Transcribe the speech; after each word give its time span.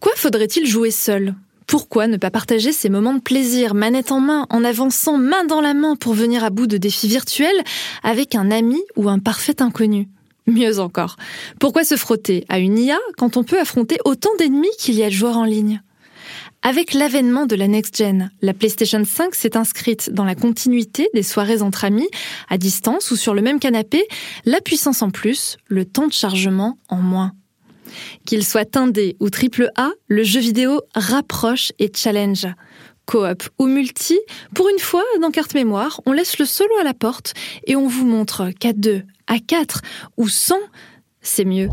Pourquoi 0.00 0.16
faudrait-il 0.16 0.64
jouer 0.64 0.92
seul? 0.92 1.34
Pourquoi 1.66 2.06
ne 2.06 2.16
pas 2.16 2.30
partager 2.30 2.70
ces 2.70 2.88
moments 2.88 3.14
de 3.14 3.20
plaisir, 3.20 3.74
manette 3.74 4.12
en 4.12 4.20
main, 4.20 4.46
en 4.48 4.62
avançant 4.62 5.18
main 5.18 5.44
dans 5.44 5.60
la 5.60 5.74
main 5.74 5.96
pour 5.96 6.14
venir 6.14 6.44
à 6.44 6.50
bout 6.50 6.68
de 6.68 6.76
défis 6.76 7.08
virtuels 7.08 7.64
avec 8.04 8.36
un 8.36 8.52
ami 8.52 8.80
ou 8.94 9.08
un 9.08 9.18
parfait 9.18 9.60
inconnu? 9.60 10.06
Mieux 10.46 10.78
encore, 10.78 11.16
pourquoi 11.58 11.82
se 11.82 11.96
frotter 11.96 12.44
à 12.48 12.60
une 12.60 12.78
IA 12.78 12.96
quand 13.16 13.36
on 13.36 13.42
peut 13.42 13.58
affronter 13.58 13.98
autant 14.04 14.30
d'ennemis 14.38 14.70
qu'il 14.78 14.94
y 14.94 15.02
a 15.02 15.08
de 15.08 15.14
joueurs 15.14 15.36
en 15.36 15.44
ligne? 15.44 15.82
Avec 16.62 16.94
l'avènement 16.94 17.46
de 17.46 17.56
la 17.56 17.66
next-gen, 17.66 18.30
la 18.40 18.54
PlayStation 18.54 19.02
5 19.04 19.34
s'est 19.34 19.56
inscrite 19.56 20.10
dans 20.12 20.24
la 20.24 20.36
continuité 20.36 21.08
des 21.12 21.24
soirées 21.24 21.60
entre 21.60 21.84
amis, 21.84 22.08
à 22.48 22.56
distance 22.56 23.10
ou 23.10 23.16
sur 23.16 23.34
le 23.34 23.42
même 23.42 23.58
canapé, 23.58 24.06
la 24.44 24.60
puissance 24.60 25.02
en 25.02 25.10
plus, 25.10 25.56
le 25.66 25.84
temps 25.84 26.06
de 26.06 26.12
chargement 26.12 26.78
en 26.88 26.98
moins. 26.98 27.32
Qu'il 28.26 28.44
soit 28.44 28.76
indé 28.76 29.16
ou 29.20 29.30
triple 29.30 29.70
A, 29.76 29.90
le 30.06 30.22
jeu 30.22 30.40
vidéo 30.40 30.82
rapproche 30.94 31.72
et 31.78 31.90
challenge. 31.94 32.46
Coop 33.06 33.42
ou 33.58 33.66
multi, 33.66 34.18
pour 34.54 34.68
une 34.68 34.78
fois, 34.78 35.02
dans 35.20 35.30
carte 35.30 35.54
mémoire, 35.54 36.00
on 36.04 36.12
laisse 36.12 36.38
le 36.38 36.44
solo 36.44 36.74
à 36.78 36.84
la 36.84 36.94
porte 36.94 37.32
et 37.66 37.74
on 37.74 37.88
vous 37.88 38.04
montre 38.04 38.50
qu'à 38.50 38.74
2, 38.74 39.02
à 39.26 39.38
4 39.38 39.80
ou 40.18 40.28
100, 40.28 40.56
c'est 41.22 41.46
mieux. 41.46 41.70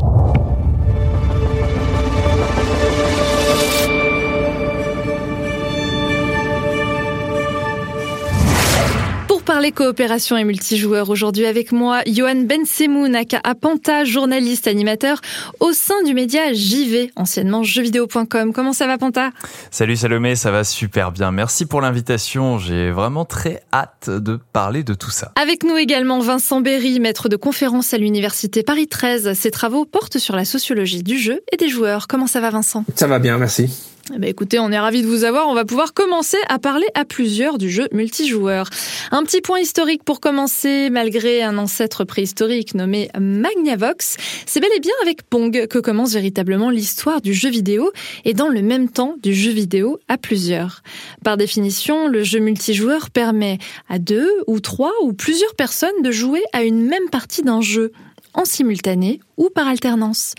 Parler 9.46 9.70
coopération 9.70 10.36
et 10.36 10.42
multijoueur 10.42 11.08
aujourd'hui 11.08 11.46
avec 11.46 11.70
moi, 11.70 12.00
Johan 12.08 12.34
Bensemoun, 12.34 13.14
aka 13.14 13.40
Panta, 13.54 14.04
journaliste 14.04 14.66
animateur 14.66 15.20
au 15.60 15.72
sein 15.72 16.02
du 16.04 16.14
média 16.14 16.52
JV, 16.52 17.12
anciennement 17.14 17.62
jeuxvideo.com. 17.62 18.52
Comment 18.52 18.72
ça 18.72 18.88
va 18.88 18.98
Panta? 18.98 19.30
Salut 19.70 19.94
Salomé, 19.94 20.34
ça 20.34 20.50
va 20.50 20.64
super 20.64 21.12
bien. 21.12 21.30
Merci 21.30 21.64
pour 21.64 21.80
l'invitation. 21.80 22.58
J'ai 22.58 22.90
vraiment 22.90 23.24
très 23.24 23.62
hâte 23.72 24.10
de 24.10 24.40
parler 24.52 24.82
de 24.82 24.94
tout 24.94 25.12
ça. 25.12 25.30
Avec 25.40 25.62
nous 25.62 25.76
également 25.76 26.18
Vincent 26.18 26.60
Berry, 26.60 26.98
maître 26.98 27.28
de 27.28 27.36
conférence 27.36 27.94
à 27.94 27.98
l'université 27.98 28.64
Paris 28.64 28.88
13. 28.88 29.32
Ses 29.34 29.52
travaux 29.52 29.84
portent 29.84 30.18
sur 30.18 30.34
la 30.34 30.44
sociologie 30.44 31.04
du 31.04 31.18
jeu 31.18 31.40
et 31.52 31.56
des 31.56 31.68
joueurs. 31.68 32.08
Comment 32.08 32.26
ça 32.26 32.40
va 32.40 32.50
Vincent? 32.50 32.84
Ça 32.96 33.06
va 33.06 33.20
bien, 33.20 33.38
merci. 33.38 33.70
Eh 34.14 34.18
ben, 34.18 34.30
écoutez, 34.30 34.60
on 34.60 34.70
est 34.70 34.78
ravis 34.78 35.02
de 35.02 35.08
vous 35.08 35.24
avoir. 35.24 35.48
On 35.48 35.54
va 35.54 35.64
pouvoir 35.64 35.92
commencer 35.92 36.36
à 36.48 36.60
parler 36.60 36.86
à 36.94 37.04
plusieurs 37.04 37.58
du 37.58 37.68
jeu 37.68 37.88
multijoueur. 37.90 38.70
Un 39.10 39.24
petit 39.24 39.40
point 39.40 39.58
historique 39.58 40.04
pour 40.04 40.20
commencer. 40.20 40.90
Malgré 40.90 41.42
un 41.42 41.58
ancêtre 41.58 42.04
préhistorique 42.04 42.76
nommé 42.76 43.10
Magnavox, 43.18 44.16
c'est 44.46 44.60
bel 44.60 44.70
et 44.76 44.80
bien 44.80 44.92
avec 45.02 45.24
Pong 45.24 45.66
que 45.66 45.78
commence 45.80 46.12
véritablement 46.12 46.70
l'histoire 46.70 47.20
du 47.20 47.34
jeu 47.34 47.50
vidéo 47.50 47.90
et 48.24 48.32
dans 48.32 48.48
le 48.48 48.62
même 48.62 48.88
temps 48.88 49.16
du 49.24 49.34
jeu 49.34 49.50
vidéo 49.50 49.98
à 50.06 50.18
plusieurs. 50.18 50.82
Par 51.24 51.36
définition, 51.36 52.06
le 52.06 52.22
jeu 52.22 52.38
multijoueur 52.38 53.10
permet 53.10 53.58
à 53.88 53.98
deux 53.98 54.30
ou 54.46 54.60
trois 54.60 54.92
ou 55.02 55.14
plusieurs 55.14 55.56
personnes 55.56 56.02
de 56.04 56.12
jouer 56.12 56.42
à 56.52 56.62
une 56.62 56.86
même 56.86 57.10
partie 57.10 57.42
d'un 57.42 57.60
jeu 57.60 57.90
en 58.36 58.44
simultané 58.44 59.18
ou 59.36 59.50
par 59.50 59.66
alternance. 59.66 60.34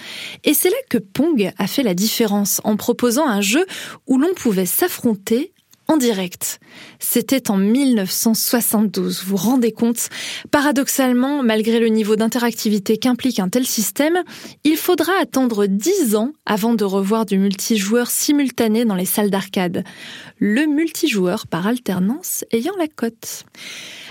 Et 0.46 0.54
c'est 0.54 0.70
là 0.70 0.78
que 0.90 0.98
Pong 0.98 1.52
a 1.58 1.68
fait 1.68 1.84
la 1.84 1.94
différence 1.94 2.62
en 2.64 2.78
proposant 2.78 3.28
un 3.28 3.42
jeu 3.42 3.66
où 4.08 4.18
l'on 4.18 4.34
pouvait 4.34 4.66
s'affronter 4.66 5.52
en 5.88 5.98
direct. 5.98 6.60
C'était 7.00 7.50
en 7.50 7.58
1972, 7.58 9.24
vous 9.24 9.32
vous 9.32 9.38
rendez 9.38 9.72
compte? 9.72 10.10
Paradoxalement, 10.52 11.44
malgré 11.44 11.80
le 11.80 11.88
niveau 11.88 12.16
d'interactivité 12.16 12.98
qu'implique 12.98 13.40
un 13.40 13.50
tel 13.50 13.66
système, 13.66 14.22
il 14.64 14.76
faudra 14.76 15.14
attendre 15.22 15.66
10 15.66 16.16
ans 16.16 16.34
avant 16.46 16.74
de 16.74 16.84
revoir 16.84 17.26
du 17.26 17.38
multijoueur 17.38 18.10
simultané 18.10 18.84
dans 18.84 18.96
les 18.96 19.06
salles 19.06 19.30
d'arcade. 19.30 19.84
Le 20.40 20.66
multijoueur 20.66 21.48
par 21.48 21.68
alternance 21.68 22.44
ayant 22.52 22.76
la 22.78 22.88
cote. 22.88 23.46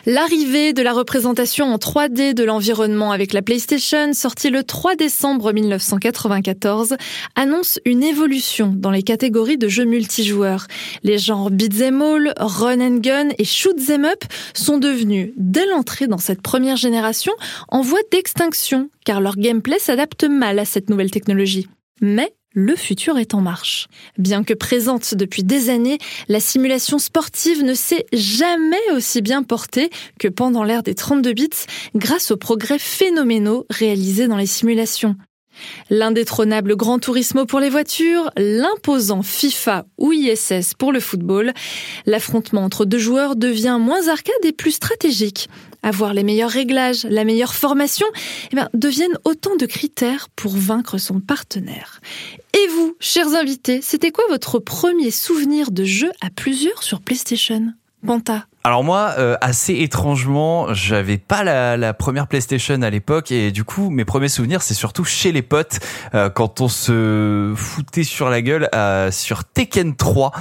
L'arrivée 0.09 0.73
de 0.73 0.83
la 0.83 0.93
représentation 0.93 1.67
en 1.67 1.79
3D 1.79 2.33
de 2.33 2.45
l'environnement 2.45 3.11
avec 3.11 3.33
la 3.33 3.43
PlayStation, 3.43 4.13
sortie 4.13 4.51
le 4.51 4.63
3 4.63 4.95
décembre 4.95 5.53
1994, 5.53 6.95
annonce 7.35 7.81
une 7.85 8.05
évolution 8.05 8.73
dans 8.73 8.93
les 8.93 9.03
catégories 9.03 9.59
de 9.59 9.67
jeux 9.67 9.85
multijoueurs. 9.85 10.69
Les 11.03 11.19
genres 11.19 11.51
beat'em 11.51 12.03
all, 12.03 12.35
run 12.39 12.81
and 12.81 12.99
gun 12.99 13.31
et 13.37 13.45
shoot 13.45 13.75
them 13.85 14.05
up 14.05 14.23
sont 14.55 14.79
devenus, 14.79 15.33
dès 15.37 15.67
l'entrée 15.67 16.07
dans 16.07 16.19
cette 16.19 16.41
première 16.41 16.77
génération, 16.77 17.33
en 17.67 17.81
voie 17.81 17.99
d'extinction, 18.13 18.91
car 19.05 19.21
leur 19.21 19.35
gameplay 19.35 19.81
s'adapte 19.81 20.23
mal 20.23 20.61
à 20.61 20.65
cette 20.65 20.89
nouvelle 20.89 21.11
technologie. 21.11 21.67
Mais 22.01 22.33
le 22.57 22.75
futur 22.75 23.19
est 23.19 23.35
en 23.35 23.43
marche. 23.43 23.87
Bien 24.17 24.43
que 24.43 24.55
présente 24.55 25.15
depuis 25.15 25.45
des 25.45 25.69
années, 25.69 25.99
la 26.29 26.41
simulation 26.41 26.99
sportive 26.99 27.63
ne 27.63 27.75
s'est 27.75 28.07
jamais 28.15 28.91
aussi 28.95 29.21
bien 29.21 29.43
portée 29.43 29.91
que 30.19 30.27
pendant 30.27 30.65
l'ère 30.65 30.83
des 30.83 30.95
32 30.95 31.35
bits 31.35 31.51
grâce 31.95 32.31
aux 32.31 32.39
progrès 32.39 32.79
phénoménaux 32.79 33.67
réalisés 33.69 34.27
dans 34.27 34.39
les 34.39 34.47
simulations. 34.47 35.17
L'indétrônable 35.91 36.77
Grand 36.77 36.99
Turismo 36.99 37.45
pour 37.45 37.61
les 37.61 37.71
voitures, 37.71 38.31
l'imposant 38.37 39.23
FIFA 39.23 39.87
ou 39.99 40.13
ISS 40.13 40.75
pour 40.79 40.93
le 40.93 41.01
football, 41.01 41.53
l'affrontement 42.07 42.63
entre 42.63 42.85
deux 42.85 42.99
joueurs 42.99 43.37
devient 43.37 43.79
moins 43.81 44.09
arcade 44.09 44.35
et 44.45 44.53
plus 44.53 44.73
stratégique. 44.73 45.49
Avoir 45.87 46.15
les 46.15 46.25
meilleurs 46.25 46.51
réglages, 46.51 47.05
la 47.05 47.23
meilleure 47.23 47.55
formation, 47.55 48.09
eh 48.51 48.57
bien, 48.57 48.69
deviennent 48.75 49.17
autant 49.23 49.55
de 49.55 49.67
critères 49.67 50.29
pour 50.35 50.51
vaincre 50.57 50.99
son 50.99 51.21
partenaire. 51.21 52.01
Et 52.55 52.67
vous, 52.75 52.97
chers 52.99 53.37
invités, 53.37 53.81
c'était 53.83 54.11
quoi 54.11 54.25
votre 54.29 54.59
premier 54.59 55.13
souvenir 55.13 55.71
de 55.71 55.85
jeu 55.85 56.11
à 56.21 56.31
plusieurs 56.31 56.83
sur 56.83 57.01
PlayStation? 57.01 57.73
Panta 58.05 58.49
alors 58.67 58.83
moi, 58.83 59.15
euh, 59.19 59.37
assez 59.41 59.75
étrangement, 59.75 60.75
j'avais 60.75 61.19
pas 61.19 61.45
la, 61.45 61.77
la, 61.77 61.95
première 61.95 62.27
PlayStation 62.27 62.83
à 62.83 62.91
l'époque 62.91 63.31
et 63.31 63.53
du 63.53 63.63
coup, 63.63 63.91
mes 63.91 64.05
premiers 64.05 64.29
souvenirs, 64.29 64.61
c'est 64.61 64.75
surtout 64.75 65.05
chez 65.05 65.31
les 65.31 65.43
potes 65.43 65.79
euh, 66.17 66.31
quand 66.31 66.61
on 66.61 66.67
se 66.67 67.53
foutait 67.55 68.03
sur 68.03 68.29
la 68.29 68.43
gueule 68.43 68.69
euh, 68.75 69.13
sur 69.13 69.45
Tekken 69.45 69.95
3 69.95 70.33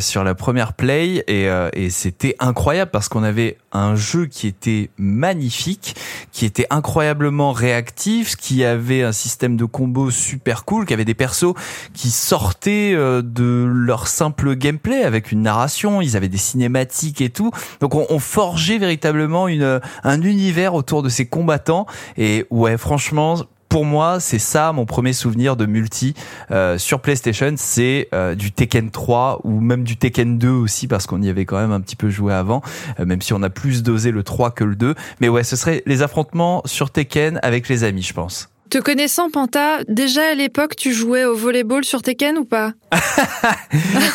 sur 0.00 0.24
la 0.24 0.34
première 0.34 0.72
Play 0.72 1.22
et, 1.28 1.48
et 1.74 1.90
c'était 1.90 2.34
incroyable 2.40 2.90
parce 2.90 3.08
qu'on 3.08 3.22
avait 3.22 3.56
un 3.70 3.94
jeu 3.94 4.26
qui 4.26 4.48
était 4.48 4.90
magnifique, 4.98 5.94
qui 6.32 6.44
était 6.46 6.66
incroyablement 6.70 7.52
réactif, 7.52 8.34
qui 8.34 8.64
avait 8.64 9.04
un 9.04 9.12
système 9.12 9.56
de 9.56 9.64
combo 9.64 10.10
super 10.10 10.64
cool, 10.64 10.86
qui 10.86 10.92
avait 10.92 11.04
des 11.04 11.14
persos 11.14 11.54
qui 11.94 12.10
sortaient 12.10 12.94
de 12.94 13.64
leur 13.64 14.08
simple 14.08 14.56
gameplay 14.56 15.04
avec 15.04 15.30
une 15.30 15.42
narration, 15.42 16.00
ils 16.00 16.16
avaient 16.16 16.28
des 16.28 16.36
cinématiques 16.36 17.20
et 17.20 17.30
tout. 17.30 17.52
Donc 17.80 17.94
on, 17.94 18.18
forgeait 18.18 18.78
véritablement 18.78 19.48
une, 19.48 19.80
un 20.04 20.22
univers 20.22 20.74
autour 20.74 21.02
de 21.02 21.08
ces 21.08 21.26
combattants. 21.26 21.86
Et 22.16 22.46
ouais, 22.50 22.76
franchement, 22.76 23.36
pour 23.70 23.84
moi, 23.84 24.18
c'est 24.18 24.40
ça 24.40 24.72
mon 24.72 24.84
premier 24.84 25.12
souvenir 25.12 25.56
de 25.56 25.64
multi 25.64 26.14
euh, 26.50 26.76
sur 26.76 27.00
PlayStation, 27.00 27.54
c'est 27.56 28.08
euh, 28.12 28.34
du 28.34 28.50
Tekken 28.50 28.90
3 28.90 29.42
ou 29.44 29.60
même 29.60 29.84
du 29.84 29.96
Tekken 29.96 30.38
2 30.38 30.48
aussi 30.48 30.88
parce 30.88 31.06
qu'on 31.06 31.22
y 31.22 31.28
avait 31.28 31.44
quand 31.44 31.58
même 31.58 31.70
un 31.70 31.80
petit 31.80 31.96
peu 31.96 32.10
joué 32.10 32.34
avant, 32.34 32.62
euh, 32.98 33.06
même 33.06 33.22
si 33.22 33.32
on 33.32 33.42
a 33.42 33.48
plus 33.48 33.84
dosé 33.84 34.10
le 34.10 34.24
3 34.24 34.50
que 34.50 34.64
le 34.64 34.74
2. 34.74 34.96
Mais 35.20 35.28
ouais, 35.28 35.44
ce 35.44 35.54
serait 35.54 35.84
les 35.86 36.02
affrontements 36.02 36.62
sur 36.64 36.90
Tekken 36.90 37.38
avec 37.42 37.68
les 37.68 37.84
amis, 37.84 38.02
je 38.02 38.12
pense. 38.12 38.50
Te 38.70 38.78
connaissant, 38.78 39.30
Panta, 39.30 39.82
déjà 39.88 40.28
à 40.30 40.34
l'époque, 40.34 40.76
tu 40.76 40.92
jouais 40.92 41.24
au 41.24 41.34
volleyball 41.34 41.84
sur 41.84 42.02
Tekken 42.02 42.38
ou 42.38 42.44
pas? 42.44 42.72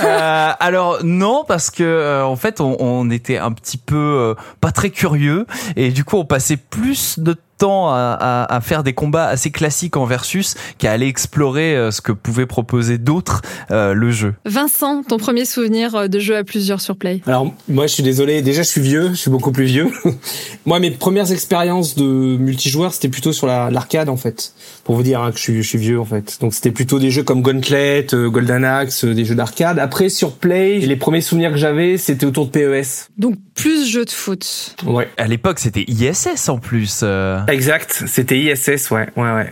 Euh, 0.03 0.51
Alors 0.59 1.03
non, 1.03 1.45
parce 1.47 1.71
que 1.71 1.83
euh, 1.83 2.25
en 2.25 2.35
fait, 2.35 2.59
on, 2.59 3.09
était 3.09 3.38
un 3.38 3.51
petit 3.53 3.77
peu 3.77 3.95
euh, 3.95 4.33
pas 4.61 4.71
très 4.71 4.89
curieux. 4.89 5.45
Et 5.75 5.91
du 5.91 6.03
coup, 6.03 6.17
on 6.17 6.25
passait 6.25 6.57
plus 6.57 7.17
de 7.17 7.35
temps 7.57 7.89
à, 7.89 8.45
à, 8.49 8.61
faire 8.61 8.83
des 8.83 8.93
combats 8.93 9.27
assez 9.27 9.51
classiques 9.51 9.97
en 9.97 10.05
versus 10.05 10.55
qu'à 10.77 10.91
aller 10.91 11.07
explorer 11.07 11.75
euh, 11.75 11.91
ce 11.91 12.01
que 12.01 12.11
pouvait 12.11 12.45
proposer 12.45 12.97
d'autres 12.97 13.41
euh, 13.71 13.93
le 13.93 14.11
jeu. 14.11 14.33
Vincent, 14.45 15.03
ton 15.03 15.18
premier 15.18 15.45
souvenir 15.45 15.95
euh, 15.95 16.07
de 16.07 16.19
jeu 16.19 16.35
à 16.35 16.44
plusieurs 16.44 16.81
sur 16.81 16.97
Play 16.97 17.21
Alors 17.25 17.53
moi 17.68 17.88
je 17.88 17.94
suis 17.94 18.03
désolé, 18.03 18.41
déjà 18.41 18.63
je 18.63 18.68
suis 18.68 18.81
vieux, 18.81 19.09
je 19.09 19.15
suis 19.15 19.31
beaucoup 19.31 19.51
plus 19.51 19.65
vieux. 19.65 19.89
moi 20.65 20.80
mes 20.80 20.91
premières 20.91 21.31
expériences 21.31 21.95
de 21.95 22.03
multijoueur 22.03 22.94
c'était 22.94 23.09
plutôt 23.09 23.33
sur 23.33 23.47
l'arcade 23.47 24.09
en 24.09 24.18
fait, 24.18 24.53
pour 24.83 24.95
vous 24.95 25.03
dire 25.03 25.21
hein, 25.21 25.31
que 25.31 25.38
je 25.38 25.44
suis, 25.44 25.63
je 25.63 25.68
suis, 25.68 25.77
vieux 25.77 26.00
en 26.00 26.06
fait. 26.06 26.38
Donc 26.41 26.53
c'était 26.53 26.71
plutôt 26.71 27.00
des 27.00 27.12
jeux 27.12 27.24
comme 27.24 27.41
Gauntlet, 27.41 28.07
Golden 28.12 28.63
Axe, 28.63 29.06
des 29.06 29.25
jeux 29.25 29.35
d'arcade. 29.35 29.80
Après 29.80 30.09
sur 30.09 30.33
Play, 30.33 30.80
les 30.80 30.95
premiers 30.95 31.21
souvenirs 31.21 31.51
que 31.51 31.57
j'avais 31.57 31.97
c'était 31.97 32.25
autour 32.25 32.47
de 32.47 32.51
PES. 32.51 33.09
Donc 33.18 33.35
plus 33.53 33.88
jeux 33.88 34.06
de 34.06 34.12
foot. 34.12 34.75
Ouais. 34.85 35.09
À 35.18 35.27
l'époque 35.27 35.59
c'était 35.59 35.85
ISS 35.88 36.50
en 36.50 36.57
plus. 36.57 37.03
Exact, 37.47 38.03
c'était 38.07 38.39
ISS, 38.39 38.92
ouais, 38.92 39.07
ouais, 39.15 39.31
ouais. 39.31 39.50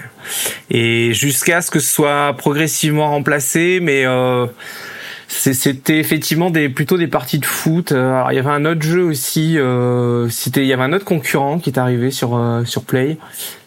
Et 0.69 1.13
jusqu'à 1.13 1.62
ce 1.62 1.69
que 1.72 1.80
ce 1.80 1.94
soit 1.94 2.34
progressivement 2.38 3.10
remplacé, 3.10 3.80
mais 3.81 4.06
euh, 4.06 4.48
c'était 5.28 6.00
effectivement 6.00 6.50
des 6.50 6.69
plutôt 6.69 6.98
des 6.98 7.07
parties 7.07 7.40
de 7.40 7.45
foot. 7.45 7.92
Euh, 7.92 8.24
il 8.31 8.36
y 8.36 8.40
avait 8.40 8.50
un 8.50 8.66
autre 8.66 8.81
jeu 8.81 9.04
aussi, 9.04 9.57
euh, 9.57 10.30
c'était 10.30 10.62
il 10.62 10.68
y 10.68 10.74
avait 10.74 10.84
un 10.84 10.94
autre 10.94 11.06
concurrent 11.06 11.60
qui 11.60 11.69
est 11.69 11.80
arrivé 11.80 12.12
sur 12.12 12.36
euh, 12.36 12.63
sur 12.66 12.84
Play 12.84 13.18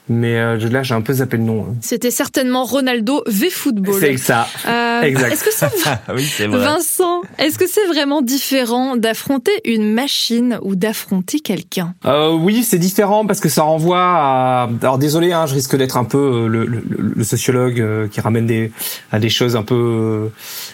mais 0.09 0.37
euh, 0.37 0.57
là 0.71 0.83
j'ai 0.83 0.95
un 0.95 1.01
peu 1.01 1.15
zappé 1.15 1.37
le 1.37 1.43
nom. 1.43 1.67
Hein. 1.69 1.75
C'était 1.81 2.11
certainement 2.11 2.65
Ronaldo 2.65 3.23
V 3.27 3.51
Football. 3.51 3.97
C'est 4.01 4.17
ça. 4.17 4.47
Euh, 4.67 5.03
exact. 5.03 5.33
Est-ce 5.33 5.45
que 5.45 5.53
c'est 5.53 5.67
oui, 6.15 6.47
vrai. 6.49 6.59
Vincent, 6.59 7.23
est-ce 7.39 7.59
que 7.59 7.67
c'est 7.67 7.87
vraiment 7.87 8.23
différent 8.23 8.97
d'affronter 8.97 9.53
une 9.65 9.93
machine 9.93 10.59
ou 10.63 10.77
d'affronter 10.77 11.41
quelqu'un? 11.41 11.95
Euh, 12.05 12.33
Oui, 12.33 12.63
c'est 12.63 12.79
différent 12.79 13.27
parce 13.27 13.41
que 13.41 13.49
ça 13.49 13.63
renvoie 13.63 14.01
à. 14.01 14.69
Alors 14.83 14.99
désolé, 14.99 15.33
hein, 15.33 15.47
je 15.47 15.55
risque 15.55 15.77
d'être 15.77 15.97
un 15.97 16.05
peu 16.05 16.19
euh, 16.19 16.47
le, 16.49 16.65
le, 16.67 16.83
le 16.99 17.25
sociologue 17.25 17.81
euh, 17.81 18.09
qui 18.09 18.21
ramène 18.21 18.47
des 18.47 18.71
à 19.13 19.19
des 19.19 19.29
choses 19.29 19.57
un 19.57 19.63
peu 19.63 20.31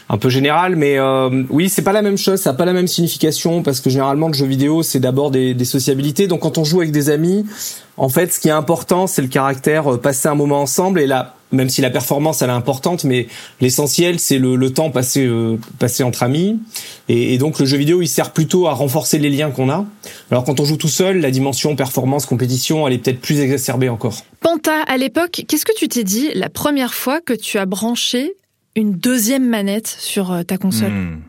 un 0.08 0.18
peu 0.18 0.28
générales, 0.28 0.76
mais 0.76 0.98
oui, 1.50 1.68
c'est 1.68 1.82
pas 1.82 1.92
la 1.92 2.02
même 2.02 2.18
chose, 2.18 2.40
ça 2.40 2.50
a 2.50 2.52
pas 2.52 2.64
la 2.64 2.72
même 2.72 2.86
signification 2.86 3.62
parce 3.62 3.80
que 3.80 3.90
généralement 3.90 4.28
le 4.28 4.34
jeu 4.34 4.46
vidéo 4.46 4.82
c'est 4.82 5.00
d'abord 5.00 5.30
des, 5.30 5.54
des 5.54 5.64
sociabilités. 5.64 6.26
Donc 6.26 6.40
quand 6.40 6.58
on 6.58 6.64
joue 6.64 6.80
avec 6.80 6.92
des 6.92 7.10
amis, 7.10 7.46
en 7.96 8.08
fait, 8.08 8.32
ce 8.32 8.40
qui 8.40 8.48
est 8.48 8.52
important, 8.52 9.06
c'est 9.06 9.22
le 9.22 9.28
caractère 9.28 9.98
passer 10.00 10.28
un 10.28 10.34
moment 10.34 10.60
ensemble 10.62 11.00
et 11.00 11.06
là 11.06 11.34
même 11.52 11.68
si 11.68 11.80
la 11.80 11.90
performance 11.90 12.42
elle 12.42 12.50
est 12.50 12.54
importante, 12.54 13.04
mais 13.04 13.28
l'essentiel 13.60 14.18
c'est 14.18 14.38
le, 14.38 14.56
le, 14.56 14.72
temps 14.72 14.90
passé 14.90 15.26
euh, 15.26 15.58
passé 15.78 16.02
entre 16.02 16.22
amis. 16.22 16.58
Et, 17.08 17.34
et, 17.34 17.38
donc 17.38 17.58
le 17.58 17.66
jeu 17.66 17.76
vidéo 17.76 18.02
il 18.02 18.08
sert 18.08 18.32
plutôt 18.32 18.66
à 18.66 18.72
renforcer 18.72 19.18
les 19.18 19.30
liens 19.30 19.50
qu'on 19.50 19.70
a. 19.70 19.84
Alors 20.30 20.44
quand 20.44 20.58
on 20.60 20.64
joue 20.64 20.76
tout 20.76 20.88
seul, 20.88 21.20
la 21.20 21.30
dimension 21.30 21.76
performance 21.76 22.26
compétition 22.26 22.88
elle 22.88 22.94
est 22.94 22.98
peut-être 22.98 23.20
plus 23.20 23.40
exacerbée 23.40 23.88
encore. 23.88 24.24
Panta, 24.40 24.82
à 24.88 24.96
l'époque, 24.96 25.44
qu'est-ce 25.46 25.64
que 25.64 25.76
tu 25.76 25.88
t'es 25.88 26.04
dit 26.04 26.30
la 26.34 26.48
première 26.48 26.94
fois 26.94 27.20
que 27.20 27.34
tu 27.34 27.58
as 27.58 27.66
branché 27.66 28.32
une 28.74 28.92
deuxième 28.92 29.46
manette 29.46 29.86
sur 29.86 30.32
euh, 30.32 30.42
ta 30.42 30.56
console? 30.56 30.90
Hmm. 30.90 31.20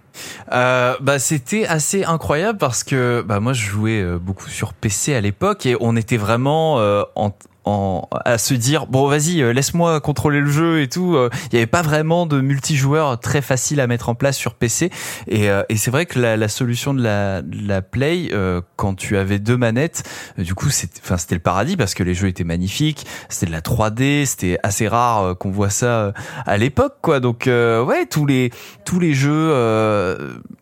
Euh, 0.51 0.95
bah 1.01 1.19
c'était 1.19 1.65
assez 1.65 2.03
incroyable 2.03 2.57
parce 2.59 2.83
que 2.83 3.23
bah 3.25 3.39
moi 3.39 3.53
je 3.53 3.65
jouais 3.65 4.01
euh, 4.01 4.19
beaucoup 4.19 4.49
sur 4.49 4.73
PC 4.73 5.13
à 5.15 5.21
l'époque 5.21 5.65
et 5.65 5.75
on 5.79 5.95
était 5.95 6.17
vraiment 6.17 6.79
euh, 6.79 7.03
en, 7.15 7.31
en, 7.65 8.07
à 8.25 8.37
se 8.37 8.53
dire 8.53 8.87
bon 8.87 9.07
vas-y 9.07 9.41
euh, 9.41 9.53
laisse-moi 9.53 10.01
contrôler 10.01 10.41
le 10.41 10.49
jeu 10.49 10.81
et 10.81 10.89
tout 10.89 11.15
euh, 11.15 11.29
il 11.45 11.55
n'y 11.55 11.59
avait 11.59 11.67
pas 11.67 11.81
vraiment 11.81 12.25
de 12.25 12.41
multijoueur 12.41 13.19
très 13.19 13.41
facile 13.41 13.79
à 13.79 13.87
mettre 13.87 14.09
en 14.09 14.15
place 14.15 14.37
sur 14.37 14.55
PC 14.55 14.89
et, 15.27 15.49
euh, 15.49 15.63
et 15.69 15.77
c'est 15.77 15.91
vrai 15.91 16.05
que 16.05 16.19
la, 16.19 16.35
la, 16.35 16.47
solution 16.49 16.93
de 16.93 17.01
la, 17.01 17.41
de 17.41 17.67
la 17.67 17.81
Play 17.81 18.29
quand 18.75 18.95
tu 18.95 19.17
avais 19.17 19.39
deux 19.39 19.57
manettes 19.57 20.03
du 20.37 20.53
coup 20.53 20.69
c'était 20.69 20.99
enfin 21.03 21.17
c'était 21.17 21.35
le 21.35 21.41
paradis 21.41 21.77
parce 21.77 21.93
que 21.93 22.03
les 22.03 22.13
jeux 22.13 22.27
étaient 22.27 22.43
magnifiques 22.43 23.05
c'était 23.29 23.47
de 23.47 23.51
la 23.51 23.61
3D 23.61 24.25
c'était 24.25 24.59
assez 24.63 24.87
rare 24.87 25.37
qu'on 25.37 25.51
voit 25.51 25.69
ça 25.69 26.13
à 26.45 26.57
l'époque 26.57 26.97
quoi. 27.01 27.19
Donc 27.19 27.45
ouais 27.47 28.05
tous 28.09 28.25
les 28.25 28.51
tous 28.85 28.99
les 28.99 29.13
jeux 29.13 29.53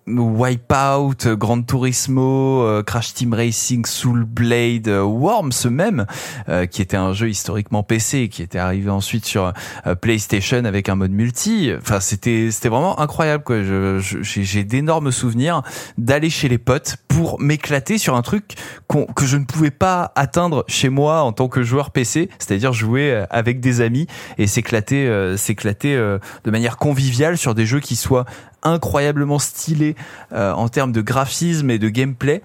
Wipeout, 0.07 1.35
Gran 1.37 1.61
Turismo, 1.63 2.83
Crash 2.85 3.13
Team 3.13 3.33
Racing, 3.33 3.85
Soul 3.85 4.25
Blade, 4.25 4.87
Worms 4.87 5.69
même, 5.69 6.05
qui 6.69 6.81
était 6.81 6.90
un 6.97 7.13
jeu 7.13 7.29
historiquement 7.29 7.83
PC, 7.83 8.29
qui 8.29 8.41
était 8.41 8.59
arrivé 8.59 8.89
ensuite 8.89 9.25
sur 9.25 9.53
PlayStation 10.01 10.65
avec 10.65 10.89
un 10.89 10.95
mode 10.95 11.11
multi. 11.11 11.71
Enfin, 11.77 11.99
c'était 11.99 12.49
c'était 12.51 12.69
vraiment 12.69 12.99
incroyable 12.99 13.43
quoi. 13.43 13.57
J'ai 13.61 14.63
d'énormes 14.63 15.11
souvenirs 15.11 15.61
d'aller 15.97 16.29
chez 16.29 16.47
les 16.49 16.57
potes 16.57 16.97
pour 17.07 17.39
m'éclater 17.39 17.97
sur 17.97 18.15
un 18.15 18.21
truc 18.21 18.55
que 19.15 19.25
je 19.25 19.37
ne 19.37 19.45
pouvais 19.45 19.71
pas 19.71 20.11
atteindre 20.15 20.65
chez 20.67 20.89
moi 20.89 21.21
en 21.21 21.31
tant 21.31 21.47
que 21.47 21.63
joueur 21.63 21.91
PC, 21.91 22.29
c'est-à-dire 22.39 22.73
jouer 22.73 23.23
avec 23.29 23.59
des 23.59 23.81
amis 23.81 24.07
et 24.37 24.47
s'éclater 24.47 25.35
s'éclater 25.37 25.95
de 25.95 26.51
manière 26.51 26.77
conviviale 26.77 27.37
sur 27.37 27.55
des 27.55 27.65
jeux 27.65 27.79
qui 27.79 27.95
soient 27.95 28.25
incroyablement 28.63 29.39
stylé 29.39 29.95
euh, 30.33 30.51
en 30.53 30.69
termes 30.69 30.91
de 30.91 31.01
graphisme 31.01 31.69
et 31.69 31.79
de 31.79 31.89
gameplay. 31.89 32.41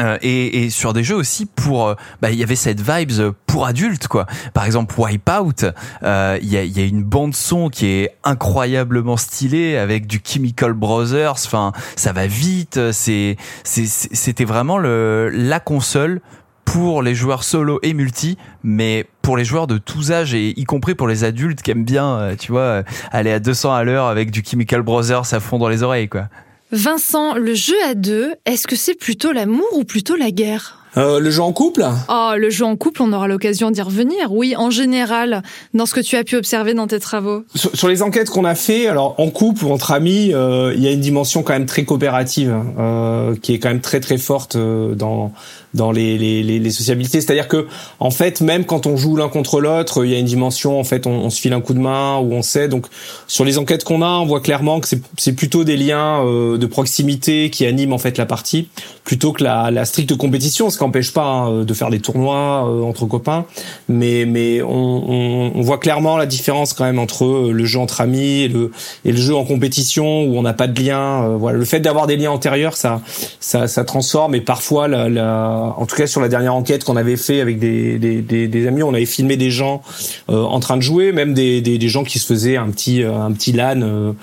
Euh, 0.00 0.18
et, 0.22 0.64
et, 0.64 0.70
sur 0.70 0.92
des 0.92 1.04
jeux 1.04 1.14
aussi 1.14 1.46
pour 1.46 1.86
euh, 1.86 1.94
bah, 2.20 2.30
il 2.32 2.36
y 2.36 2.42
avait 2.42 2.56
cette 2.56 2.80
vibes 2.80 3.30
pour 3.46 3.64
adultes 3.64 4.08
quoi. 4.08 4.26
Par 4.52 4.64
exemple 4.64 4.92
Wipeout 4.98 5.66
euh, 6.02 6.36
il 6.42 6.48
y, 6.48 6.56
a, 6.56 6.64
y, 6.64 6.80
a, 6.80 6.84
une 6.84 7.04
bande 7.04 7.32
son 7.32 7.68
qui 7.68 7.86
est 7.86 8.10
incroyablement 8.24 9.16
stylée 9.16 9.76
avec 9.76 10.08
du 10.08 10.20
Chemical 10.24 10.72
Brothers. 10.72 11.34
Enfin 11.46 11.72
ça 11.94 12.12
va 12.12 12.26
vite. 12.26 12.80
C'est 12.90 13.36
c'était 13.62 14.44
vraiment 14.44 14.78
le 14.78 15.30
la 15.32 15.60
console 15.60 16.20
pour 16.64 17.02
les 17.02 17.14
joueurs 17.14 17.44
solo 17.44 17.78
et 17.82 17.94
multi, 17.94 18.36
mais 18.64 19.06
pour 19.22 19.36
les 19.36 19.44
joueurs 19.44 19.66
de 19.66 19.78
tous 19.78 20.10
âges 20.10 20.34
et 20.34 20.58
y 20.58 20.64
compris 20.64 20.94
pour 20.94 21.06
les 21.06 21.22
adultes 21.22 21.62
qui 21.62 21.70
aiment 21.70 21.84
bien, 21.84 22.16
euh, 22.16 22.36
tu 22.36 22.52
vois, 22.52 22.82
aller 23.12 23.30
à 23.30 23.38
200 23.38 23.72
à 23.72 23.84
l'heure 23.84 24.06
avec 24.06 24.30
du 24.30 24.42
Chemical 24.44 24.82
Brothers 24.82 25.34
à 25.34 25.40
fond 25.40 25.58
dans 25.58 25.68
les 25.68 25.82
oreilles, 25.82 26.08
quoi. 26.08 26.28
Vincent, 26.72 27.34
le 27.34 27.54
jeu 27.54 27.76
à 27.86 27.94
deux, 27.94 28.34
est-ce 28.46 28.66
que 28.66 28.76
c'est 28.76 28.94
plutôt 28.94 29.32
l'amour 29.32 29.68
ou 29.74 29.84
plutôt 29.84 30.16
la 30.16 30.30
guerre? 30.30 30.80
Euh, 30.96 31.18
le 31.18 31.30
jeu 31.30 31.42
en 31.42 31.52
couple? 31.52 31.84
Oh, 32.08 32.32
le 32.36 32.50
jeu 32.50 32.64
en 32.64 32.76
couple, 32.76 33.02
on 33.02 33.12
aura 33.12 33.26
l'occasion 33.26 33.70
d'y 33.70 33.82
revenir. 33.82 34.32
Oui, 34.32 34.54
en 34.56 34.70
général, 34.70 35.42
dans 35.72 35.86
ce 35.86 35.94
que 35.94 36.00
tu 36.00 36.16
as 36.16 36.24
pu 36.24 36.36
observer 36.36 36.72
dans 36.72 36.86
tes 36.86 37.00
travaux. 37.00 37.44
Sur, 37.54 37.88
les 37.88 38.02
enquêtes 38.02 38.30
qu'on 38.30 38.44
a 38.44 38.54
fait, 38.54 38.86
alors 38.86 39.14
en 39.18 39.30
couple 39.30 39.64
ou 39.64 39.72
entre 39.72 39.90
amis, 39.92 40.32
euh, 40.32 40.72
il 40.74 40.82
y 40.82 40.86
a 40.86 40.92
une 40.92 41.00
dimension 41.00 41.42
quand 41.42 41.52
même 41.52 41.66
très 41.66 41.84
coopérative, 41.84 42.54
euh, 42.78 43.34
qui 43.42 43.54
est 43.54 43.58
quand 43.58 43.68
même 43.68 43.80
très 43.80 44.00
très 44.00 44.18
forte 44.18 44.56
euh, 44.56 44.94
dans 44.94 45.32
dans 45.74 45.90
les, 45.90 46.16
les, 46.16 46.42
les, 46.42 46.70
sociabilités. 46.70 47.20
C'est-à-dire 47.20 47.48
que 47.48 47.66
en 47.98 48.10
fait, 48.10 48.40
même 48.40 48.64
quand 48.64 48.86
on 48.86 48.96
joue 48.96 49.16
l'un 49.16 49.28
contre 49.28 49.60
l'autre, 49.60 50.04
il 50.04 50.12
y 50.12 50.14
a 50.14 50.18
une 50.18 50.26
dimension. 50.26 50.78
En 50.78 50.84
fait, 50.84 51.06
on, 51.06 51.10
on, 51.10 51.30
se 51.30 51.40
file 51.40 51.52
un 51.52 51.60
coup 51.60 51.74
de 51.74 51.80
main 51.80 52.18
ou 52.18 52.32
on 52.32 52.42
sait. 52.42 52.68
Donc 52.68 52.86
sur 53.26 53.44
les 53.44 53.58
enquêtes 53.58 53.84
qu'on 53.84 54.02
a, 54.02 54.18
on 54.18 54.26
voit 54.26 54.40
clairement 54.40 54.80
que 54.80 54.88
c'est 55.18 55.32
plutôt 55.32 55.64
des 55.64 55.76
liens 55.76 56.24
euh, 56.24 56.56
de 56.56 56.66
proximité 56.66 57.50
qui 57.50 57.66
animent 57.66 57.92
en 57.92 57.98
fait 57.98 58.16
la 58.18 58.26
partie, 58.26 58.68
plutôt 59.04 59.32
que 59.32 59.42
la, 59.42 59.70
la 59.70 59.84
stricte 59.84 60.16
compétition 60.16 60.70
empêche 60.84 61.12
pas 61.12 61.24
hein, 61.24 61.64
de 61.64 61.74
faire 61.74 61.90
des 61.90 62.00
tournois 62.00 62.68
euh, 62.68 62.82
entre 62.82 63.06
copains, 63.06 63.46
mais 63.88 64.24
mais 64.26 64.62
on, 64.62 64.68
on, 64.68 65.52
on, 65.54 65.62
voit 65.62 65.78
clairement 65.78 66.16
la 66.16 66.26
différence 66.26 66.72
quand 66.72 66.84
même 66.84 66.98
entre 66.98 67.24
euh, 67.24 67.52
le 67.52 67.64
jeu 67.64 67.80
entre 67.80 68.00
amis 68.00 68.42
et 68.42 68.48
le 68.48 68.70
et 69.04 69.10
le 69.10 69.16
jeu 69.16 69.34
en 69.34 69.44
compétition 69.44 70.24
où 70.24 70.38
on 70.38 70.42
n'a 70.42 70.52
pas 70.52 70.68
de 70.68 70.80
lien. 70.80 71.24
Euh, 71.24 71.36
voilà, 71.36 71.58
le 71.58 71.64
fait 71.64 71.80
d'avoir 71.80 72.06
des 72.06 72.16
liens 72.16 72.30
antérieurs, 72.30 72.76
ça 72.76 73.00
ça, 73.40 73.66
ça 73.66 73.84
transforme. 73.84 74.34
Et 74.34 74.40
parfois, 74.40 74.86
la, 74.88 75.08
la, 75.08 75.63
en 75.64 75.86
tout 75.86 75.96
cas 75.96 76.06
sur 76.06 76.20
la 76.20 76.28
dernière 76.28 76.54
enquête 76.54 76.84
qu'on 76.84 76.96
avait 76.96 77.16
fait 77.16 77.40
avec 77.40 77.58
des, 77.58 77.98
des, 77.98 78.48
des, 78.48 78.66
amis, 78.66 78.82
on 78.82 78.94
avait 78.94 79.06
filmé 79.06 79.36
des 79.36 79.50
gens 79.50 79.82
en 80.28 80.60
train 80.60 80.76
de 80.76 80.82
jouer, 80.82 81.12
même 81.12 81.34
des, 81.34 81.60
des, 81.60 81.88
gens 81.88 82.04
qui 82.04 82.18
se 82.18 82.26
faisaient 82.26 82.56
un 82.56 82.70
petit 82.70 83.02
un 83.02 83.32
petit 83.32 83.52
LAN 83.52 84.14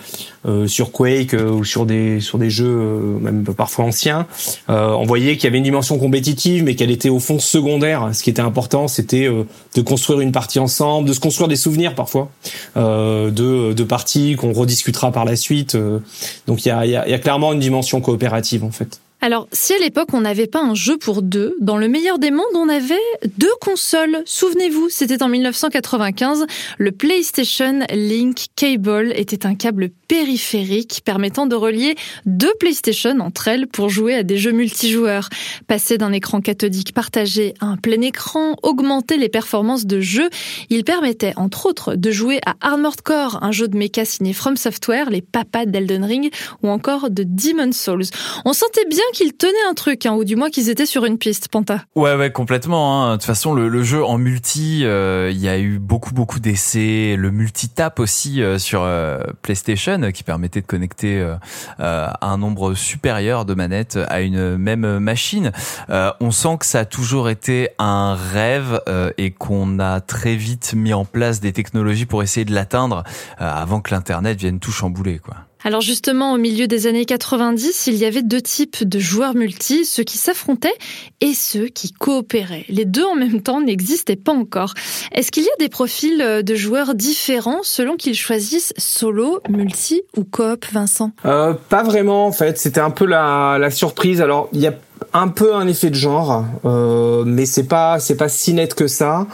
euh, 0.48 0.66
sur 0.66 0.92
Quake 0.92 1.36
euh, 1.36 1.52
ou 1.52 1.64
sur 1.64 1.86
des 1.86 2.20
sur 2.20 2.40
des 2.40 2.50
jeux 2.50 2.66
euh, 2.66 3.20
même 3.20 3.44
parfois 3.44 3.86
anciens, 3.86 4.26
on 4.68 5.04
voyait 5.04 5.36
qu'il 5.36 5.44
y 5.44 5.48
avait 5.48 5.60
une 5.60 5.64
dimension 5.64 6.00
compétitive, 6.00 6.64
mais 6.64 6.74
qu'elle 6.74 6.90
était 6.90 7.10
au 7.10 7.20
fond 7.20 7.38
secondaire. 7.38 8.10
Ce 8.14 8.24
qui 8.24 8.32
était 8.32 8.42
important, 8.42 8.88
c'était 8.88 9.28
de 9.28 9.82
construire 9.82 10.22
une 10.22 10.32
partie 10.32 10.60
ensemble, 10.60 11.08
de 11.08 11.14
se 11.14 11.20
construire 11.20 11.48
des 11.48 11.56
souvenirs 11.56 11.94
parfois 11.94 12.30
de 12.76 13.30
de 13.74 13.84
parties 13.84 14.36
qu'on 14.36 14.54
rediscutera 14.54 15.12
par 15.12 15.26
la 15.26 15.36
suite. 15.36 15.78
donc 16.48 16.66
il 16.66 16.70
y 16.70 16.72
a, 16.72 16.86
y 16.86 16.96
a 16.96 17.20
clairement 17.20 17.54
une 17.54 17.60
dimension 17.60 18.02
coopérative 18.02 18.64
en 18.64 18.72
fait. 18.72 19.01
Alors, 19.24 19.48
si 19.52 19.74
à 19.74 19.78
l'époque 19.78 20.10
on 20.14 20.22
n'avait 20.22 20.48
pas 20.48 20.64
un 20.64 20.74
jeu 20.74 20.98
pour 20.98 21.22
deux, 21.22 21.56
dans 21.62 21.78
le 21.78 21.88
meilleur 21.88 22.18
des 22.18 22.32
mondes, 22.32 22.56
on 22.56 22.68
avait 22.68 22.96
deux 23.38 23.54
consoles. 23.62 24.24
Souvenez-vous, 24.26 24.90
c'était 24.90 25.22
en 25.22 25.28
1995. 25.28 26.48
Le 26.80 26.92
PlayStation 26.92 27.82
Link 27.94 28.48
Cable 28.56 29.14
était 29.16 29.46
un 29.46 29.54
câble 29.54 29.92
périphérique 30.08 31.04
permettant 31.06 31.46
de 31.46 31.56
relier 31.56 31.96
deux 32.26 32.52
PlayStation 32.60 33.20
entre 33.20 33.48
elles 33.48 33.68
pour 33.68 33.90
jouer 33.90 34.16
à 34.16 34.24
des 34.24 34.40
jeux 34.40 34.54
multijoueurs. 34.54 35.30
Passer 35.68 36.00
d'un 36.00 36.14
écran 36.14 36.42
cathodique 36.42 36.92
partagé 36.96 37.54
à 37.60 37.68
un 37.68 37.78
plein 37.78 38.02
écran, 38.02 38.56
augmenter 38.64 39.18
les 39.18 39.30
performances 39.30 39.86
de 39.86 40.02
jeu, 40.02 40.32
il 40.72 40.84
permettait 40.84 41.34
entre 41.36 41.68
autres 41.68 41.94
de 41.94 42.10
jouer 42.10 42.40
à 42.48 42.56
Armored 42.60 43.02
Core, 43.02 43.38
un 43.44 43.52
jeu 43.52 43.68
de 43.68 43.78
mecha 43.78 44.04
signé 44.04 44.34
From 44.34 44.58
Software, 44.58 45.12
les 45.12 45.22
papas 45.22 45.68
d'Elden 45.68 46.06
Ring 46.06 46.32
ou 46.64 46.70
encore 46.70 47.12
de 47.12 47.24
Demon's 47.24 47.78
Souls. 47.78 48.06
On 48.46 48.54
sentait 48.54 48.86
bien 48.90 49.00
qu'ils 49.12 49.34
tenaient 49.34 49.54
un 49.70 49.74
truc, 49.74 50.06
hein, 50.06 50.14
ou 50.14 50.24
du 50.24 50.36
moins 50.36 50.50
qu'ils 50.50 50.70
étaient 50.70 50.86
sur 50.86 51.06
une 51.06 51.18
piste, 51.18 51.48
Panta. 51.50 51.84
Ouais, 51.96 52.16
ouais, 52.16 52.32
complètement. 52.32 53.04
Hein. 53.04 53.12
De 53.12 53.16
toute 53.18 53.26
façon, 53.26 53.54
le, 53.54 53.70
le 53.70 53.84
jeu 53.84 54.04
en 54.04 54.18
multi, 54.18 54.82
euh, 54.84 55.30
il 55.32 55.40
y 55.40 55.48
a 55.48 55.60
eu 55.60 55.80
beaucoup, 55.80 56.14
beaucoup 56.14 56.40
d'essais. 56.40 57.16
Le 57.18 57.32
multi-tap 57.32 58.00
aussi 58.00 58.42
euh, 58.42 58.58
sur 58.58 58.82
euh, 58.84 59.20
PlayStation, 59.42 60.12
qui 60.12 60.24
permettait 60.24 60.62
de 60.62 60.66
connecter 60.66 61.02
un 61.80 62.38
nombre 62.38 62.74
supérieur 62.74 63.46
de 63.46 63.54
manettes 63.54 64.00
à 64.08 64.22
une 64.22 64.58
même 64.58 65.00
machine. 65.00 65.52
on 65.90 66.32
sent 66.32 66.58
que 66.60 66.66
ça 66.66 66.80
a 66.80 66.86
toujours 66.86 67.30
été 67.30 67.70
un 67.80 68.16
rêve 68.16 68.82
et 69.18 69.32
qu'on 69.32 69.80
a 69.80 70.00
très 70.02 70.36
vite 70.36 70.74
mis 70.76 70.94
en 70.94 71.06
place 71.06 71.40
des 71.40 71.54
technologies 71.54 72.06
pour 72.06 72.24
essayer 72.24 72.46
de 72.46 72.54
l'atteindre 72.54 73.04
avant 73.38 73.82
que 73.82 73.94
l'Internet 73.94 74.40
vienne 74.40 74.60
tout 74.60 74.72
chambouler, 74.72 75.20
quoi. 75.20 75.36
Alors 75.64 75.82
justement, 75.82 76.34
au 76.34 76.38
milieu 76.38 76.68
des 76.68 76.88
années 76.88 77.06
90, 77.06 77.88
il 77.88 77.96
y 77.96 78.06
avait 78.06 78.24
deux 78.24 78.42
types 78.42 78.84
de 78.84 79.00
joueurs 79.00 79.36
multi, 79.36 79.86
ceux 79.86 80.04
qui 80.04 80.18
s'affrontaient 80.18 80.74
et 81.22 81.34
ceux 81.34 81.68
qui 81.68 81.92
coopéraient. 81.92 82.66
Les 82.68 82.86
deux 82.86 83.06
en 83.06 83.16
même 83.16 83.42
temps 83.42 83.62
n'existaient 83.62 84.16
pas 84.16 84.32
encore. 84.32 84.74
Est-ce 85.12 85.32
qu'il 85.32 85.44
y 85.44 85.48
a 85.48 85.58
des 85.60 85.70
profils 85.70 86.42
de 86.44 86.56
joueurs 86.56 86.96
différents 86.96 87.62
selon 87.64 87.96
qu'ils 87.96 88.16
choisissent 88.16 88.74
solo, 88.78 89.40
multi 89.50 90.02
ou 90.18 90.24
coop, 90.24 90.66
Vincent? 90.72 91.12
Euh, 91.26 91.54
Pas 91.70 91.84
vraiment 91.84 92.26
en 92.26 92.32
fait, 92.32 92.58
c'était 92.58 92.82
un 92.82 92.92
peu 92.92 93.06
la, 93.06 93.58
la 93.60 93.70
surprise. 93.70 94.22
Alors 94.22 94.50
il 94.54 94.62
y 94.62 94.68
a 94.68 94.74
un 95.14 95.28
peu 95.28 95.56
un 95.56 95.68
effet 95.68 95.90
de 95.90 95.96
genre, 95.96 96.46
euh, 96.66 97.24
mais 97.26 97.46
c'est 97.46 97.68
pas 97.68 98.00
c'est 98.00 98.16
pas 98.16 98.30
si 98.30 98.54
net 98.54 98.74
que 98.74 98.88
ça. 98.88 99.28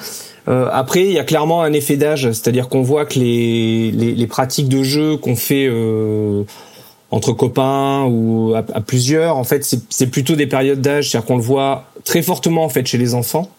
Euh, 0.48 0.70
après, 0.72 1.04
il 1.04 1.12
y 1.12 1.20
a 1.20 1.24
clairement 1.24 1.62
un 1.62 1.74
effet 1.74 1.98
d'âge, 1.98 2.32
c'est-à-dire 2.32 2.70
qu'on 2.70 2.82
voit 2.82 3.06
que 3.06 3.20
les, 3.20 3.92
les, 3.92 4.28
pratiques 4.28 4.70
de 4.70 4.82
jeu 4.82 5.18
qu'on 5.18 5.36
fait 5.36 5.68
euh, 5.70 6.44
entre 7.12 7.34
copains 7.34 8.06
ou 8.06 8.54
à, 8.56 8.60
à 8.74 8.82
plusieurs, 8.82 9.36
en 9.36 9.44
fait, 9.44 9.70
c'est 9.90 10.08
plutôt 10.08 10.36
des 10.36 10.48
périodes 10.48 10.80
d'âge, 10.80 11.10
c'est-à-dire 11.10 11.28
qu'on 11.28 11.36
le 11.36 11.44
voit 11.44 11.86
très 12.04 12.22
fortement 12.22 12.64
en 12.64 12.70
fait 12.70 12.86
chez 12.86 12.98
les 12.98 13.14
enfants. 13.14 13.50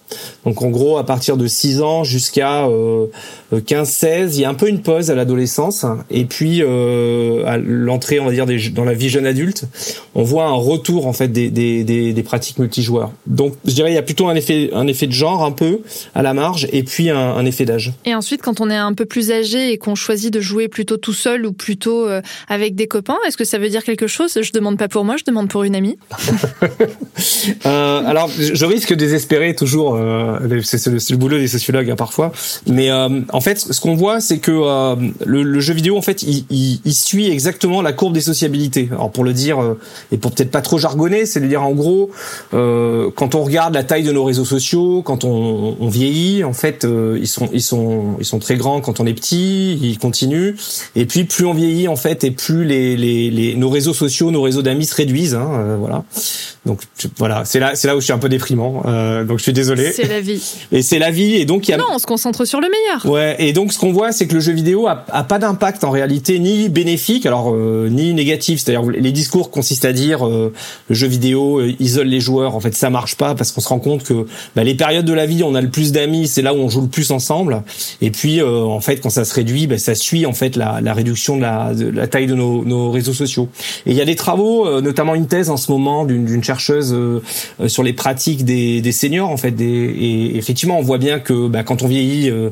Donc 0.44 0.62
en 0.62 0.70
gros, 0.70 0.96
à 0.96 1.04
partir 1.04 1.36
de 1.36 1.46
6 1.46 1.82
ans 1.82 2.04
jusqu'à 2.04 2.66
euh, 2.66 3.06
15-16, 3.52 4.30
il 4.34 4.40
y 4.40 4.44
a 4.44 4.48
un 4.48 4.54
peu 4.54 4.68
une 4.68 4.80
pause 4.80 5.10
à 5.10 5.14
l'adolescence. 5.14 5.84
Et 6.10 6.24
puis 6.24 6.62
euh, 6.62 7.44
à 7.46 7.58
l'entrée, 7.58 8.20
on 8.20 8.24
va 8.24 8.32
dire, 8.32 8.46
des, 8.46 8.70
dans 8.70 8.84
la 8.84 8.94
vie 8.94 9.08
jeune 9.08 9.26
adulte, 9.26 9.64
on 10.14 10.22
voit 10.22 10.46
un 10.46 10.54
retour 10.54 11.06
en 11.06 11.12
fait 11.12 11.28
des, 11.28 11.50
des, 11.50 11.84
des, 11.84 12.12
des, 12.12 12.22
pratiques 12.22 12.58
multijoueurs. 12.58 13.12
Donc 13.26 13.54
je 13.64 13.72
dirais 13.72 13.90
il 13.90 13.94
y 13.94 13.98
a 13.98 14.02
plutôt 14.02 14.28
un 14.28 14.34
effet, 14.34 14.70
un 14.72 14.86
effet 14.86 15.06
de 15.06 15.12
genre 15.12 15.44
un 15.44 15.52
peu 15.52 15.80
à 16.14 16.22
la 16.22 16.34
marge 16.34 16.66
et 16.72 16.82
puis 16.82 17.10
un, 17.10 17.18
un 17.18 17.44
effet 17.44 17.64
d'âge. 17.64 17.92
Et 18.04 18.14
ensuite, 18.14 18.42
quand 18.42 18.60
on 18.60 18.70
est 18.70 18.76
un 18.76 18.94
peu 18.94 19.04
plus 19.04 19.30
âgé 19.30 19.72
et 19.72 19.78
qu'on 19.78 19.94
choisit 19.94 20.32
de 20.32 20.40
jouer 20.40 20.68
plutôt 20.68 20.96
tout 20.96 21.12
seul 21.12 21.46
ou 21.46 21.52
plutôt 21.52 22.06
euh, 22.06 22.22
avec 22.48 22.74
des 22.74 22.86
copains, 22.86 23.18
est-ce 23.26 23.36
que 23.36 23.44
ça 23.44 23.58
veut 23.58 23.68
dire 23.68 23.84
quelque 23.84 24.06
chose? 24.06 24.38
Je 24.40 24.52
demande 24.52 24.78
pas 24.78 24.88
pour 24.88 25.04
moi, 25.04 25.16
je 25.16 25.24
demande 25.24 25.48
pour 25.48 25.64
une 25.64 25.74
amie. 25.74 25.98
euh, 27.66 28.02
je 28.38 28.64
risque 28.64 28.90
de 28.90 28.94
désespérer 28.96 29.54
toujours 29.54 29.96
euh, 29.96 30.60
c'est 30.62 30.86
le, 30.86 31.16
boulot 31.16 31.38
des 31.38 31.48
sociologues 31.48 31.90
hein, 31.90 31.96
parfois. 31.96 32.32
Mais 32.66 32.90
euh, 32.90 33.20
en 33.32 33.40
fait, 33.40 33.58
ce 33.58 33.80
qu'on 33.80 33.94
voit, 33.94 34.20
c'est 34.20 34.38
que 34.38 34.52
euh, 34.52 34.96
le, 35.24 35.42
le, 35.42 35.60
jeu 35.60 35.74
vidéo, 35.74 35.96
en 35.96 36.02
fait, 36.02 36.22
il, 36.22 36.44
il, 36.50 36.80
il, 36.84 36.94
suit 36.94 37.30
exactement 37.30 37.82
la 37.82 37.92
courbe 37.92 38.12
des 38.12 38.20
sociabilités. 38.20 38.88
Alors 38.90 39.10
pour 39.10 39.24
le 39.24 39.32
dire 39.32 39.58
et 40.12 40.18
pour 40.18 40.32
peut-être 40.32 40.50
pas 40.50 40.60
trop 40.60 40.78
jargonner, 40.78 41.26
c'est 41.26 41.40
de 41.40 41.46
dire 41.46 41.62
en 41.62 41.72
gros, 41.72 42.10
quand 42.50 43.34
on 43.34 43.42
regarde 43.42 43.74
la 43.74 43.84
taille 43.84 44.02
de 44.02 44.12
nos 44.12 44.24
réseaux 44.24 44.44
sociaux, 44.44 45.02
quand 45.02 45.24
on, 45.24 45.76
on 45.80 45.88
vieillit, 45.88 46.44
en 46.44 46.52
fait, 46.52 46.86
ils 47.18 47.28
sont 47.28 47.48
ils 47.52 47.62
sont 47.62 48.16
ils 48.18 48.24
sont 48.24 48.38
très 48.38 48.56
grands 48.56 48.80
quand 48.80 49.00
on 49.00 49.06
est 49.06 49.14
petit, 49.14 49.78
ils 49.80 49.98
continuent. 49.98 50.54
Et 50.96 51.06
puis 51.06 51.24
plus 51.24 51.46
on 51.46 51.54
vieillit, 51.54 51.88
en 51.88 51.96
fait, 51.96 52.24
et 52.24 52.30
plus 52.30 52.64
les, 52.64 52.96
les, 52.96 53.30
les 53.30 53.54
nos 53.54 53.70
réseaux 53.70 53.94
sociaux, 53.94 54.30
nos 54.30 54.42
réseaux 54.42 54.62
d'amis 54.62 54.86
se 54.86 54.94
réduisent. 54.94 55.34
Hein, 55.34 55.76
voilà. 55.78 56.04
Donc 56.66 56.82
voilà, 57.16 57.44
c'est 57.44 57.60
là 57.60 57.74
c'est 57.74 57.88
là 57.88 57.96
où 57.96 58.00
je 58.00 58.04
suis 58.04 58.12
un 58.18 58.20
peu 58.20 58.28
déprimant. 58.28 58.82
donc 59.24 59.38
je 59.38 59.42
suis 59.42 59.52
désolé. 59.52 59.92
C'est 59.92 60.08
la 60.08 60.20
vie. 60.20 60.42
Et 60.72 60.82
c'est 60.82 60.98
la 60.98 61.10
vie. 61.10 61.34
Et 61.34 61.44
donc, 61.44 61.68
il 61.68 61.70
y 61.70 61.74
a... 61.74 61.76
Non, 61.76 61.84
on 61.92 61.98
se 61.98 62.06
concentre 62.06 62.44
sur 62.44 62.60
le 62.60 62.68
meilleur. 62.68 63.06
Ouais. 63.06 63.36
Et 63.38 63.52
donc, 63.52 63.72
ce 63.72 63.78
qu'on 63.78 63.92
voit, 63.92 64.12
c'est 64.12 64.26
que 64.26 64.34
le 64.34 64.40
jeu 64.40 64.52
vidéo 64.52 64.86
a, 64.86 65.04
a 65.10 65.24
pas 65.24 65.38
d'impact 65.38 65.84
en 65.84 65.90
réalité, 65.90 66.38
ni 66.38 66.68
bénéfique, 66.68 67.26
alors, 67.26 67.52
euh, 67.54 67.88
ni 67.90 68.14
négatif. 68.14 68.60
C'est-à-dire, 68.60 68.88
les 68.90 69.12
discours 69.12 69.50
consistent 69.50 69.84
à 69.84 69.92
dire, 69.92 70.26
euh, 70.26 70.52
le 70.88 70.94
jeu 70.94 71.06
vidéo 71.06 71.60
euh, 71.60 71.72
isole 71.80 72.08
les 72.08 72.20
joueurs. 72.20 72.54
En 72.54 72.60
fait, 72.60 72.74
ça 72.74 72.90
marche 72.90 73.16
pas 73.16 73.34
parce 73.34 73.52
qu'on 73.52 73.60
se 73.60 73.68
rend 73.68 73.78
compte 73.78 74.04
que 74.04 74.26
bah, 74.56 74.64
les 74.64 74.74
périodes 74.74 75.04
de 75.04 75.12
la 75.12 75.26
vie, 75.26 75.42
on 75.42 75.54
a 75.54 75.60
le 75.60 75.70
plus 75.70 75.92
d'amis, 75.92 76.28
c'est 76.28 76.42
là 76.42 76.54
où 76.54 76.58
on 76.58 76.68
joue 76.68 76.80
le 76.80 76.88
plus 76.88 77.10
ensemble. 77.10 77.62
Et 78.00 78.10
puis, 78.10 78.40
euh, 78.40 78.62
en 78.62 78.80
fait, 78.80 78.96
quand 78.96 79.10
ça 79.10 79.24
se 79.24 79.34
réduit, 79.34 79.66
bah, 79.66 79.78
ça 79.78 79.94
suit, 79.94 80.26
en 80.26 80.32
fait, 80.32 80.56
la, 80.56 80.80
la 80.80 80.92
réduction 80.92 81.36
de 81.36 81.42
la, 81.42 81.74
de 81.74 81.88
la, 81.88 82.06
taille 82.06 82.26
de 82.26 82.34
nos, 82.34 82.64
nos, 82.64 82.90
réseaux 82.90 83.12
sociaux. 83.12 83.48
Et 83.86 83.90
il 83.90 83.96
y 83.96 84.00
a 84.00 84.04
des 84.04 84.16
travaux, 84.16 84.66
euh, 84.66 84.80
notamment 84.80 85.14
une 85.14 85.26
thèse 85.26 85.50
en 85.50 85.56
ce 85.56 85.70
moment 85.70 86.04
d'une 86.04 86.42
chercheuse 86.42 86.96
sur 87.66 87.82
les 87.82 87.92
pratiques 87.92 88.07
des, 88.14 88.80
des 88.80 88.92
seniors, 88.92 89.30
en 89.30 89.36
fait, 89.36 89.54
et 89.60 90.36
effectivement, 90.36 90.78
on 90.78 90.82
voit 90.82 90.98
bien 90.98 91.18
que 91.18 91.48
bah, 91.48 91.62
quand 91.62 91.82
on 91.82 91.88
vieillit, 91.88 92.30
euh, 92.30 92.50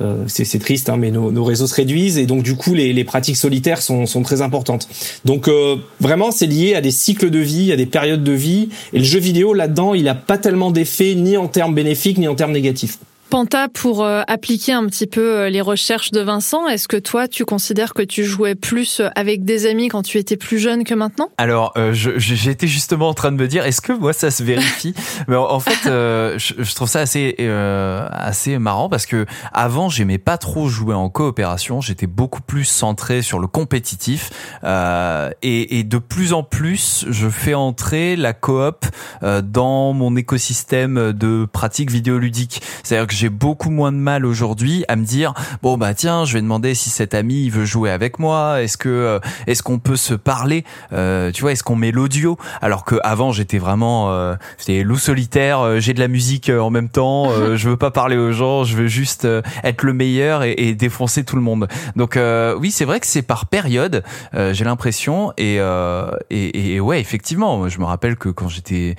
euh, 0.00 0.24
c'est 0.26 0.58
triste, 0.58 0.88
hein, 0.88 0.96
mais 0.96 1.10
nos, 1.10 1.44
réseaux 1.44 1.66
se 1.66 1.74
réduisent 1.74 2.18
et 2.18 2.26
donc 2.26 2.42
du 2.42 2.54
coup, 2.56 2.74
les, 2.74 2.92
les 2.92 3.04
pratiques 3.04 3.36
solitaires 3.36 3.82
sont, 3.82 4.06
sont, 4.06 4.22
très 4.22 4.42
importantes. 4.42 4.88
Donc 5.24 5.48
euh, 5.48 5.76
vraiment, 6.00 6.30
c'est 6.30 6.46
lié 6.46 6.74
à 6.74 6.80
des 6.80 6.90
cycles 6.90 7.30
de 7.30 7.38
vie, 7.38 7.72
à 7.72 7.76
des 7.76 7.86
périodes 7.86 8.24
de 8.24 8.32
vie. 8.32 8.68
Et 8.92 8.98
le 8.98 9.04
jeu 9.04 9.18
vidéo 9.18 9.54
là-dedans, 9.54 9.94
il 9.94 10.04
n'a 10.04 10.14
pas 10.14 10.38
tellement 10.38 10.70
d'effet 10.70 11.14
ni 11.14 11.36
en 11.36 11.48
termes 11.48 11.74
bénéfiques 11.74 12.18
ni 12.18 12.28
en 12.28 12.34
termes 12.34 12.52
négatifs. 12.52 12.98
Panta, 13.32 13.70
pour 13.70 14.04
euh, 14.04 14.20
appliquer 14.28 14.74
un 14.74 14.84
petit 14.84 15.06
peu 15.06 15.38
euh, 15.38 15.48
les 15.48 15.62
recherches 15.62 16.10
de 16.10 16.20
Vincent, 16.20 16.68
est-ce 16.68 16.86
que 16.86 16.98
toi, 16.98 17.28
tu 17.28 17.46
considères 17.46 17.94
que 17.94 18.02
tu 18.02 18.24
jouais 18.24 18.54
plus 18.54 19.00
avec 19.16 19.46
des 19.46 19.64
amis 19.64 19.88
quand 19.88 20.02
tu 20.02 20.18
étais 20.18 20.36
plus 20.36 20.58
jeune 20.58 20.84
que 20.84 20.92
maintenant? 20.92 21.30
Alors, 21.38 21.72
euh, 21.78 21.94
j'étais 21.94 22.66
justement 22.66 23.08
en 23.08 23.14
train 23.14 23.32
de 23.32 23.38
me 23.38 23.48
dire, 23.48 23.64
est-ce 23.64 23.80
que 23.80 23.94
moi, 23.94 24.12
ça 24.12 24.30
se 24.30 24.42
vérifie? 24.42 24.92
Mais 25.28 25.36
en, 25.36 25.60
fait, 25.60 25.88
euh, 25.88 26.38
je, 26.38 26.52
je, 26.58 26.74
trouve 26.74 26.90
ça 26.90 27.00
assez 27.00 27.34
euh, 27.40 28.06
assez 28.10 28.58
marrant 28.58 28.90
parce 28.90 29.06
que 29.06 29.24
avant, 29.54 29.88
j'aimais 29.88 30.18
pas 30.18 30.36
trop 30.36 30.68
jouer 30.68 30.94
en 30.94 31.08
coopération. 31.08 31.80
J'étais 31.80 32.06
beaucoup 32.06 32.42
plus 32.42 32.66
centré 32.66 33.22
sur 33.22 33.38
le 33.38 33.46
compétitif 33.46 34.28
et, 34.62 35.78
et, 35.78 35.84
de 35.84 35.98
plus 35.98 36.34
en 36.34 36.42
plus, 36.42 37.06
je 37.08 37.30
fais 37.30 37.54
entrer 37.54 38.14
la 38.16 38.34
coop 38.34 38.84
dans 39.22 39.94
mon 39.94 40.16
écosystème 40.16 41.12
de 41.12 41.46
pratiques 41.50 41.90
vidéoludiques. 41.90 42.60
C'est-à-dire 42.82 43.06
que 43.06 43.21
j'ai 43.22 43.28
beaucoup 43.28 43.70
moins 43.70 43.92
de 43.92 43.98
mal 43.98 44.26
aujourd'hui 44.26 44.84
à 44.88 44.96
me 44.96 45.04
dire 45.04 45.32
bon 45.62 45.78
bah 45.78 45.94
tiens 45.94 46.24
je 46.24 46.32
vais 46.32 46.40
demander 46.40 46.74
si 46.74 46.90
cet 46.90 47.14
ami 47.14 47.50
veut 47.50 47.64
jouer 47.64 47.88
avec 47.88 48.18
moi. 48.18 48.60
Est-ce 48.60 48.76
que 48.76 48.88
euh, 48.88 49.20
est-ce 49.46 49.62
qu'on 49.62 49.78
peut 49.78 49.94
se 49.94 50.14
parler? 50.14 50.64
Euh, 50.92 51.30
tu 51.30 51.42
vois 51.42 51.52
est-ce 51.52 51.62
qu'on 51.62 51.76
met 51.76 51.92
l'audio? 51.92 52.36
Alors 52.60 52.84
que 52.84 52.96
avant 53.04 53.30
j'étais 53.30 53.58
vraiment 53.58 54.10
euh, 54.10 54.34
j'étais 54.58 54.82
loup 54.82 54.96
solitaire 54.96 55.60
euh, 55.60 55.78
j'ai 55.78 55.94
de 55.94 56.00
la 56.00 56.08
musique 56.08 56.50
en 56.50 56.70
même 56.70 56.88
temps 56.88 57.30
je 57.54 57.68
veux 57.68 57.76
pas 57.76 57.92
parler 57.92 58.16
aux 58.16 58.32
gens 58.32 58.64
je 58.64 58.76
veux 58.76 58.88
juste 58.88 59.28
être 59.62 59.84
le 59.84 59.92
meilleur 59.92 60.42
et, 60.42 60.54
et, 60.58 60.74
défoncer 60.74 61.22
tout 61.22 61.36
le 61.36 61.42
monde. 61.42 61.68
Donc 61.94 62.18
oui 62.58 62.72
c'est 62.72 62.84
vrai 62.84 62.98
que 62.98 63.06
c'est 63.06 63.22
par 63.22 63.46
période 63.46 64.02
j'ai 64.34 64.64
l'impression. 64.64 65.32
Et, 65.38 65.58
et, 66.30 66.74
et 66.74 66.80
ouais 66.80 67.00
effectivement 67.00 67.68
je 67.68 67.78
me 67.78 67.84
rappelle 67.84 68.16
que 68.16 68.30
quand 68.30 68.48
j'étais 68.48 68.96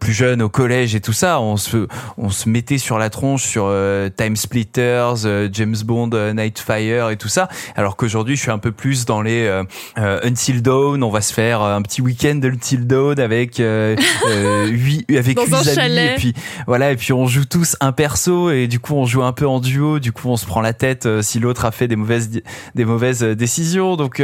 plus 0.00 0.14
jeune 0.14 0.40
au 0.40 0.48
collège 0.48 0.94
et 0.94 1.00
tout 1.02 1.12
ça 1.12 1.42
on 1.42 1.58
se 1.58 1.88
on 2.16 2.30
se 2.30 2.48
mettait 2.48 2.78
sur 2.78 2.98
la 2.98 3.10
tronche 3.10 3.44
sur 3.44 3.65
euh, 3.68 4.08
Time 4.14 4.36
Splitters, 4.36 5.24
euh, 5.24 5.48
James 5.52 5.76
Bond, 5.84 6.10
euh, 6.14 6.32
Nightfire 6.32 7.10
et 7.10 7.16
tout 7.16 7.28
ça. 7.28 7.48
Alors 7.76 7.96
qu'aujourd'hui, 7.96 8.36
je 8.36 8.42
suis 8.42 8.50
un 8.50 8.58
peu 8.58 8.72
plus 8.72 9.04
dans 9.04 9.22
les 9.22 9.46
Until 9.96 10.62
Dawn. 10.62 11.02
On 11.02 11.10
va 11.10 11.20
se 11.20 11.32
faire 11.32 11.62
un 11.62 11.82
petit 11.82 12.02
week-end 12.02 12.36
d'Until 12.36 12.86
Dawn 12.86 13.18
avec 13.20 13.56
huit 14.68 15.04
avec 15.10 15.38
huit 15.38 15.78
amis 15.78 15.98
et 15.98 16.14
puis 16.16 16.34
voilà 16.66 16.92
et 16.92 16.96
puis 16.96 17.12
on 17.12 17.26
joue 17.26 17.44
tous 17.44 17.76
un 17.80 17.92
perso 17.92 18.50
et 18.50 18.66
du 18.66 18.80
coup 18.80 18.94
on 18.94 19.06
joue 19.06 19.22
un 19.22 19.32
peu 19.32 19.46
en 19.46 19.60
duo. 19.60 19.98
Du 19.98 20.12
coup 20.12 20.28
on 20.28 20.36
se 20.36 20.46
prend 20.46 20.60
la 20.60 20.72
tête 20.72 21.08
si 21.22 21.38
l'autre 21.38 21.64
a 21.64 21.70
fait 21.70 21.88
des 21.88 21.96
mauvaises 21.96 22.30
des 22.74 22.84
mauvaises 22.84 23.22
décisions. 23.22 23.96
Donc 23.96 24.22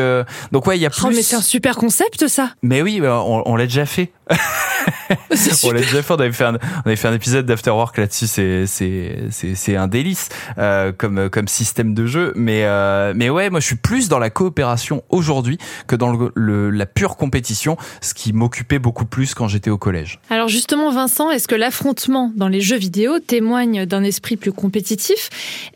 donc 0.52 0.66
ouais 0.66 0.78
il 0.78 0.80
y 0.82 0.86
a 0.86 0.90
plus. 0.90 1.02
Oh 1.04 1.10
mais 1.10 1.22
c'est 1.22 1.36
un 1.36 1.42
super 1.42 1.76
concept 1.76 2.26
ça. 2.28 2.50
Mais 2.62 2.82
oui, 2.82 3.00
on, 3.02 3.42
on 3.46 3.56
l'a 3.56 3.64
déjà 3.64 3.86
fait. 3.86 4.12
on 5.64 5.70
l'a 5.70 5.80
déjà 5.80 6.02
fait. 6.02 6.12
On 6.12 6.16
avait 6.16 6.32
fait 6.32 6.44
un, 6.44 6.54
on 6.54 6.86
avait 6.86 6.96
fait 6.96 7.08
un 7.08 7.14
épisode 7.14 7.46
d'Afterwork 7.46 7.96
là-dessus. 7.98 8.26
C'est 8.26 8.66
c'est 8.66 9.24
c'est 9.30 9.54
c'est 9.54 9.76
un 9.76 9.88
délice 9.88 10.28
euh, 10.58 10.92
comme 10.96 11.28
comme 11.30 11.48
système 11.48 11.94
de 11.94 12.06
jeu. 12.06 12.32
Mais 12.36 12.64
euh, 12.64 13.12
mais 13.14 13.30
ouais, 13.30 13.50
moi 13.50 13.60
je 13.60 13.66
suis 13.66 13.76
plus 13.76 14.08
dans 14.08 14.18
la 14.18 14.30
coopération 14.30 15.02
aujourd'hui 15.10 15.58
que 15.86 15.96
dans 15.96 16.12
le, 16.12 16.32
le, 16.34 16.70
la 16.70 16.86
pure 16.86 17.16
compétition, 17.16 17.76
ce 18.00 18.14
qui 18.14 18.32
m'occupait 18.32 18.78
beaucoup 18.78 19.04
plus 19.04 19.34
quand 19.34 19.48
j'étais 19.48 19.70
au 19.70 19.78
collège. 19.78 20.20
Alors 20.30 20.48
justement, 20.48 20.90
Vincent, 20.90 21.30
est-ce 21.30 21.48
que 21.48 21.54
l'affrontement 21.54 22.32
dans 22.36 22.48
les 22.48 22.60
jeux 22.60 22.76
vidéo 22.76 23.18
témoigne 23.18 23.86
d'un 23.86 24.02
esprit 24.02 24.36
plus 24.36 24.52
compétitif 24.52 25.30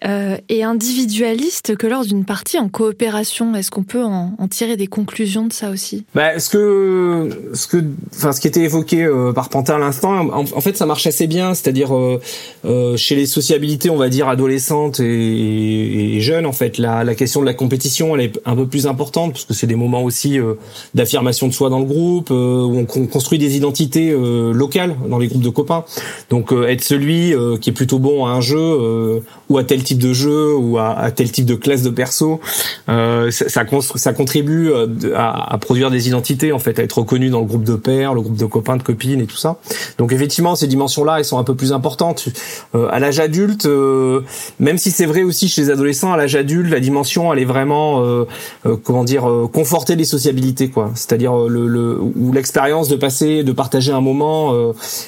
euh, 0.05 0.37
et 0.49 0.65
individualiste 0.65 1.77
que 1.77 1.87
lors 1.87 2.05
d'une 2.05 2.25
partie 2.25 2.59
en 2.59 2.69
coopération? 2.69 3.55
Est-ce 3.55 3.71
qu'on 3.71 3.85
peut 3.85 4.05
en, 4.05 4.35
en, 4.39 4.49
tirer 4.49 4.77
des 4.77 4.87
conclusions 4.87 5.47
de 5.47 5.53
ça 5.53 5.71
aussi? 5.71 6.05
Bah, 6.15 6.39
ce 6.39 6.51
que 6.51 7.51
ce 7.55 7.67
que 7.67 7.85
enfin 8.15 8.33
ce 8.37 8.41
qui 8.41 8.49
était 8.49 8.61
évoqué 8.61 9.03
euh, 9.03 9.33
par 9.33 9.49
Pantin 9.49 9.77
à 9.77 9.79
l'instant, 9.79 10.29
en, 10.31 10.61
fait, 10.61 10.77
ça 10.77 10.87
marche 10.87 11.07
assez 11.07 11.27
bien. 11.27 11.55
C'est-à-dire 11.55 11.97
euh, 11.97 12.21
euh, 12.65 12.97
chez 12.97 13.17
les 13.17 13.27
sociabilités, 13.27 13.91
on 13.91 13.97
va 13.97 14.09
dire 14.09 14.29
adolescentes 14.29 15.01
et, 15.01 16.21
jeunes, 16.21 16.47
en 16.47 16.53
fait, 16.53 16.79
la, 16.79 17.03
la, 17.03 17.15
question 17.15 17.41
de 17.41 17.47
la 17.47 17.55
compétition, 17.55 18.15
elle 18.15 18.23
est 18.23 18.41
un 18.45 18.55
peu 18.55 18.67
plus 18.67 18.87
importante 18.87 19.33
parce 19.33 19.45
que 19.45 19.55
c'est 19.55 19.67
des 19.67 19.75
moments 19.75 20.03
aussi 20.03 20.39
euh, 20.39 20.55
d'affirmation 20.95 21.49
de 21.49 21.53
soi 21.53 21.71
dans 21.71 21.79
le 21.79 21.85
groupe, 21.87 22.31
où 22.31 22.35
on, 22.35 22.85
construit 23.07 23.39
des 23.39 23.57
identités 23.57 24.11
locales 24.53 24.97
dans 25.09 25.19
les 25.19 25.29
groupes 25.29 25.43
de 25.43 25.49
copains. 25.49 25.85
Donc 26.31 26.53
être 26.53 26.83
celui 26.83 27.35
qui 27.61 27.71
est 27.71 27.73
plutôt 27.73 27.99
bon 27.99 28.27
à 28.27 28.31
un 28.31 28.41
jeu 28.41 29.23
ou 29.49 29.59
à 29.59 29.65
tel 29.65 29.83
type 29.83 29.99
de 29.99 30.13
jeu 30.13 30.55
ou 30.55 30.79
à, 30.79 30.99
à 30.99 31.11
tel 31.11 31.31
type 31.31 31.47
de 31.47 31.55
classe 31.55 31.83
de 31.83 31.91
perso, 31.91 32.41
ça, 32.87 33.31
ça, 33.31 33.65
ça 33.95 34.13
contribue 34.13 34.73
à, 35.15 35.53
à, 35.53 35.59
produire 35.59 35.91
des 35.91 36.09
identités, 36.09 36.53
en 36.53 36.59
fait, 36.59 36.79
à 36.79 36.83
être 36.83 36.99
reconnu 36.99 37.31
dans 37.31 37.41
le 37.41 37.47
groupe 37.47 37.65
de 37.65 37.77
pairs, 37.77 38.15
le 38.15 38.21
de 38.31 38.47
copains, 38.47 38.77
de 38.77 38.83
copines 38.83 39.21
et 39.21 39.27
tout 39.27 39.37
ça. 39.37 39.57
Donc 39.99 40.13
effectivement, 40.13 40.55
ces 40.55 40.67
dimensions-là, 40.67 41.19
elles 41.19 41.25
sont 41.25 41.39
un 41.39 41.45
peu 41.45 41.55
plus 41.55 41.73
importantes. 41.73 42.29
Euh, 42.75 42.89
à 42.91 42.99
l'âge 42.99 43.21
adulte, 43.21 43.67
euh, 43.67 44.21
même 44.59 44.79
si 44.79 44.91
c'est 44.91 45.07
vrai 45.07 45.23
aussi 45.23 45.49
chez 45.49 45.63
les 45.63 45.71
adolescents, 45.71 46.13
à 46.13 46.17
l'âge 46.17 46.37
adulte, 46.37 46.71
la 46.71 46.81
dimension, 46.81 47.33
elle 47.33 47.41
est 47.41 47.45
vraiment, 47.47 48.03
euh, 48.03 48.25
euh 48.67 48.77
comment 48.83 49.05
dire, 49.05 49.29
euh, 49.29 49.47
conforter 49.47 49.97
les 49.97 50.05
sociabilités, 50.05 50.69
quoi. 50.69 50.91
C'est-à-dire 50.95 51.37
le, 51.37 51.67
le 51.67 51.99
où 52.01 52.33
l'expérience 52.33 52.89
de 52.89 52.97
passer, 52.97 53.43
de 53.43 53.53
partager 53.53 53.93
un 53.93 54.01
moment 54.01 54.55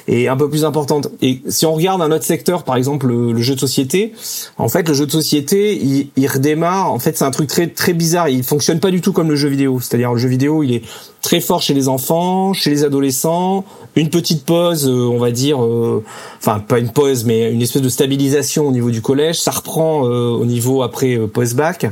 est 0.07 0.29
un 0.29 0.37
peu 0.37 0.49
plus 0.49 0.65
importante. 0.65 1.09
Et 1.23 1.43
si 1.49 1.67
on 1.67 1.75
regarde 1.75 2.03
un 2.03 2.11
autre 2.11 2.25
secteur, 2.25 2.65
par 2.65 2.77
exemple 2.77 3.07
le, 3.07 3.33
le 3.33 3.43
jeu 3.43 3.55
de 3.55 3.61
société, 3.61 4.13
en 4.57 4.69
fait, 4.69 4.89
le 4.89 4.95
jeu 4.95 5.07
de 5.07 5.11
société, 5.11 5.77
il, 5.77 6.11
il 6.17 6.27
redémarre. 6.27 6.93
En 6.93 6.99
fait, 6.99 7.17
c'est 7.17 7.25
un 7.25 7.31
truc 7.31 7.49
très 7.49 7.69
très 7.69 7.93
bizarre. 7.93 8.29
Il 8.29 8.43
fonctionne 8.43 8.81
pas 8.81 8.91
du 8.91 9.01
tout 9.01 9.13
comme 9.13 9.31
le 9.31 9.37
jeu 9.37 9.49
vidéo. 9.49 9.81
C'est-à-dire 9.81 10.13
le 10.13 10.19
jeu 10.19 10.29
vidéo, 10.29 10.63
il 10.63 10.75
est 10.75 10.83
très 11.23 11.41
fort 11.41 11.63
chez 11.63 11.75
les 11.75 11.89
enfants, 11.89 12.53
chez 12.53 12.71
les 12.71 12.85
adolescents 12.85 13.08
adolescent, 13.09 13.65
une 13.97 14.11
petite 14.11 14.45
pause, 14.45 14.87
euh, 14.87 15.09
on 15.09 15.19
va 15.19 15.31
dire, 15.31 15.63
euh, 15.63 16.05
enfin 16.39 16.61
pas 16.61 16.79
une 16.79 16.91
pause, 16.91 17.25
mais 17.25 17.51
une 17.51 17.63
espèce 17.63 17.83
de 17.83 17.89
stabilisation 17.89 18.69
au 18.69 18.73
niveau 18.73 18.91
du 18.91 19.03
collège. 19.03 19.41
Ça 19.41 19.51
reprend 19.51 20.07
euh, 20.07 20.31
au 20.31 20.45
niveau 20.45 20.83
après 20.83 21.19
post-bac, 21.19 21.87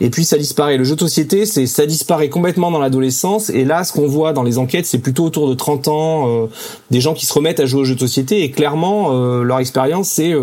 et 0.00 0.10
puis 0.10 0.24
ça 0.24 0.36
disparaît. 0.36 0.76
Le 0.76 0.84
jeu 0.84 0.94
de 0.94 1.00
société, 1.00 1.46
c'est 1.46 1.66
ça 1.66 1.86
disparaît 1.86 2.28
complètement 2.28 2.70
dans 2.70 2.80
l'adolescence. 2.80 3.50
Et 3.50 3.64
là, 3.64 3.84
ce 3.84 3.92
qu'on 3.92 4.08
voit 4.08 4.32
dans 4.32 4.42
les 4.42 4.58
enquêtes, 4.58 4.86
c'est 4.86 4.98
plutôt 4.98 5.24
autour 5.24 5.48
de 5.48 5.54
30 5.54 5.88
ans, 5.88 6.48
des 6.90 7.00
gens 7.00 7.14
qui 7.14 7.26
se 7.26 7.32
remettent 7.32 7.60
à 7.60 7.66
jouer 7.66 7.82
aux 7.82 7.84
jeux 7.84 7.94
de 7.94 8.00
société. 8.00 8.42
Et 8.42 8.50
clairement, 8.50 9.12
leur 9.42 9.58
expérience, 9.60 10.08
c'est 10.08 10.34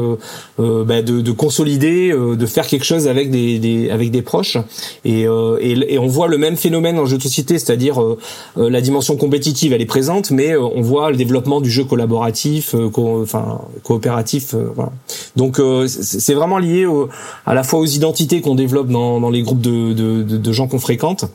bah, 0.57 1.01
de, 1.01 1.21
de, 1.21 1.31
consolider, 1.31 2.13
de 2.13 2.45
faire 2.45 2.67
quelque 2.67 2.85
chose 2.85 3.07
avec 3.07 3.31
des, 3.31 3.59
des 3.59 3.89
avec 3.89 4.11
des 4.11 4.21
proches. 4.21 4.57
Et, 5.03 5.21
et, 5.23 5.93
et, 5.93 5.99
on 5.99 6.07
voit 6.07 6.27
le 6.27 6.37
même 6.37 6.55
phénomène 6.55 6.95
dans 6.95 7.03
le 7.03 7.07
jeu 7.07 7.17
de 7.17 7.23
société, 7.23 7.59
c'est-à-dire 7.59 8.01
la 8.55 8.81
dimension 8.81 9.17
compétitive, 9.17 9.73
elle 9.73 9.81
est 9.81 9.85
présente, 9.85 10.31
mais 10.31 10.55
on 10.55 10.81
voit 10.81 10.90
le 10.99 11.15
développement 11.15 11.61
du 11.61 11.69
jeu 11.69 11.83
collaboratif, 11.83 12.75
euh, 12.75 12.89
enfin 12.95 13.61
coopératif. 13.83 14.53
Euh. 14.53 14.69
Donc 15.35 15.59
euh, 15.59 15.87
c'est 15.87 16.33
vraiment 16.33 16.57
lié 16.57 16.85
à 17.45 17.53
la 17.53 17.63
fois 17.63 17.79
aux 17.79 17.85
identités 17.85 18.41
qu'on 18.41 18.55
développe 18.55 18.87
dans, 18.87 19.19
dans, 19.19 19.29
les 19.29 19.41
groupes 19.41 19.61
de, 19.61 19.93
de, 19.93 20.23
de 20.23 20.51
gens 20.51 20.67
qu'on 20.67 20.79
fréquente, 20.79 21.25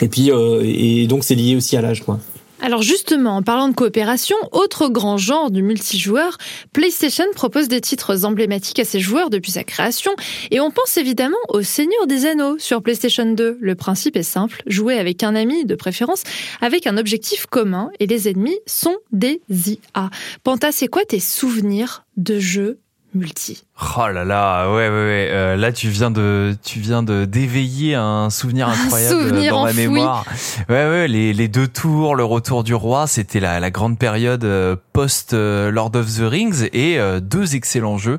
et 0.00 0.08
puis 0.08 0.30
et 0.30 1.06
donc 1.06 1.24
c'est 1.24 1.34
lié 1.34 1.56
aussi 1.56 1.76
à 1.76 1.80
l'âge, 1.80 2.04
quoi. 2.04 2.18
Alors 2.60 2.82
justement, 2.82 3.36
en 3.36 3.42
parlant 3.42 3.68
de 3.68 3.74
coopération, 3.74 4.36
autre 4.50 4.88
grand 4.88 5.16
genre 5.16 5.50
du 5.50 5.62
multijoueur, 5.62 6.36
PlayStation 6.72 7.24
propose 7.34 7.68
des 7.68 7.80
titres 7.80 8.24
emblématiques 8.24 8.80
à 8.80 8.84
ses 8.84 8.98
joueurs 8.98 9.30
depuis 9.30 9.52
sa 9.52 9.62
création, 9.62 10.10
et 10.50 10.60
on 10.60 10.70
pense 10.70 10.96
évidemment 10.96 11.36
au 11.50 11.62
Seigneur 11.62 12.06
des 12.08 12.26
Anneaux 12.26 12.58
sur 12.58 12.82
PlayStation 12.82 13.26
2. 13.32 13.58
Le 13.60 13.74
principe 13.76 14.16
est 14.16 14.24
simple, 14.24 14.62
jouer 14.66 14.98
avec 14.98 15.22
un 15.22 15.36
ami 15.36 15.66
de 15.66 15.74
préférence, 15.76 16.24
avec 16.60 16.88
un 16.88 16.98
objectif 16.98 17.46
commun, 17.46 17.90
et 18.00 18.06
les 18.06 18.28
ennemis 18.28 18.58
sont 18.66 18.96
des 19.12 19.40
IA. 19.48 20.10
Panta, 20.42 20.72
c'est 20.72 20.88
quoi 20.88 21.04
tes 21.04 21.20
souvenirs 21.20 22.04
de 22.16 22.40
jeux 22.40 22.80
multi. 23.14 23.64
Oh 23.96 24.08
là 24.08 24.24
là, 24.24 24.68
ouais, 24.70 24.88
ouais, 24.88 24.88
ouais. 24.88 25.28
Euh, 25.30 25.56
là, 25.56 25.72
tu 25.72 25.88
viens 25.88 26.10
de, 26.10 26.56
tu 26.64 26.80
viens 26.80 27.02
de 27.02 27.24
d'éveiller 27.24 27.94
un 27.94 28.28
souvenir 28.28 28.68
incroyable 28.68 29.48
dans 29.48 29.64
ma 29.64 29.72
mémoire. 29.72 30.24
Ouais, 30.68 30.88
ouais. 30.88 31.08
Les, 31.08 31.32
les 31.32 31.48
deux 31.48 31.68
tours, 31.68 32.16
le 32.16 32.24
retour 32.24 32.64
du 32.64 32.74
roi, 32.74 33.06
c'était 33.06 33.40
la, 33.40 33.60
la 33.60 33.70
grande 33.70 33.98
période 33.98 34.44
euh, 34.44 34.76
post 34.92 35.32
euh, 35.32 35.70
Lord 35.70 35.92
of 35.94 36.06
the 36.06 36.22
Rings 36.22 36.68
et 36.72 36.98
deux 37.20 37.54
excellents 37.54 37.98
jeux 37.98 38.18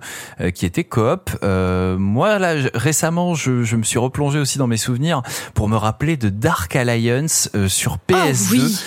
qui 0.54 0.66
étaient 0.66 0.84
coop. 0.86 1.30
moi, 1.44 2.40
là, 2.40 2.54
récemment, 2.74 3.36
je, 3.36 3.64
je 3.64 3.76
me 3.76 3.84
suis 3.84 4.00
replongé 4.00 4.40
aussi 4.40 4.58
dans 4.58 4.68
mes 4.68 4.78
souvenirs 4.78 5.22
pour 5.54 5.68
me 5.68 5.76
rappeler 5.76 6.18
de 6.18 6.30
Dark 6.30 6.76
Alliance 6.76 7.50
sur 7.68 7.98
PS2. 8.10 8.14
Ah 8.16 8.32
oui 8.52 8.80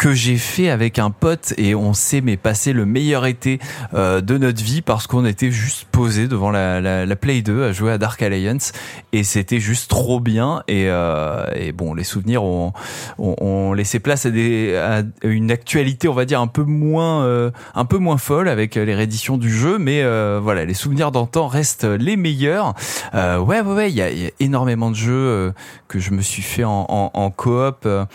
que 0.00 0.14
j'ai 0.14 0.38
fait 0.38 0.70
avec 0.70 0.98
un 0.98 1.10
pote 1.10 1.52
et 1.58 1.74
on 1.74 1.92
s'est 1.92 2.22
mais 2.22 2.38
passé 2.38 2.72
le 2.72 2.86
meilleur 2.86 3.26
été 3.26 3.58
euh, 3.92 4.22
de 4.22 4.38
notre 4.38 4.64
vie 4.64 4.80
parce 4.80 5.06
qu'on 5.06 5.26
était 5.26 5.50
juste 5.50 5.86
posé 5.92 6.26
devant 6.26 6.50
la, 6.50 6.80
la, 6.80 7.04
la, 7.04 7.16
Play 7.16 7.42
2 7.42 7.64
à 7.64 7.72
jouer 7.72 7.92
à 7.92 7.98
Dark 7.98 8.22
Alliance 8.22 8.72
et 9.12 9.24
c'était 9.24 9.60
juste 9.60 9.90
trop 9.90 10.18
bien 10.18 10.62
et, 10.68 10.86
euh, 10.88 11.44
et 11.54 11.72
bon 11.72 11.92
les 11.92 12.04
souvenirs 12.04 12.44
ont, 12.44 12.72
ont, 13.18 13.34
ont, 13.42 13.74
laissé 13.74 14.00
place 14.00 14.24
à, 14.24 14.30
des, 14.30 14.74
à 14.74 15.02
une 15.22 15.50
actualité 15.50 16.08
on 16.08 16.14
va 16.14 16.24
dire 16.24 16.40
un 16.40 16.46
peu 16.46 16.62
moins 16.62 17.22
euh, 17.24 17.50
un 17.74 17.84
peu 17.84 17.98
moins 17.98 18.16
folle 18.16 18.48
avec 18.48 18.76
les 18.76 18.94
rééditions 18.94 19.36
du 19.36 19.54
jeu 19.54 19.76
mais 19.76 20.00
euh, 20.02 20.40
voilà 20.42 20.64
les 20.64 20.72
souvenirs 20.72 21.12
d'antan 21.12 21.46
restent 21.46 21.84
les 21.84 22.16
meilleurs. 22.16 22.72
Euh, 23.12 23.38
ouais 23.38 23.60
ouais 23.60 23.74
ouais 23.74 23.90
il 23.90 23.96
y 23.96 24.00
a, 24.00 24.10
y 24.10 24.28
a, 24.28 24.30
énormément 24.40 24.90
de 24.90 24.96
jeux 24.96 25.52
que 25.88 25.98
je 25.98 26.12
me 26.12 26.22
suis 26.22 26.42
fait 26.42 26.64
en, 26.64 26.86
en, 26.88 27.10
en 27.12 27.30
coop 27.30 27.82
euh, 27.84 28.06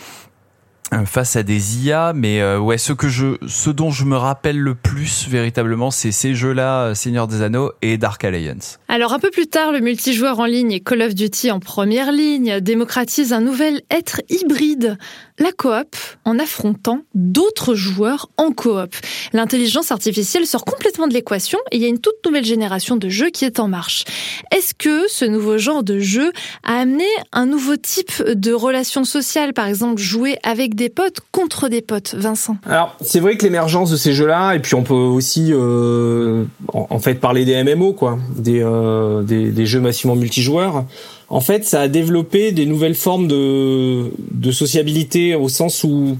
face 1.04 1.36
à 1.36 1.42
des 1.42 1.84
IA 1.84 2.12
mais 2.14 2.40
euh, 2.40 2.58
ouais 2.58 2.78
ce 2.78 2.92
que 2.92 3.08
je 3.08 3.36
ce 3.46 3.68
dont 3.70 3.90
je 3.90 4.04
me 4.04 4.16
rappelle 4.16 4.58
le 4.58 4.74
plus 4.74 5.28
véritablement 5.28 5.90
c'est 5.90 6.12
ces 6.12 6.34
jeux-là 6.34 6.84
euh, 6.84 6.94
Seigneur 6.94 7.26
des 7.26 7.42
Anneaux 7.42 7.72
et 7.82 7.98
Dark 7.98 8.24
Alliance. 8.24 8.78
Alors 8.88 9.12
un 9.12 9.18
peu 9.18 9.30
plus 9.30 9.46
tard 9.46 9.72
le 9.72 9.80
multijoueur 9.80 10.40
en 10.40 10.46
ligne 10.46 10.72
et 10.72 10.80
Call 10.80 11.02
of 11.02 11.14
Duty 11.14 11.50
en 11.50 11.60
première 11.60 12.12
ligne 12.12 12.60
démocratise 12.60 13.32
un 13.32 13.40
nouvel 13.40 13.82
être 13.90 14.22
hybride 14.30 14.96
la 15.38 15.52
coop 15.52 15.94
en 16.24 16.38
affrontant 16.38 17.00
d'autres 17.14 17.74
joueurs 17.74 18.30
en 18.36 18.52
coop. 18.52 18.94
L'intelligence 19.32 19.92
artificielle 19.92 20.46
sort 20.46 20.64
complètement 20.64 21.06
de 21.06 21.12
l'équation 21.12 21.58
et 21.70 21.76
il 21.76 21.82
y 21.82 21.84
a 21.84 21.88
une 21.88 21.98
toute 21.98 22.14
nouvelle 22.24 22.44
génération 22.44 22.96
de 22.96 23.08
jeux 23.08 23.30
qui 23.30 23.44
est 23.44 23.60
en 23.60 23.68
marche. 23.68 24.04
Est-ce 24.54 24.74
que 24.74 25.08
ce 25.08 25.24
nouveau 25.24 25.58
genre 25.58 25.82
de 25.82 25.98
jeu 25.98 26.32
a 26.62 26.78
amené 26.78 27.04
un 27.32 27.46
nouveau 27.46 27.76
type 27.76 28.22
de 28.22 28.52
relation 28.52 29.04
sociale, 29.04 29.52
par 29.52 29.66
exemple 29.66 30.00
jouer 30.00 30.38
avec 30.42 30.74
des 30.74 30.88
potes 30.88 31.20
contre 31.32 31.68
des 31.68 31.82
potes, 31.82 32.14
Vincent? 32.14 32.56
Alors 32.66 32.96
c'est 33.00 33.20
vrai 33.20 33.36
que 33.36 33.44
l'émergence 33.44 33.90
de 33.90 33.96
ces 33.96 34.12
jeux-là, 34.12 34.54
et 34.54 34.60
puis 34.60 34.74
on 34.74 34.82
peut 34.82 34.94
aussi 34.94 35.50
euh, 35.52 36.44
en, 36.72 36.98
fait 36.98 37.14
parler 37.14 37.44
des 37.44 37.62
MMO, 37.62 37.92
quoi, 37.92 38.18
euh, 38.46 39.22
des 39.22 39.66
jeux 39.66 39.80
massivement 39.80 40.16
multijoueurs 40.16 40.84
en 41.28 41.40
fait, 41.40 41.64
ça 41.64 41.82
a 41.82 41.88
développé 41.88 42.52
des 42.52 42.66
nouvelles 42.66 42.94
formes 42.94 43.26
de, 43.26 44.12
de 44.30 44.50
sociabilité 44.52 45.34
au 45.34 45.48
sens 45.48 45.82
où 45.82 46.16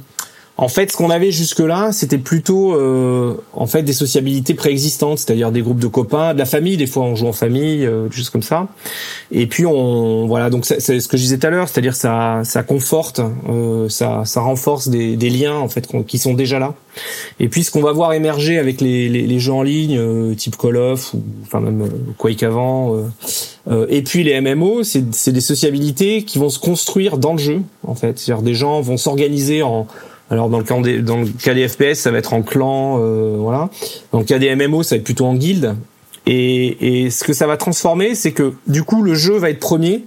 en 0.58 0.68
fait, 0.68 0.90
ce 0.90 0.96
qu'on 0.96 1.10
avait 1.10 1.32
jusque-là, 1.32 1.92
c'était 1.92 2.16
plutôt 2.16 2.74
euh, 2.74 3.34
en 3.52 3.66
fait 3.66 3.82
des 3.82 3.92
sociabilités 3.92 4.54
préexistantes, 4.54 5.18
c'est-à-dire 5.18 5.52
des 5.52 5.60
groupes 5.60 5.80
de 5.80 5.86
copains, 5.86 6.32
de 6.32 6.38
la 6.38 6.46
famille. 6.46 6.78
Des 6.78 6.86
fois, 6.86 7.02
on 7.02 7.14
joue 7.14 7.26
en 7.26 7.34
famille, 7.34 7.84
euh, 7.84 8.10
juste 8.10 8.30
comme 8.30 8.42
ça. 8.42 8.66
Et 9.30 9.46
puis, 9.46 9.66
on 9.66 10.26
voilà. 10.26 10.48
Donc, 10.48 10.64
c'est 10.64 10.80
ce 10.80 11.08
que 11.08 11.18
je 11.18 11.22
disais 11.22 11.36
tout 11.36 11.46
à 11.46 11.50
l'heure, 11.50 11.68
c'est-à-dire 11.68 11.94
ça, 11.94 12.40
ça 12.44 12.62
conforte, 12.62 13.20
euh, 13.50 13.90
ça, 13.90 14.22
ça 14.24 14.40
renforce 14.40 14.88
des, 14.88 15.16
des 15.16 15.28
liens 15.28 15.56
en 15.56 15.68
fait 15.68 15.86
qui 16.06 16.18
sont 16.18 16.32
déjà 16.32 16.58
là. 16.58 16.74
Et 17.38 17.48
puis, 17.48 17.62
ce 17.62 17.70
qu'on 17.70 17.82
va 17.82 17.92
voir 17.92 18.14
émerger 18.14 18.58
avec 18.58 18.80
les, 18.80 19.10
les, 19.10 19.26
les 19.26 19.38
jeux 19.38 19.52
en 19.52 19.62
ligne, 19.62 19.98
euh, 19.98 20.34
type 20.34 20.56
Call 20.56 20.78
of 20.78 21.12
ou 21.12 21.22
enfin 21.42 21.60
même 21.60 21.82
euh, 21.82 21.88
Quake 22.16 22.42
avant, 22.42 22.96
et 23.90 24.02
puis 24.02 24.22
les 24.22 24.40
MMO, 24.40 24.84
c'est 24.84 25.32
des 25.32 25.40
sociabilités 25.40 26.22
qui 26.22 26.38
vont 26.38 26.48
se 26.48 26.58
construire 26.58 27.18
dans 27.18 27.32
le 27.32 27.38
jeu 27.38 27.62
en 27.82 27.94
fait. 27.94 28.18
C'est-à-dire 28.18 28.42
des 28.42 28.54
gens 28.54 28.80
vont 28.80 28.96
s'organiser 28.96 29.62
en 29.62 29.88
alors 30.30 30.48
dans 30.48 30.58
le 30.58 30.64
cas 30.64 30.80
des, 30.80 31.02
dans 31.02 31.20
le 31.20 31.26
cas 31.26 31.54
des 31.54 31.68
FPS, 31.68 31.94
ça 31.94 32.10
va 32.10 32.18
être 32.18 32.32
en 32.32 32.42
clan, 32.42 32.98
euh, 33.00 33.36
voilà. 33.38 33.70
Dans 34.12 34.18
le 34.18 34.24
cas 34.24 34.38
des 34.38 34.54
MMO, 34.54 34.82
ça 34.82 34.94
va 34.94 34.98
être 34.98 35.04
plutôt 35.04 35.26
en 35.26 35.34
guilde. 35.34 35.76
Et, 36.28 37.04
et, 37.04 37.10
ce 37.10 37.22
que 37.22 37.32
ça 37.32 37.46
va 37.46 37.56
transformer, 37.56 38.16
c'est 38.16 38.32
que 38.32 38.52
du 38.66 38.82
coup 38.82 39.02
le 39.02 39.14
jeu 39.14 39.36
va 39.36 39.50
être 39.50 39.60
premier 39.60 40.06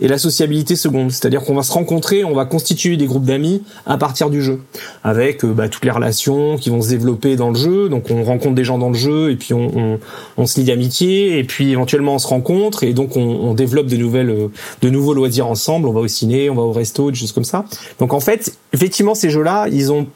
et 0.00 0.08
la 0.08 0.16
sociabilité 0.16 0.76
seconde. 0.76 1.10
C'est-à-dire 1.10 1.42
qu'on 1.42 1.54
va 1.54 1.62
se 1.62 1.72
rencontrer, 1.72 2.24
on 2.24 2.34
va 2.34 2.46
constituer 2.46 2.96
des 2.96 3.04
groupes 3.04 3.26
d'amis 3.26 3.62
à 3.84 3.98
partir 3.98 4.30
du 4.30 4.42
jeu, 4.42 4.60
avec 5.04 5.44
euh, 5.44 5.52
bah, 5.52 5.68
toutes 5.68 5.84
les 5.84 5.90
relations 5.90 6.56
qui 6.56 6.70
vont 6.70 6.80
se 6.80 6.88
développer 6.88 7.36
dans 7.36 7.50
le 7.50 7.56
jeu. 7.56 7.90
Donc 7.90 8.10
on 8.10 8.24
rencontre 8.24 8.54
des 8.54 8.64
gens 8.64 8.78
dans 8.78 8.88
le 8.88 8.94
jeu 8.94 9.30
et 9.30 9.36
puis 9.36 9.52
on, 9.52 9.70
on, 9.76 9.98
on 10.38 10.46
se 10.46 10.58
lie 10.58 10.64
d'amitié 10.64 11.38
et 11.38 11.44
puis 11.44 11.70
éventuellement 11.72 12.14
on 12.14 12.18
se 12.18 12.28
rencontre 12.28 12.82
et 12.82 12.94
donc 12.94 13.16
on, 13.16 13.20
on, 13.20 13.52
développe 13.52 13.88
de 13.88 13.96
nouvelles, 13.96 14.30
euh, 14.30 14.48
de 14.80 14.88
nouveaux 14.88 15.12
loisirs 15.12 15.48
ensemble. 15.48 15.86
On 15.86 15.92
va 15.92 16.00
au 16.00 16.08
ciné, 16.08 16.48
on 16.48 16.54
va 16.54 16.62
au 16.62 16.72
resto, 16.72 17.10
des 17.10 17.16
choses 17.18 17.32
comme 17.32 17.44
ça. 17.44 17.66
Donc 17.98 18.14
en 18.14 18.20
fait, 18.20 18.56
effectivement 18.72 19.14
ces 19.14 19.28
jeux-là, 19.28 19.66
ils 19.70 19.92
ont 19.92 20.06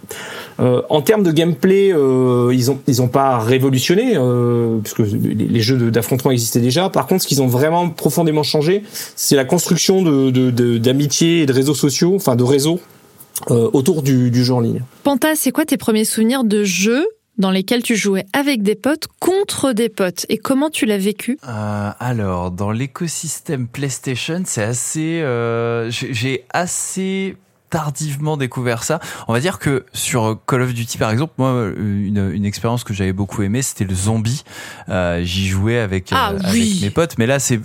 euh, 0.60 0.82
en 0.90 1.02
termes 1.02 1.22
de 1.22 1.32
gameplay, 1.32 1.92
euh, 1.92 2.52
ils 2.52 2.70
ont 2.70 2.78
ils 2.86 3.00
ont 3.02 3.08
pas 3.08 3.38
révolutionné 3.38 4.14
euh, 4.16 4.78
puisque 4.78 5.02
les, 5.48 5.60
jeux 5.60 5.90
d'affrontement 5.90 6.30
existaient 6.30 6.60
déjà. 6.60 6.88
Par 6.90 7.06
contre, 7.06 7.22
ce 7.22 7.28
qu'ils 7.28 7.42
ont 7.42 7.46
vraiment 7.46 7.88
profondément 7.88 8.42
changé, 8.42 8.82
c'est 9.16 9.36
la 9.36 9.44
construction 9.44 10.02
de 10.02 10.78
d'amitié 10.78 11.38
de, 11.38 11.42
et 11.42 11.46
de 11.46 11.52
réseaux 11.52 11.74
sociaux, 11.74 12.14
enfin 12.16 12.36
de 12.36 12.44
réseaux 12.44 12.80
euh, 13.50 13.70
autour 13.72 14.02
du, 14.02 14.30
du 14.30 14.44
jeu 14.44 14.54
en 14.54 14.60
ligne. 14.60 14.82
Panta, 15.02 15.34
c'est 15.34 15.50
quoi 15.50 15.64
tes 15.64 15.76
premiers 15.76 16.04
souvenirs 16.04 16.44
de 16.44 16.64
jeux 16.64 17.06
dans 17.38 17.50
lesquels 17.50 17.82
tu 17.82 17.96
jouais 17.96 18.26
avec 18.32 18.62
des 18.62 18.74
potes 18.74 19.08
contre 19.18 19.72
des 19.72 19.88
potes? 19.88 20.26
Et 20.28 20.38
comment 20.38 20.70
tu 20.70 20.86
l'as 20.86 20.98
vécu? 20.98 21.38
Euh, 21.48 21.90
Alors 21.98 22.50
dans 22.50 22.70
l'écosystème 22.70 23.66
PlayStation, 23.66 24.42
c'est 24.44 24.62
assez, 24.62 25.22
euh, 25.22 25.90
j'ai 25.90 26.44
assez 26.50 27.36
tardivement 27.72 28.36
découvert 28.36 28.84
ça. 28.84 29.00
On 29.28 29.32
va 29.32 29.40
dire 29.40 29.58
que 29.58 29.86
sur 29.94 30.38
Call 30.46 30.60
of 30.60 30.74
Duty 30.74 30.98
par 30.98 31.10
exemple, 31.10 31.32
moi 31.38 31.70
une, 31.74 32.30
une 32.32 32.44
expérience 32.44 32.84
que 32.84 32.92
j'avais 32.92 33.14
beaucoup 33.14 33.42
aimé, 33.42 33.62
c'était 33.62 33.84
le 33.84 33.94
zombie. 33.94 34.44
Euh, 34.90 35.22
J'y 35.24 35.48
jouais 35.48 35.78
avec, 35.78 36.10
ah 36.12 36.32
euh, 36.32 36.38
avec 36.44 36.82
mes 36.82 36.90
potes, 36.90 37.16
mais 37.16 37.26
là 37.26 37.38
c'est 37.38 37.60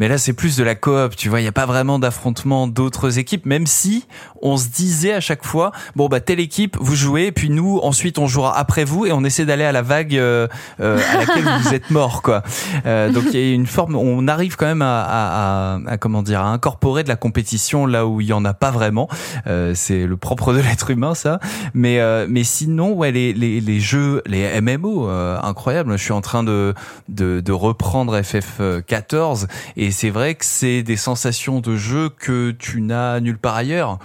mais 0.00 0.08
là 0.08 0.18
c'est 0.18 0.32
plus 0.32 0.56
de 0.56 0.64
la 0.64 0.74
coop. 0.74 1.14
Tu 1.14 1.28
vois, 1.28 1.40
il 1.40 1.44
y 1.44 1.48
a 1.48 1.52
pas 1.52 1.66
vraiment 1.66 2.00
d'affrontement 2.00 2.66
d'autres 2.66 3.20
équipes, 3.20 3.46
même 3.46 3.68
si 3.68 4.04
on 4.42 4.56
se 4.56 4.68
disait 4.68 5.14
à 5.14 5.20
chaque 5.20 5.44
fois, 5.44 5.72
bon 5.96 6.08
bah 6.08 6.20
telle 6.20 6.40
équipe 6.40 6.76
vous 6.80 6.96
jouez, 6.96 7.26
et 7.26 7.32
puis 7.32 7.50
nous 7.50 7.78
ensuite 7.82 8.18
on 8.18 8.26
jouera 8.26 8.58
après 8.58 8.84
vous 8.84 9.06
et 9.06 9.12
on 9.12 9.24
essaie 9.24 9.44
d'aller 9.44 9.64
à 9.64 9.72
la 9.72 9.82
vague 9.82 10.16
euh, 10.16 10.48
euh 10.80 10.98
à 11.12 11.18
laquelle 11.18 11.44
vous 11.62 11.74
êtes 11.74 11.90
mort 11.90 12.22
quoi. 12.22 12.42
Euh, 12.86 13.10
donc 13.10 13.24
il 13.32 13.40
y 13.40 13.50
a 13.50 13.54
une 13.54 13.66
forme, 13.66 13.96
on 13.96 14.28
arrive 14.28 14.56
quand 14.56 14.66
même 14.66 14.82
à, 14.82 15.02
à, 15.02 15.74
à, 15.74 15.80
à, 15.86 15.96
comment 15.98 16.22
dire, 16.22 16.40
à 16.40 16.48
incorporer 16.48 17.02
de 17.02 17.08
la 17.08 17.16
compétition 17.16 17.86
là 17.86 18.06
où 18.06 18.20
il 18.20 18.26
y 18.26 18.32
en 18.32 18.44
a 18.44 18.54
pas 18.54 18.70
vraiment. 18.70 19.08
Euh, 19.46 19.72
c'est 19.74 20.06
le 20.06 20.16
propre 20.16 20.52
de 20.52 20.58
l'être 20.60 20.90
humain, 20.90 21.14
ça. 21.14 21.38
Mais 21.74 22.00
euh, 22.00 22.26
mais 22.28 22.44
sinon, 22.44 22.92
ouais, 22.92 23.12
les, 23.12 23.32
les, 23.32 23.60
les 23.60 23.80
jeux, 23.80 24.22
les 24.26 24.60
MMO, 24.60 25.08
euh, 25.08 25.38
incroyable. 25.42 25.92
Je 25.96 26.02
suis 26.02 26.12
en 26.12 26.20
train 26.20 26.42
de 26.42 26.74
de, 27.08 27.40
de 27.40 27.52
reprendre 27.52 28.18
FF14 28.18 29.46
et 29.76 29.90
c'est 29.90 30.10
vrai 30.10 30.34
que 30.34 30.44
c'est 30.44 30.82
des 30.82 30.96
sensations 30.96 31.60
de 31.60 31.76
jeu 31.76 32.10
que 32.10 32.50
tu 32.52 32.80
n'as 32.80 33.20
nulle 33.20 33.38
part 33.38 33.56
ailleurs. 33.56 33.98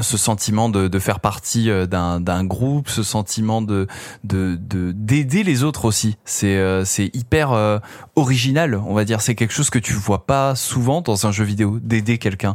Ce 0.00 0.16
sentiment 0.16 0.68
de, 0.68 0.88
de 0.88 0.98
faire 0.98 1.20
partie 1.20 1.70
euh, 1.70 1.86
d'un, 1.86 2.44
groupe, 2.44 2.88
ce 2.88 3.02
sentiment 3.02 3.60
de 3.62 3.86
de 4.24 4.58
d'aider 4.92 5.42
les 5.42 5.62
autres 5.62 5.84
aussi. 5.84 6.16
C'est 6.24 6.56
euh, 6.56 6.84
hyper 7.12 7.52
euh, 7.52 7.78
original, 8.16 8.74
on 8.86 8.94
va 8.94 9.04
dire. 9.04 9.20
C'est 9.20 9.34
quelque 9.34 9.52
chose 9.52 9.70
que 9.70 9.78
tu 9.78 9.92
vois 9.92 10.26
pas 10.26 10.54
souvent 10.54 11.02
dans 11.02 11.26
un 11.26 11.32
jeu 11.32 11.44
vidéo, 11.44 11.78
d'aider 11.82 12.18
quelqu'un 12.18 12.54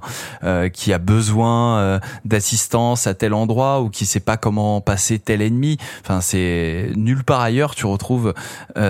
qui 0.73 0.93
a 0.93 0.97
besoin 0.97 1.99
d'assistance 2.25 3.07
à 3.07 3.13
tel 3.13 3.33
endroit 3.33 3.81
ou 3.81 3.89
qui 3.89 4.05
sait 4.05 4.19
pas 4.19 4.37
comment 4.37 4.81
passer 4.81 5.19
tel 5.19 5.41
ennemi. 5.41 5.77
Enfin, 6.01 6.21
c'est 6.21 6.91
nulle 6.95 7.23
part 7.23 7.41
ailleurs 7.41 7.75
tu 7.75 7.85
retrouves 7.85 8.33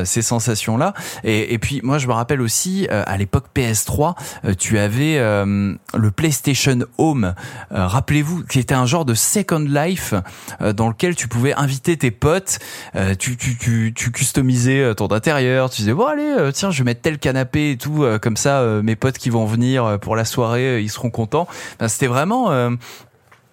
ces 0.04 0.22
sensations 0.22 0.78
là. 0.78 0.94
Et, 1.24 1.54
et 1.54 1.60
puis 1.60 1.82
moi 1.84 1.98
je 1.98 2.08
me 2.08 2.14
rappelle 2.14 2.42
aussi 2.42 2.88
à 2.90 3.18
l'époque 3.18 3.46
PS3, 3.56 4.16
tu 4.58 4.78
avais 4.78 5.18
le 5.18 6.12
PlayStation 6.16 6.80
Home. 6.98 7.34
Rappelez-vous 7.72 8.37
qui 8.44 8.60
était 8.60 8.74
un 8.74 8.86
genre 8.86 9.06
de 9.06 9.14
Second 9.14 9.60
Life 9.68 10.14
euh, 10.62 10.74
dans 10.74 10.88
lequel 10.90 11.16
tu 11.16 11.28
pouvais 11.28 11.54
inviter 11.54 11.98
tes 11.98 12.12
potes, 12.12 12.60
euh, 12.96 13.16
tu, 13.16 13.38
tu, 13.38 13.58
tu, 13.58 13.94
tu 13.96 14.12
customisais 14.12 14.82
euh, 14.82 14.94
ton 14.94 15.12
intérieur, 15.12 15.70
tu 15.70 15.82
disais 15.82 15.94
bon 15.94 16.06
allez 16.06 16.52
tiens 16.54 16.72
je 16.72 16.80
vais 16.80 16.86
mettre 16.86 17.02
tel 17.02 17.20
canapé 17.20 17.72
et 17.72 17.78
tout 17.78 18.06
comme 18.22 18.38
ça 18.38 18.64
mes 18.84 18.96
potes 18.96 19.18
qui 19.18 19.30
vont 19.30 19.46
venir 19.46 20.00
pour 20.00 20.16
la 20.16 20.26
soirée 20.26 20.82
ils 20.82 20.90
seront 20.90 21.10
contents. 21.10 21.48
C'était 21.88 22.08
vraiment 22.08 22.52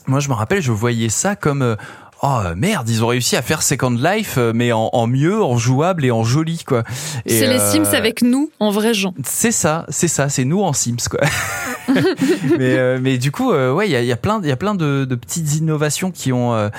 moi 0.07 0.21
je 0.21 0.29
me 0.29 0.35
rappelle 0.35 0.63
je 0.63 0.73
voyais 0.73 1.09
ça 1.09 1.37
comme 1.37 1.77
oh 2.23 2.41
merde, 2.57 2.89
ils 2.89 3.05
ont 3.05 3.09
réussi 3.09 3.37
à 3.37 3.43
faire 3.43 3.63
Second 3.63 3.91
Life, 3.91 4.39
mais 4.55 4.73
en, 4.73 4.91
en 4.93 5.07
mieux, 5.07 5.43
en 5.43 5.57
jouable 5.59 6.05
et 6.05 6.11
en 6.11 6.25
joli, 6.25 6.65
quoi. 6.65 6.83
C'est 7.27 7.47
les 7.47 7.59
Sims 7.59 7.95
avec 7.95 8.23
nous, 8.23 8.51
en 8.61 8.71
vrai 8.71 8.95
gens. 8.95 9.15
C'est 9.25 9.53
ça, 9.53 9.85
c'est 9.89 10.09
ça, 10.09 10.29
c'est 10.29 10.45
nous 10.45 10.63
en 10.63 10.73
Sims, 10.73 11.09
quoi. 11.11 11.21
mais, 12.59 12.77
euh, 12.77 12.99
mais 13.01 13.19
du 13.19 13.31
coup, 13.31 13.53
euh, 13.53 13.73
ouais, 13.73 13.89
il 13.89 13.93
y 13.93 13.97
a, 13.97 14.03
y 14.03 14.13
a, 14.13 14.17
plein, 14.17 14.41
y 14.43 14.51
a 14.51 14.57
plein 14.57 14.75
de, 14.75 15.05
de, 15.05 15.15
petites 15.15 15.57
innovations 15.57 16.11
qui 16.11 16.33
ont 16.33 16.55
euh, 16.55 16.71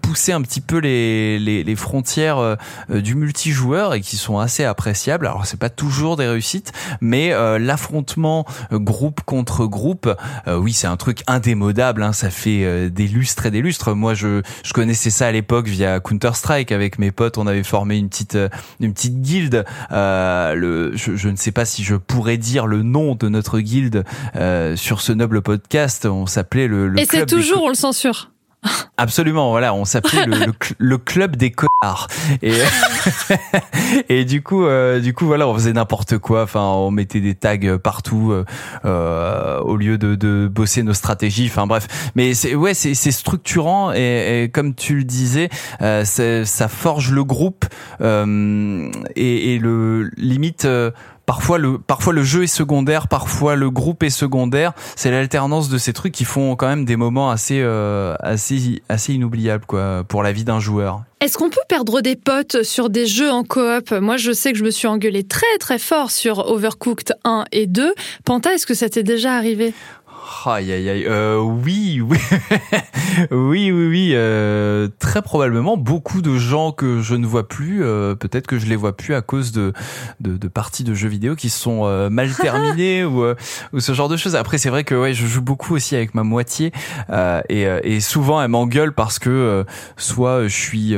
poussé 0.00 0.32
un 0.32 0.42
petit 0.42 0.60
peu 0.60 0.78
les, 0.78 1.38
les, 1.38 1.64
les 1.64 1.76
frontières 1.76 2.56
du 2.88 3.14
multijoueur 3.14 3.94
et 3.94 4.00
qui 4.00 4.16
sont 4.16 4.38
assez 4.38 4.64
appréciables. 4.64 5.26
Alors, 5.26 5.46
c'est 5.46 5.58
pas 5.58 5.70
toujours 5.70 6.16
des 6.16 6.26
réussites, 6.26 6.72
mais 7.00 7.32
l'affrontement 7.58 8.44
groupe 8.72 9.20
contre 9.22 9.66
groupe, 9.66 10.10
oui, 10.46 10.72
c'est 10.72 10.86
un 10.86 10.96
truc 10.96 11.22
indémodable. 11.26 12.02
Hein, 12.02 12.12
ça 12.12 12.30
fait 12.30 12.90
des 12.90 13.06
lustres 13.06 13.46
et 13.46 13.50
des 13.50 13.62
lustres. 13.62 13.94
Moi, 13.94 14.14
je, 14.14 14.42
je 14.64 14.72
connaissais 14.72 15.10
ça 15.10 15.26
à 15.26 15.32
l'époque 15.32 15.66
via 15.66 16.00
Counter 16.00 16.30
Strike 16.34 16.72
avec 16.72 16.98
mes 16.98 17.10
potes. 17.10 17.38
On 17.38 17.46
avait 17.46 17.62
formé 17.62 17.96
une 17.96 18.08
petite, 18.08 18.38
une 18.80 18.92
petite 18.92 19.20
guilde. 19.20 19.64
le, 19.90 20.92
je, 20.94 21.16
je, 21.16 21.28
ne 21.28 21.36
sais 21.36 21.52
pas 21.52 21.64
si 21.64 21.84
je 21.84 21.94
pourrais 21.94 22.36
dire 22.36 22.66
le 22.66 22.82
nom 22.82 23.14
de 23.14 23.28
notre 23.28 23.60
guilde. 23.60 24.04
Euh, 24.36 24.53
sur 24.76 25.00
ce 25.00 25.12
noble 25.12 25.42
podcast, 25.42 26.06
on 26.06 26.26
s'appelait 26.26 26.68
le, 26.68 26.88
le 26.88 27.00
Et 27.00 27.06
c'est 27.06 27.26
toujours, 27.26 27.62
on 27.62 27.68
le 27.68 27.74
censure. 27.74 28.30
Absolument, 28.96 29.50
voilà, 29.50 29.74
on 29.74 29.84
s'appelait 29.84 30.24
le, 30.24 30.52
le, 30.78 30.98
club 30.98 31.36
des 31.36 31.50
connards. 31.50 32.06
Et, 32.42 32.54
et 34.08 34.24
du 34.24 34.42
coup, 34.42 34.64
euh, 34.64 35.00
du 35.00 35.12
coup, 35.12 35.26
voilà, 35.26 35.48
on 35.48 35.54
faisait 35.54 35.72
n'importe 35.72 36.18
quoi. 36.18 36.44
Enfin, 36.44 36.62
on 36.62 36.90
mettait 36.90 37.20
des 37.20 37.34
tags 37.34 37.78
partout 37.82 38.30
euh, 38.32 38.44
euh, 38.84 39.58
au 39.60 39.76
lieu 39.76 39.98
de, 39.98 40.14
de 40.14 40.48
bosser 40.48 40.82
nos 40.82 40.94
stratégies. 40.94 41.46
Enfin, 41.46 41.66
bref. 41.66 42.12
Mais 42.14 42.34
c'est 42.34 42.54
ouais, 42.54 42.72
c'est 42.72 42.94
structurant 42.94 43.92
et, 43.92 44.44
et, 44.44 44.48
comme 44.48 44.74
tu 44.74 44.96
le 44.96 45.04
disais, 45.04 45.50
euh, 45.82 46.04
ça 46.04 46.68
forge 46.68 47.10
le 47.10 47.24
groupe 47.24 47.66
euh, 48.00 48.90
et, 49.16 49.54
et, 49.54 49.58
le 49.58 50.10
limite 50.16 50.66
parfois 51.26 51.58
le 52.12 52.22
jeu 52.22 52.44
est 52.44 52.48
secondaire, 52.48 53.08
parfois 53.08 53.56
le 53.56 53.70
groupe 53.70 54.02
est 54.02 54.10
secondaire. 54.10 54.72
C'est 54.96 55.10
l'alternance 55.10 55.68
de 55.68 55.78
ces 55.78 55.92
trucs 55.92 56.12
qui 56.12 56.24
font 56.24 56.56
quand 56.56 56.68
même 56.68 56.84
des 56.84 56.96
moments 56.96 57.30
assez 57.30 57.60
euh, 57.60 58.14
inoubliables 59.08 59.66
quoi 59.66 60.04
pour 60.06 60.22
la 60.22 60.32
vie 60.32 60.44
d'un 60.44 60.60
joueur. 60.60 61.02
Est-ce 61.20 61.38
qu'on 61.38 61.48
peut 61.48 61.60
perdre 61.68 62.02
des 62.02 62.16
potes 62.16 62.62
sur 62.64 62.90
des 62.90 63.06
jeux 63.06 63.30
en 63.30 63.44
coop? 63.44 63.92
Moi, 63.92 64.18
je 64.18 64.32
sais 64.32 64.52
que 64.52 64.58
je 64.58 64.64
me 64.64 64.70
suis 64.70 64.86
engueulé 64.86 65.24
très 65.24 65.56
très 65.58 65.78
fort 65.78 66.10
sur 66.10 66.50
Overcooked 66.50 67.14
1 67.24 67.44
et 67.50 67.66
2. 67.66 67.94
Panta, 68.24 68.52
est-ce 68.52 68.66
que 68.66 68.74
ça 68.74 68.90
t'est 68.90 69.02
déjà 69.02 69.34
arrivé? 69.34 69.72
Aïe 70.46 70.72
aïe 70.72 70.88
aïe. 70.88 71.04
Euh, 71.06 71.38
oui, 71.38 72.00
oui, 72.00 72.18
oui, 73.30 73.70
oui, 73.70 73.88
oui. 73.88 74.12
Euh, 74.14 74.88
très 74.98 75.20
probablement 75.20 75.76
beaucoup 75.76 76.22
de 76.22 76.38
gens 76.38 76.72
que 76.72 77.02
je 77.02 77.14
ne 77.14 77.26
vois 77.26 77.46
plus. 77.46 77.84
Euh, 77.84 78.14
peut-être 78.14 78.46
que 78.46 78.58
je 78.58 78.66
les 78.66 78.76
vois 78.76 78.96
plus 78.96 79.14
à 79.14 79.20
cause 79.20 79.52
de 79.52 79.72
de, 80.20 80.36
de 80.36 80.48
parties 80.48 80.84
de 80.84 80.94
jeux 80.94 81.08
vidéo 81.08 81.34
qui 81.36 81.50
sont 81.50 81.82
euh, 81.84 82.08
mal 82.08 82.32
terminées 82.40 83.04
ou 83.04 83.22
euh, 83.22 83.34
ou 83.72 83.80
ce 83.80 83.92
genre 83.92 84.08
de 84.08 84.16
choses. 84.16 84.34
Après, 84.34 84.56
c'est 84.56 84.70
vrai 84.70 84.84
que 84.84 84.94
ouais, 84.94 85.12
je 85.12 85.26
joue 85.26 85.42
beaucoup 85.42 85.74
aussi 85.74 85.94
avec 85.94 86.14
ma 86.14 86.22
moitié 86.22 86.72
et 87.48 87.66
et 87.82 88.00
souvent 88.00 88.40
elle 88.40 88.48
m'engueule 88.48 88.92
parce 88.92 89.18
que 89.18 89.64
soit 89.96 90.44
je 90.44 90.56
suis 90.56 90.96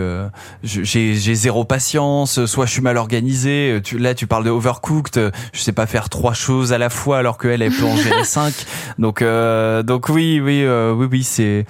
j'ai 0.63 1.15
j'ai 1.15 1.35
zéro 1.35 1.65
patience, 1.65 2.45
soit 2.47 2.67
je 2.67 2.73
suis 2.73 2.83
mal 2.83 2.97
organisé. 2.97 3.81
Tu, 3.83 3.99
là, 3.99 4.15
tu 4.15 4.27
parles 4.27 4.45
de 4.45 4.51
overcooked. 4.51 5.33
Je 5.53 5.61
sais 5.61 5.73
pas 5.73 5.87
faire 5.87 6.09
trois 6.09 6.35
choses 6.35 6.73
à 6.73 6.79
la 6.79 6.91
fois 6.91 7.19
alors 7.19 7.39
qu'elle 7.39 7.63
elle 7.63 7.73
peut 7.73 7.85
en 7.85 7.97
gérer 7.97 8.25
cinq. 8.25 8.55
Donc 8.99 9.16
euh, 9.23 9.83
donc 9.83 10.09
oui, 10.09 10.41
oui, 10.41 10.63
euh, 10.65 10.93
oui, 10.93 11.07
oui, 11.11 11.23
c'est, 11.23 11.67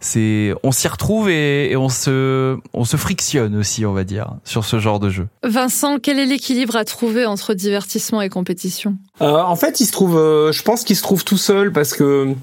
c'est, 0.00 0.54
on 0.62 0.72
s'y 0.72 0.88
retrouve 0.88 1.28
et, 1.30 1.76
on 1.76 1.88
se, 1.88 2.56
on 2.72 2.84
se 2.84 2.96
frictionne 2.96 3.56
aussi, 3.56 3.86
on 3.86 3.92
va 3.92 4.04
dire, 4.04 4.34
sur 4.44 4.64
ce 4.64 4.78
genre 4.78 5.00
de 5.00 5.10
jeu. 5.10 5.26
Vincent, 5.42 5.98
quel 5.98 6.18
est 6.18 6.26
l'équilibre 6.26 6.76
à 6.76 6.84
trouver 6.84 7.26
entre 7.26 7.54
divertissement 7.54 8.22
et 8.22 8.28
compétition? 8.28 8.96
Euh, 9.20 9.40
En 9.42 9.56
fait, 9.56 9.80
il 9.80 9.86
se 9.86 9.92
trouve, 9.92 10.16
je 10.16 10.62
pense 10.62 10.84
qu'il 10.84 10.96
se 10.96 11.02
trouve 11.02 11.24
tout 11.24 11.38
seul 11.38 11.72
parce 11.72 11.92
que 11.94 12.34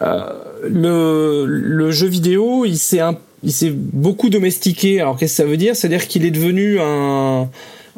le, 0.00 1.44
le 1.46 1.90
jeu 1.90 2.06
vidéo, 2.06 2.64
il 2.64 2.78
s'est 2.78 3.00
il 3.42 3.52
s'est 3.52 3.70
beaucoup 3.70 4.28
domestiqué. 4.28 5.00
Alors 5.00 5.16
qu'est-ce 5.16 5.32
que 5.38 5.42
ça 5.44 5.48
veut 5.48 5.56
dire? 5.56 5.76
C'est-à-dire 5.76 6.06
qu'il 6.08 6.24
est 6.24 6.30
devenu 6.30 6.78
un 6.80 7.48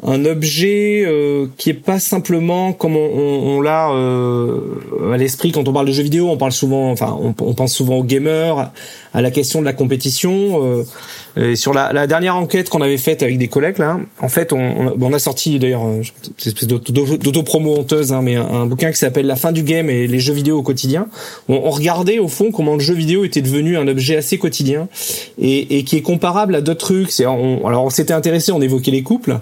un 0.05 0.25
objet 0.25 1.03
euh, 1.05 1.47
qui 1.57 1.69
est 1.69 1.73
pas 1.73 1.99
simplement 1.99 2.73
comme 2.73 2.95
on, 2.95 3.61
l'a 3.61 3.91
euh, 3.91 4.59
à 5.13 5.17
l'esprit 5.17 5.51
quand 5.51 5.67
on 5.67 5.73
parle 5.73 5.87
de 5.87 5.91
jeux 5.91 6.03
vidéo. 6.03 6.29
On 6.29 6.37
parle 6.37 6.51
souvent, 6.51 6.91
enfin, 6.91 7.17
on, 7.19 7.33
on 7.39 7.53
pense 7.53 7.73
souvent 7.73 7.97
aux 7.97 8.03
gamers, 8.03 8.71
à 9.13 9.21
la 9.21 9.31
question 9.31 9.59
de 9.59 9.65
la 9.65 9.73
compétition. 9.73 10.83
Euh, 11.37 11.51
et 11.51 11.55
sur 11.55 11.73
la, 11.73 11.93
la, 11.93 12.07
dernière 12.07 12.35
enquête 12.35 12.69
qu'on 12.69 12.81
avait 12.81 12.97
faite 12.97 13.23
avec 13.23 13.37
des 13.37 13.47
collègues 13.47 13.79
là, 13.79 13.99
en 14.19 14.29
fait, 14.29 14.53
on, 14.53 14.93
on 14.99 15.13
a 15.13 15.19
sorti 15.19 15.59
d'ailleurs 15.59 15.85
euh, 15.85 16.01
une 16.01 16.51
espèce 16.51 16.67
d'auto-promo 16.67 17.75
honteuse, 17.77 18.13
hein, 18.13 18.21
mais 18.21 18.35
un, 18.35 18.65
bouquin 18.65 18.91
qui 18.91 18.97
s'appelle 18.97 19.25
La 19.25 19.35
fin 19.35 19.51
du 19.51 19.63
game 19.63 19.89
et 19.89 20.07
les 20.07 20.19
jeux 20.19 20.33
vidéo 20.33 20.59
au 20.59 20.63
quotidien. 20.63 21.07
On, 21.49 21.55
on, 21.55 21.69
regardait 21.69 22.19
au 22.19 22.27
fond 22.27 22.51
comment 22.51 22.75
le 22.75 22.79
jeu 22.79 22.93
vidéo 22.93 23.25
était 23.25 23.41
devenu 23.41 23.77
un 23.77 23.87
objet 23.87 24.15
assez 24.15 24.37
quotidien 24.37 24.87
et, 25.39 25.79
et 25.79 25.83
qui 25.83 25.97
est 25.97 26.01
comparable 26.01 26.55
à 26.55 26.61
d'autres 26.61 26.85
trucs. 26.85 27.09
On, 27.25 27.65
alors 27.67 27.85
on 27.85 27.89
s'était 27.89 28.13
intéressé, 28.13 28.51
on 28.51 28.61
évoquait 28.61 28.91
les 28.91 29.03
couples 29.03 29.39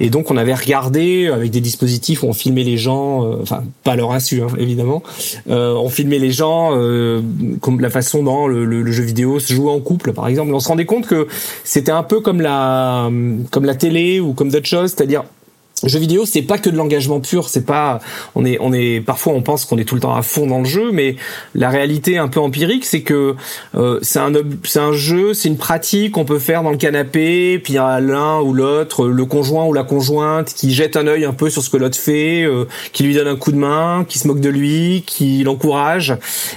et 0.00 0.10
donc 0.10 0.30
on 0.30 0.36
avait 0.36 0.54
regardé 0.54 1.28
avec 1.28 1.50
des 1.50 1.60
dispositifs 1.60 2.22
où 2.22 2.26
on 2.26 2.32
filmait 2.32 2.64
les 2.64 2.76
gens, 2.76 3.24
euh, 3.24 3.36
enfin 3.42 3.62
pas 3.84 3.96
leur 3.96 4.12
insu 4.12 4.42
hein, 4.42 4.48
évidemment, 4.58 5.02
euh, 5.50 5.74
on 5.74 5.88
filmait 5.88 6.18
les 6.18 6.32
gens 6.32 6.70
euh, 6.72 7.20
comme 7.60 7.80
la 7.80 7.90
façon 7.90 8.22
dont 8.22 8.46
le, 8.46 8.64
le 8.64 8.92
jeu 8.92 9.04
vidéo 9.04 9.38
se 9.38 9.52
jouait 9.52 9.70
en 9.70 9.80
couple 9.80 10.12
par 10.12 10.28
exemple. 10.28 10.52
On 10.52 10.60
se 10.60 10.68
rendait 10.68 10.84
compte 10.84 11.06
que 11.06 11.27
c'était 11.64 11.92
un 11.92 12.02
peu 12.02 12.20
comme 12.20 12.40
la 12.40 13.10
comme 13.50 13.64
la 13.64 13.74
télé 13.74 14.20
ou 14.20 14.32
comme 14.32 14.50
d'autres 14.50 14.66
choses, 14.66 14.94
c'est-à-dire 14.94 15.24
jeu 15.86 15.98
vidéo 15.98 16.26
c'est 16.26 16.42
pas 16.42 16.58
que 16.58 16.70
de 16.70 16.76
l'engagement 16.76 17.20
pur 17.20 17.48
c'est 17.48 17.64
pas 17.64 18.00
on 18.34 18.44
est 18.44 18.58
on 18.60 18.72
est 18.72 19.00
parfois 19.00 19.32
on 19.32 19.42
pense 19.42 19.64
qu'on 19.64 19.78
est 19.78 19.84
tout 19.84 19.94
le 19.94 20.00
temps 20.00 20.14
à 20.14 20.22
fond 20.22 20.46
dans 20.46 20.58
le 20.58 20.64
jeu 20.64 20.90
mais 20.92 21.16
la 21.54 21.70
réalité 21.70 22.18
un 22.18 22.28
peu 22.28 22.40
empirique 22.40 22.84
c'est 22.84 23.02
que 23.02 23.36
euh, 23.76 23.98
c'est 24.02 24.18
un 24.18 24.32
c'est 24.64 24.80
un 24.80 24.92
jeu 24.92 25.34
c'est 25.34 25.48
une 25.48 25.56
pratique 25.56 26.12
qu'on 26.12 26.24
peut 26.24 26.38
faire 26.38 26.62
dans 26.62 26.70
le 26.70 26.76
canapé 26.76 27.58
puis 27.58 27.74
il 27.74 27.76
y 27.76 27.78
a 27.78 28.00
l'un 28.00 28.40
ou 28.40 28.52
l'autre 28.52 29.06
le 29.06 29.24
conjoint 29.24 29.66
ou 29.66 29.72
la 29.72 29.84
conjointe 29.84 30.52
qui 30.54 30.72
jette 30.72 30.96
un 30.96 31.06
œil 31.06 31.24
un 31.24 31.32
peu 31.32 31.50
sur 31.50 31.62
ce 31.62 31.70
que 31.70 31.76
l'autre 31.76 31.98
fait 31.98 32.42
euh, 32.42 32.64
qui 32.92 33.02
lui 33.04 33.14
donne 33.14 33.28
un 33.28 33.36
coup 33.36 33.52
de 33.52 33.56
main 33.56 34.04
qui 34.08 34.18
se 34.18 34.26
moque 34.26 34.40
de 34.40 34.48
lui 34.48 35.04
qui 35.06 35.42
l'encourage. 35.44 36.16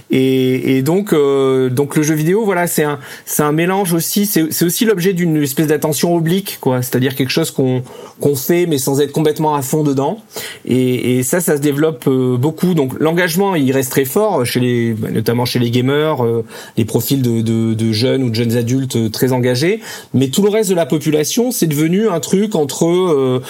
Et, 0.09 0.77
et 0.77 0.81
donc 0.81 1.13
euh, 1.13 1.69
donc 1.69 1.95
le 1.95 2.03
jeu 2.03 2.15
vidéo 2.15 2.43
voilà 2.45 2.67
c'est 2.67 2.83
un 2.83 2.99
c'est 3.25 3.43
un 3.43 3.51
mélange 3.51 3.93
aussi 3.93 4.25
c'est 4.25 4.51
c'est 4.51 4.65
aussi 4.65 4.85
l'objet 4.85 5.13
d'une 5.13 5.41
espèce 5.41 5.67
d'attention 5.67 6.15
oblique 6.15 6.57
quoi. 6.61 6.81
C'est-à-dire 6.81 7.15
quelque 7.15 7.29
chose 7.29 7.51
qu'on 7.51 7.83
qu'on 8.19 8.35
fait 8.35 8.65
mais 8.65 8.77
sans 8.77 9.01
être 9.01 9.10
complètement 9.11 9.55
à 9.55 9.61
fond 9.61 9.83
dedans. 9.83 10.19
Et, 10.65 11.17
et 11.17 11.23
ça, 11.23 11.39
ça 11.39 11.57
se 11.57 11.61
développe 11.61 12.05
euh, 12.07 12.37
beaucoup. 12.37 12.73
Donc 12.73 12.93
l'engagement, 12.99 13.55
il 13.55 13.71
reste 13.71 13.91
très 13.91 14.05
fort 14.05 14.45
chez 14.45 14.59
les, 14.59 14.93
bah, 14.93 15.09
notamment 15.11 15.45
chez 15.45 15.59
les 15.59 15.71
gamers, 15.71 16.23
euh, 16.23 16.45
les 16.77 16.85
profils 16.85 17.21
de, 17.21 17.41
de, 17.41 17.73
de, 17.73 17.91
jeunes 17.91 18.23
ou 18.23 18.29
de 18.29 18.35
jeunes 18.35 18.55
adultes 18.57 18.95
euh, 18.95 19.09
très 19.09 19.31
engagés. 19.31 19.81
Mais 20.13 20.29
tout 20.29 20.43
le 20.43 20.49
reste 20.49 20.69
de 20.69 20.75
la 20.75 20.85
population, 20.85 21.51
c'est 21.51 21.67
devenu 21.67 22.07
un 22.09 22.19
truc 22.19 22.55
entre 22.55 23.41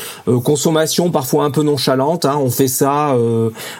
consommation 0.43 1.11
parfois 1.11 1.45
un 1.45 1.51
peu 1.51 1.63
nonchalante. 1.63 2.25
Hein, 2.25 2.37
on 2.41 2.49
fait 2.49 2.67
ça 2.67 3.15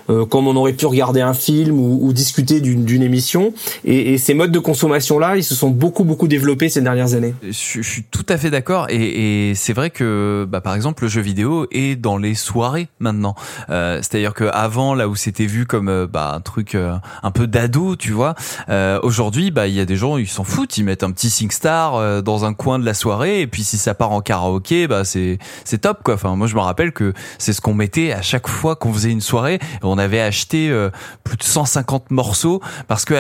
comme 0.07 0.47
on 0.47 0.55
aurait 0.55 0.73
pu 0.73 0.85
regarder 0.85 1.21
un 1.21 1.33
film 1.33 1.79
ou, 1.79 1.99
ou 2.01 2.13
discuter 2.13 2.61
d'une 2.61 3.01
émission. 3.01 3.53
Et, 3.85 4.13
et, 4.13 4.17
ces 4.17 4.33
modes 4.33 4.51
de 4.51 4.59
consommation 4.59 5.19
là, 5.19 5.35
ils 5.35 5.43
se 5.43 5.55
sont 5.55 5.69
beaucoup 5.69 6.03
beaucoup 6.03 6.27
développés 6.27 6.69
ces 6.69 6.81
dernières 6.81 7.13
années. 7.13 7.33
Je, 7.43 7.81
je 7.81 7.89
suis 7.89 8.03
tout 8.03 8.25
à 8.29 8.37
fait 8.37 8.49
d'accord. 8.49 8.87
Et, 8.89 9.49
et 9.49 9.55
c'est 9.55 9.73
vrai 9.73 9.89
que, 9.89 10.47
bah, 10.49 10.61
par 10.61 10.75
exemple, 10.75 11.03
le 11.03 11.09
jeu 11.09 11.21
vidéo 11.21 11.67
et 11.71 11.95
dans 11.95 12.17
les 12.17 12.35
soirées 12.35 12.89
maintenant. 12.99 13.35
Euh, 13.69 13.97
C'est-à-dire 13.97 14.33
que 14.33 14.45
avant, 14.53 14.93
là 14.93 15.07
où 15.07 15.15
c'était 15.15 15.45
vu 15.45 15.65
comme 15.65 15.89
euh, 15.89 16.07
bah, 16.07 16.33
un 16.35 16.41
truc 16.41 16.75
euh, 16.75 16.95
un 17.23 17.31
peu 17.31 17.47
d'ado, 17.47 17.95
tu 17.95 18.11
vois, 18.11 18.35
euh, 18.69 18.99
aujourd'hui, 19.03 19.51
bah 19.51 19.67
il 19.67 19.73
y 19.73 19.79
a 19.79 19.85
des 19.85 19.95
gens, 19.95 20.17
ils 20.17 20.27
s'en 20.27 20.43
foutent, 20.43 20.77
ils 20.77 20.83
mettent 20.83 21.03
un 21.03 21.11
petit 21.11 21.29
SingStar 21.29 22.21
dans 22.23 22.45
un 22.45 22.53
coin 22.53 22.79
de 22.79 22.85
la 22.85 22.93
soirée 22.93 23.41
et 23.41 23.47
puis 23.47 23.63
si 23.63 23.77
ça 23.77 23.93
part 23.93 24.11
en 24.11 24.21
karaoké, 24.21 24.87
bah 24.87 25.03
c'est 25.05 25.39
c'est 25.63 25.79
top 25.79 26.03
quoi. 26.03 26.15
Enfin, 26.15 26.35
moi 26.35 26.47
je 26.47 26.55
me 26.55 26.61
rappelle 26.61 26.91
que 26.91 27.13
c'est 27.37 27.53
ce 27.53 27.61
qu'on 27.61 27.73
mettait 27.73 28.11
à 28.11 28.21
chaque 28.21 28.47
fois 28.47 28.75
qu'on 28.75 28.93
faisait 28.93 29.11
une 29.11 29.21
soirée. 29.21 29.59
On 29.83 29.97
avait 29.97 30.21
acheté 30.21 30.71
plus 31.23 31.37
de 31.37 31.43
150 31.43 32.11
morceaux 32.11 32.61
parce 32.87 33.05
que 33.05 33.13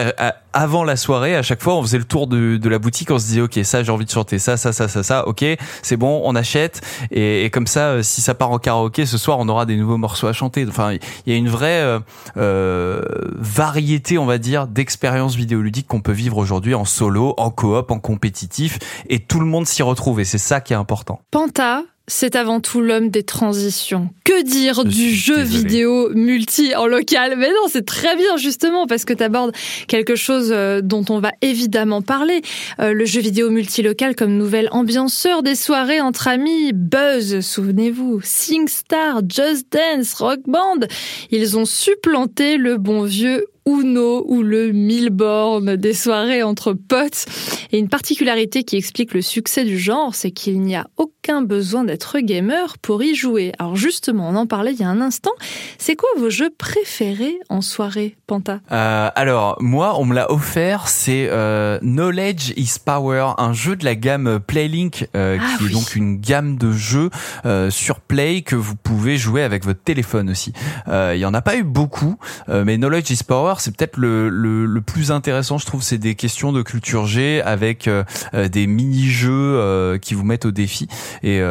avant 0.53 0.83
la 0.83 0.95
soirée, 0.95 1.35
à 1.35 1.43
chaque 1.43 1.61
fois, 1.61 1.75
on 1.75 1.81
faisait 1.81 1.97
le 1.97 2.03
tour 2.03 2.27
de, 2.27 2.57
de 2.57 2.69
la 2.69 2.79
boutique, 2.79 3.09
on 3.11 3.19
se 3.19 3.25
disait 3.25 3.41
ok, 3.41 3.59
ça 3.63 3.83
j'ai 3.83 3.91
envie 3.91 4.05
de 4.05 4.11
chanter, 4.11 4.37
ça, 4.39 4.57
ça, 4.57 4.73
ça, 4.73 4.87
ça, 4.87 5.03
ça, 5.03 5.27
ok, 5.27 5.45
c'est 5.81 5.97
bon, 5.97 6.21
on 6.25 6.35
achète 6.35 6.81
et, 7.11 7.45
et 7.45 7.49
comme 7.49 7.67
ça, 7.67 8.03
si 8.03 8.21
ça 8.21 8.33
part 8.41 8.49
en 8.49 8.57
karaoké 8.57 9.05
ce 9.05 9.19
soir, 9.19 9.37
on 9.37 9.47
aura 9.49 9.67
des 9.67 9.75
nouveaux 9.75 9.97
morceaux 9.97 10.25
à 10.25 10.33
chanter. 10.33 10.65
Enfin, 10.67 10.93
il 10.93 11.31
y 11.31 11.31
a 11.31 11.37
une 11.37 11.47
vraie 11.47 11.83
euh, 11.83 11.99
euh, 12.37 13.03
variété, 13.35 14.17
on 14.17 14.25
va 14.25 14.39
dire, 14.39 14.65
d'expériences 14.65 15.35
vidéoludiques 15.35 15.85
qu'on 15.85 16.01
peut 16.01 16.11
vivre 16.11 16.37
aujourd'hui 16.37 16.73
en 16.73 16.83
solo, 16.83 17.35
en 17.37 17.51
coop, 17.51 17.91
en 17.91 17.99
compétitif, 17.99 18.79
et 19.09 19.19
tout 19.19 19.39
le 19.39 19.45
monde 19.45 19.67
s'y 19.67 19.83
retrouve. 19.83 20.21
Et 20.21 20.25
c'est 20.25 20.39
ça 20.39 20.59
qui 20.59 20.73
est 20.73 20.75
important. 20.75 21.21
Panta, 21.29 21.83
c'est 22.07 22.35
avant 22.35 22.61
tout 22.61 22.81
l'homme 22.81 23.09
des 23.09 23.21
transitions. 23.21 24.09
Que 24.41 24.47
dire 24.47 24.85
du 24.85 25.13
jeu 25.13 25.41
vidéo 25.41 26.09
multi 26.15 26.75
en 26.75 26.87
local 26.87 27.35
Mais 27.37 27.49
non, 27.49 27.67
c'est 27.67 27.85
très 27.85 28.15
bien 28.15 28.37
justement 28.37 28.87
parce 28.87 29.05
que 29.05 29.13
tu 29.13 29.23
abordes 29.23 29.51
quelque 29.87 30.15
chose 30.15 30.49
euh, 30.51 30.81
dont 30.81 31.05
on 31.09 31.19
va 31.19 31.31
évidemment 31.41 32.01
parler. 32.01 32.41
Euh, 32.79 32.93
le 32.93 33.05
jeu 33.05 33.21
vidéo 33.21 33.51
multi-local 33.51 34.15
comme 34.15 34.37
nouvelle 34.37 34.67
ambianceur 34.71 35.43
des 35.43 35.53
soirées 35.53 36.01
entre 36.01 36.27
amis. 36.27 36.71
Buzz, 36.73 37.41
souvenez-vous, 37.41 38.21
SingStar, 38.23 39.21
Just 39.29 39.67
Dance, 39.71 40.13
Rock 40.13 40.39
Band. 40.47 40.87
Ils 41.29 41.57
ont 41.57 41.65
supplanté 41.65 42.57
le 42.57 42.77
bon 42.77 43.03
vieux 43.03 43.45
Uno 43.65 44.25
ou 44.27 44.41
le 44.41 44.71
Milborn 44.71 45.75
des 45.75 45.93
soirées 45.93 46.43
entre 46.43 46.73
potes. 46.73 47.25
Et 47.71 47.79
une 47.79 47.89
particularité 47.89 48.63
qui 48.63 48.75
explique 48.75 49.13
le 49.13 49.21
succès 49.21 49.63
du 49.63 49.77
genre, 49.77 50.13
c'est 50.15 50.31
qu'il 50.31 50.61
n'y 50.61 50.75
a 50.75 50.87
aucun 50.97 51.41
besoin 51.41 51.83
d'être 51.83 52.19
gamer 52.19 52.77
pour 52.79 53.03
y 53.03 53.15
jouer. 53.15 53.53
Alors 53.59 53.75
justement, 53.75 54.29
on 54.29 54.35
en 54.35 54.47
parlait 54.47 54.73
il 54.73 54.79
y 54.79 54.83
a 54.83 54.89
un 54.89 55.01
instant. 55.01 55.31
C'est 55.77 55.95
quoi 55.95 56.09
vos 56.17 56.29
jeux 56.29 56.49
préférés 56.57 57.37
en 57.49 57.61
soirée, 57.61 58.17
Panta? 58.27 58.59
Euh, 58.71 59.09
Alors, 59.15 59.57
moi, 59.61 59.99
on 59.99 60.05
me 60.05 60.15
l'a 60.15 60.31
offert, 60.31 60.87
c'est 60.87 61.27
euh, 61.29 61.79
Knowledge 61.81 62.53
is 62.57 62.75
Power, 62.83 63.33
un 63.37 63.53
jeu 63.53 63.75
de 63.75 63.85
la 63.85 63.95
gamme 63.95 64.39
Playlink, 64.45 65.07
euh, 65.15 65.37
ah 65.39 65.57
qui 65.57 65.65
est 65.65 65.69
donc 65.69 65.95
une 65.95 66.19
gamme 66.19 66.57
de 66.57 66.71
jeux 66.71 67.09
sur 67.69 67.99
Play 67.99 68.41
que 68.41 68.55
vous 68.55 68.75
pouvez 68.75 69.17
jouer 69.17 69.43
avec 69.43 69.63
votre 69.63 69.81
téléphone 69.81 70.29
aussi. 70.29 70.53
Il 70.87 71.17
y 71.17 71.25
en 71.25 71.33
a 71.33 71.41
pas 71.41 71.55
eu 71.55 71.63
beaucoup, 71.63 72.17
mais 72.47 72.77
Knowledge 72.77 73.11
is 73.11 73.23
Power, 73.25 73.50
c'est 73.59 73.75
peut-être 73.75 73.97
le, 73.97 74.81
plus 74.85 75.11
intéressant, 75.11 75.57
je 75.57 75.65
trouve, 75.65 75.83
c'est 75.83 75.97
des 75.97 76.15
questions 76.15 76.51
de 76.51 76.61
culture 76.61 77.05
G 77.05 77.41
avec 77.41 77.87
euh, 77.87 78.03
euh, 78.33 78.47
des 78.47 78.67
mini-jeux 78.67 79.31
euh, 79.31 79.97
qui 79.97 80.13
vous 80.13 80.23
mettent 80.23 80.45
au 80.45 80.51
défi. 80.51 80.87
Et, 81.23 81.41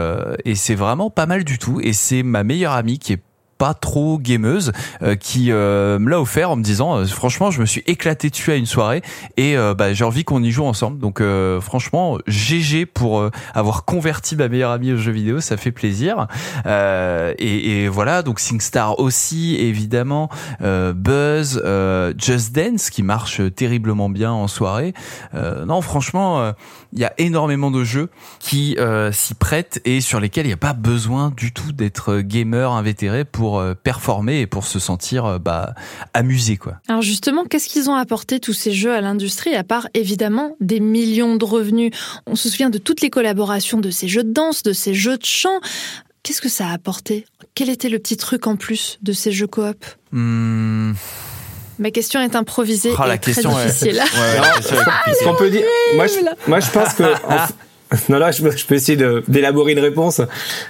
et 0.44 0.54
c'est 0.54 0.74
vraiment 0.74 1.10
pas 1.10 1.26
mal 1.26 1.44
du 1.44 1.58
tout. 1.58 1.80
Et 1.82 1.92
c'est 1.92 2.22
ma 2.22 2.44
meilleure 2.44 2.72
amie 2.72 2.98
qui 2.98 3.12
est 3.12 3.22
pas 3.61 3.75
trop 3.75 4.18
gameuse 4.18 4.73
euh, 5.03 5.16
qui 5.16 5.53
euh, 5.53 5.99
me 5.99 6.09
l'a 6.09 6.18
offert 6.18 6.51
en 6.51 6.57
me 6.57 6.62
disant 6.62 6.96
euh, 6.96 7.05
franchement 7.05 7.51
je 7.51 7.61
me 7.61 7.66
suis 7.66 7.83
éclaté 7.87 8.31
dessus 8.31 8.53
à 8.53 8.55
une 8.55 8.64
soirée 8.64 9.03
et 9.37 9.55
bah, 9.77 9.92
j'ai 9.92 10.05
envie 10.05 10.25
qu'on 10.25 10.42
y 10.42 10.51
joue 10.51 10.64
ensemble. 10.64 10.99
Donc 10.99 11.23
franchement 11.61 12.18
GG 12.27 12.87
pour 12.87 13.29
avoir 13.55 13.85
converti 13.85 14.35
ma 14.37 14.49
meilleure 14.49 14.70
amie 14.70 14.92
au 14.92 14.96
jeu 14.96 15.12
vidéo 15.12 15.40
ça 15.40 15.59
fait 15.59 15.73
plaisir. 15.73 16.27
Et, 16.66 17.83
et, 17.83 17.88
voilà 17.88 18.23
donc 18.23 18.40
SingStar 18.40 18.99
aussi 18.99 19.57
évidemment 19.57 20.31
Buzz 20.61 21.62
Just 22.16 22.55
Dance 22.55 22.88
qui 22.88 23.03
marche 23.03 23.42
terriblement 23.55 24.09
bien 24.09 24.33
en 24.33 24.49
soirée. 24.49 24.94
Non 25.35 25.83
franchement 25.83 26.55
il 26.92 26.98
y 26.98 27.05
a 27.05 27.12
énormément 27.18 27.70
de 27.70 27.85
jeux 27.85 28.09
qui 28.38 28.76
s'y 29.12 29.35
prêtent 29.35 29.81
et 29.85 30.00
sur 30.00 30.20
lesquels 30.20 30.46
il 30.46 30.48
n'y 30.48 30.55
a 30.55 30.59
pas 30.59 30.72
besoin 30.72 31.33
du 31.37 31.53
tout 31.53 31.72
d'être 31.72 32.20
gamer 32.20 32.72
invétéré 32.72 33.24
pour 33.24 33.59
euh, 33.59 33.74
performer 33.74 34.40
et 34.40 34.46
pour 34.46 34.66
se 34.66 34.79
sentir 34.79 35.24
euh, 35.24 35.38
bah, 35.38 35.74
amusé. 36.14 36.57
Quoi. 36.57 36.76
Alors 36.88 37.03
justement, 37.03 37.44
qu'est-ce 37.44 37.68
qu'ils 37.68 37.90
ont 37.90 37.94
apporté 37.94 38.40
tous 38.40 38.53
ces 38.53 38.72
jeux 38.72 38.94
à 38.94 39.00
l'industrie, 39.00 39.55
à 39.55 39.64
part 39.64 39.88
évidemment 39.94 40.57
des 40.61 40.81
millions 40.81 41.37
de 41.37 41.44
revenus? 41.44 41.92
On 42.26 42.37
se 42.37 42.48
souvient 42.48 42.70
de 42.70 42.79
toutes 42.79 43.00
les 43.00 43.11
collaborations 43.11 43.79
de 43.79 43.90
ces 43.90 44.09
jeux 44.09 44.24
de 44.24 44.33
danse, 44.33 44.62
de 44.62 44.72
ces 44.72 44.94
jeux 44.94 45.18
de 45.18 45.24
chant. 45.24 45.61
Qu'est-ce 46.22 46.40
que 46.42 46.48
ça 46.48 46.68
a 46.68 46.72
apporté? 46.72 47.24
Quel 47.55 47.70
était 47.70 47.88
le 47.88 47.98
petit 47.98 48.16
truc 48.16 48.46
en 48.46 48.57
plus 48.57 48.98
de 49.03 49.12
ces 49.12 49.33
jeux 49.33 49.46
coop? 49.46 49.85
Hmm. 50.12 50.92
Ma 51.80 51.90
question 51.90 52.20
est 52.20 52.36
improvisée 52.36 52.92
oh, 52.92 53.04
et 53.04 53.08
la 53.08 53.16
très 53.16 53.32
question 53.32 53.50
difficile. 53.50 53.96
Est... 53.96 54.74
Ouais, 54.74 55.24
qu'on 55.24 55.34
peut 55.34 55.48
dire 55.48 55.64
moi 55.94 56.06
je, 56.06 56.20
moi 56.46 56.60
je 56.60 56.70
pense 56.70 56.92
que 56.92 57.04
Non, 58.09 58.18
là, 58.18 58.31
je, 58.31 58.42
peux 58.42 58.74
essayer 58.74 58.98
d'élaborer 59.29 59.72
une 59.72 59.81
réponse. 59.81 60.20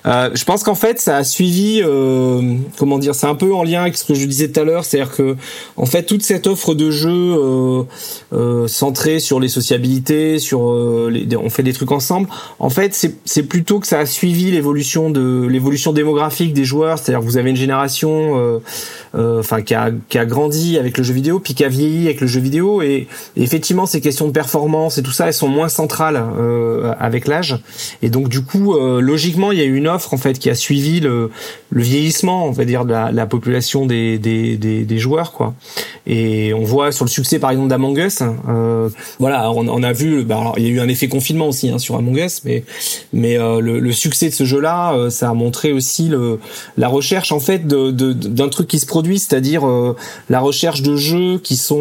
Euh, 0.06 0.30
je 0.34 0.44
pense 0.44 0.62
qu'en 0.62 0.74
fait, 0.74 0.98
ça 0.98 1.16
a 1.16 1.24
suivi, 1.24 1.82
euh, 1.84 2.56
comment 2.78 2.98
dire, 2.98 3.14
c'est 3.14 3.26
un 3.26 3.34
peu 3.34 3.52
en 3.54 3.62
lien 3.62 3.82
avec 3.82 3.96
ce 3.96 4.04
que 4.04 4.14
je 4.14 4.24
disais 4.26 4.48
tout 4.48 4.60
à 4.60 4.64
l'heure, 4.64 4.84
c'est-à-dire 4.84 5.14
que, 5.14 5.36
en 5.76 5.86
fait, 5.86 6.04
toute 6.04 6.22
cette 6.22 6.46
offre 6.46 6.74
de 6.74 6.90
jeux 6.90 7.10
euh, 7.10 7.82
euh 8.32 8.68
centrée 8.68 9.20
sur 9.20 9.40
les 9.40 9.48
sociabilités, 9.48 10.38
sur, 10.38 10.70
euh, 10.70 11.10
les, 11.10 11.36
on 11.36 11.50
fait 11.50 11.62
des 11.62 11.72
trucs 11.72 11.92
ensemble. 11.92 12.28
En 12.58 12.70
fait, 12.70 13.08
c'est 13.24 13.42
plutôt 13.42 13.80
que 13.80 13.86
ça 13.86 14.00
a 14.00 14.06
suivi 14.06 14.50
l'évolution 14.50 15.10
de 15.10 15.46
l'évolution 15.46 15.92
démographique 15.92 16.52
des 16.52 16.64
joueurs, 16.64 16.98
c'est-à-dire 16.98 17.20
que 17.20 17.24
vous 17.24 17.36
avez 17.36 17.50
une 17.50 17.56
génération, 17.56 18.60
euh, 19.14 19.40
enfin, 19.40 19.62
qui 19.62 19.74
a 19.74 19.90
qui 20.08 20.18
a 20.18 20.24
grandi 20.24 20.78
avec 20.78 20.96
le 20.96 21.04
jeu 21.04 21.14
vidéo, 21.14 21.38
puis 21.38 21.54
qui 21.54 21.64
a 21.64 21.68
vieilli 21.68 22.06
avec 22.06 22.20
le 22.20 22.26
jeu 22.26 22.40
vidéo, 22.40 22.82
et, 22.82 23.08
et 23.36 23.42
effectivement, 23.42 23.86
ces 23.86 24.00
questions 24.00 24.26
de 24.26 24.32
performance 24.32 24.98
et 24.98 25.02
tout 25.02 25.10
ça, 25.10 25.26
elles 25.26 25.34
sont 25.34 25.48
moins 25.48 25.68
centrales 25.68 26.22
avec 27.10 27.26
l'âge. 27.26 27.58
Et 28.02 28.08
donc 28.08 28.28
du 28.28 28.42
coup, 28.42 28.74
euh, 28.74 29.00
logiquement, 29.00 29.52
il 29.52 29.58
y 29.58 29.62
a 29.62 29.64
eu 29.64 29.76
une 29.76 29.88
offre 29.88 30.14
en 30.14 30.16
fait 30.16 30.38
qui 30.38 30.48
a 30.48 30.54
suivi 30.54 31.00
le, 31.00 31.30
le 31.70 31.82
vieillissement, 31.82 32.46
on 32.46 32.52
va 32.52 32.64
dire, 32.64 32.84
de 32.84 32.92
la, 32.92 33.12
la 33.12 33.26
population 33.26 33.86
des, 33.86 34.18
des, 34.18 34.56
des, 34.56 34.84
des, 34.84 34.98
joueurs, 34.98 35.32
quoi. 35.32 35.54
Et 36.06 36.52
on 36.54 36.64
voit 36.64 36.92
sur 36.92 37.04
le 37.04 37.10
succès, 37.10 37.38
par 37.38 37.50
exemple, 37.50 37.68
d'Among 37.68 37.96
Us. 37.98 38.22
Euh, 38.48 38.88
voilà, 39.18 39.50
on, 39.52 39.66
on, 39.68 39.82
a 39.82 39.92
vu. 39.92 40.24
Bah, 40.24 40.38
alors, 40.40 40.54
il 40.58 40.64
y 40.64 40.66
a 40.66 40.70
eu 40.70 40.80
un 40.80 40.88
effet 40.88 41.08
confinement 41.08 41.48
aussi 41.48 41.68
hein, 41.68 41.78
sur 41.78 41.96
Among 41.96 42.16
Us, 42.18 42.42
mais 42.44 42.64
mais 43.12 43.38
euh, 43.38 43.60
le, 43.60 43.78
le, 43.78 43.92
succès 43.92 44.28
de 44.28 44.34
ce 44.34 44.44
jeu-là, 44.44 44.94
euh, 44.94 45.10
ça 45.10 45.30
a 45.30 45.34
montré 45.34 45.72
aussi 45.72 46.08
le, 46.08 46.38
la 46.76 46.88
recherche 46.88 47.32
en 47.32 47.40
fait 47.40 47.66
de, 47.66 47.90
de, 47.90 48.12
d'un 48.12 48.48
truc 48.48 48.68
qui 48.68 48.78
se 48.78 48.86
produit, 48.86 49.18
c'est-à-dire 49.18 49.66
euh, 49.66 49.96
la 50.28 50.40
recherche 50.40 50.82
de 50.82 50.96
jeux 50.96 51.38
qui 51.38 51.56
sont 51.56 51.80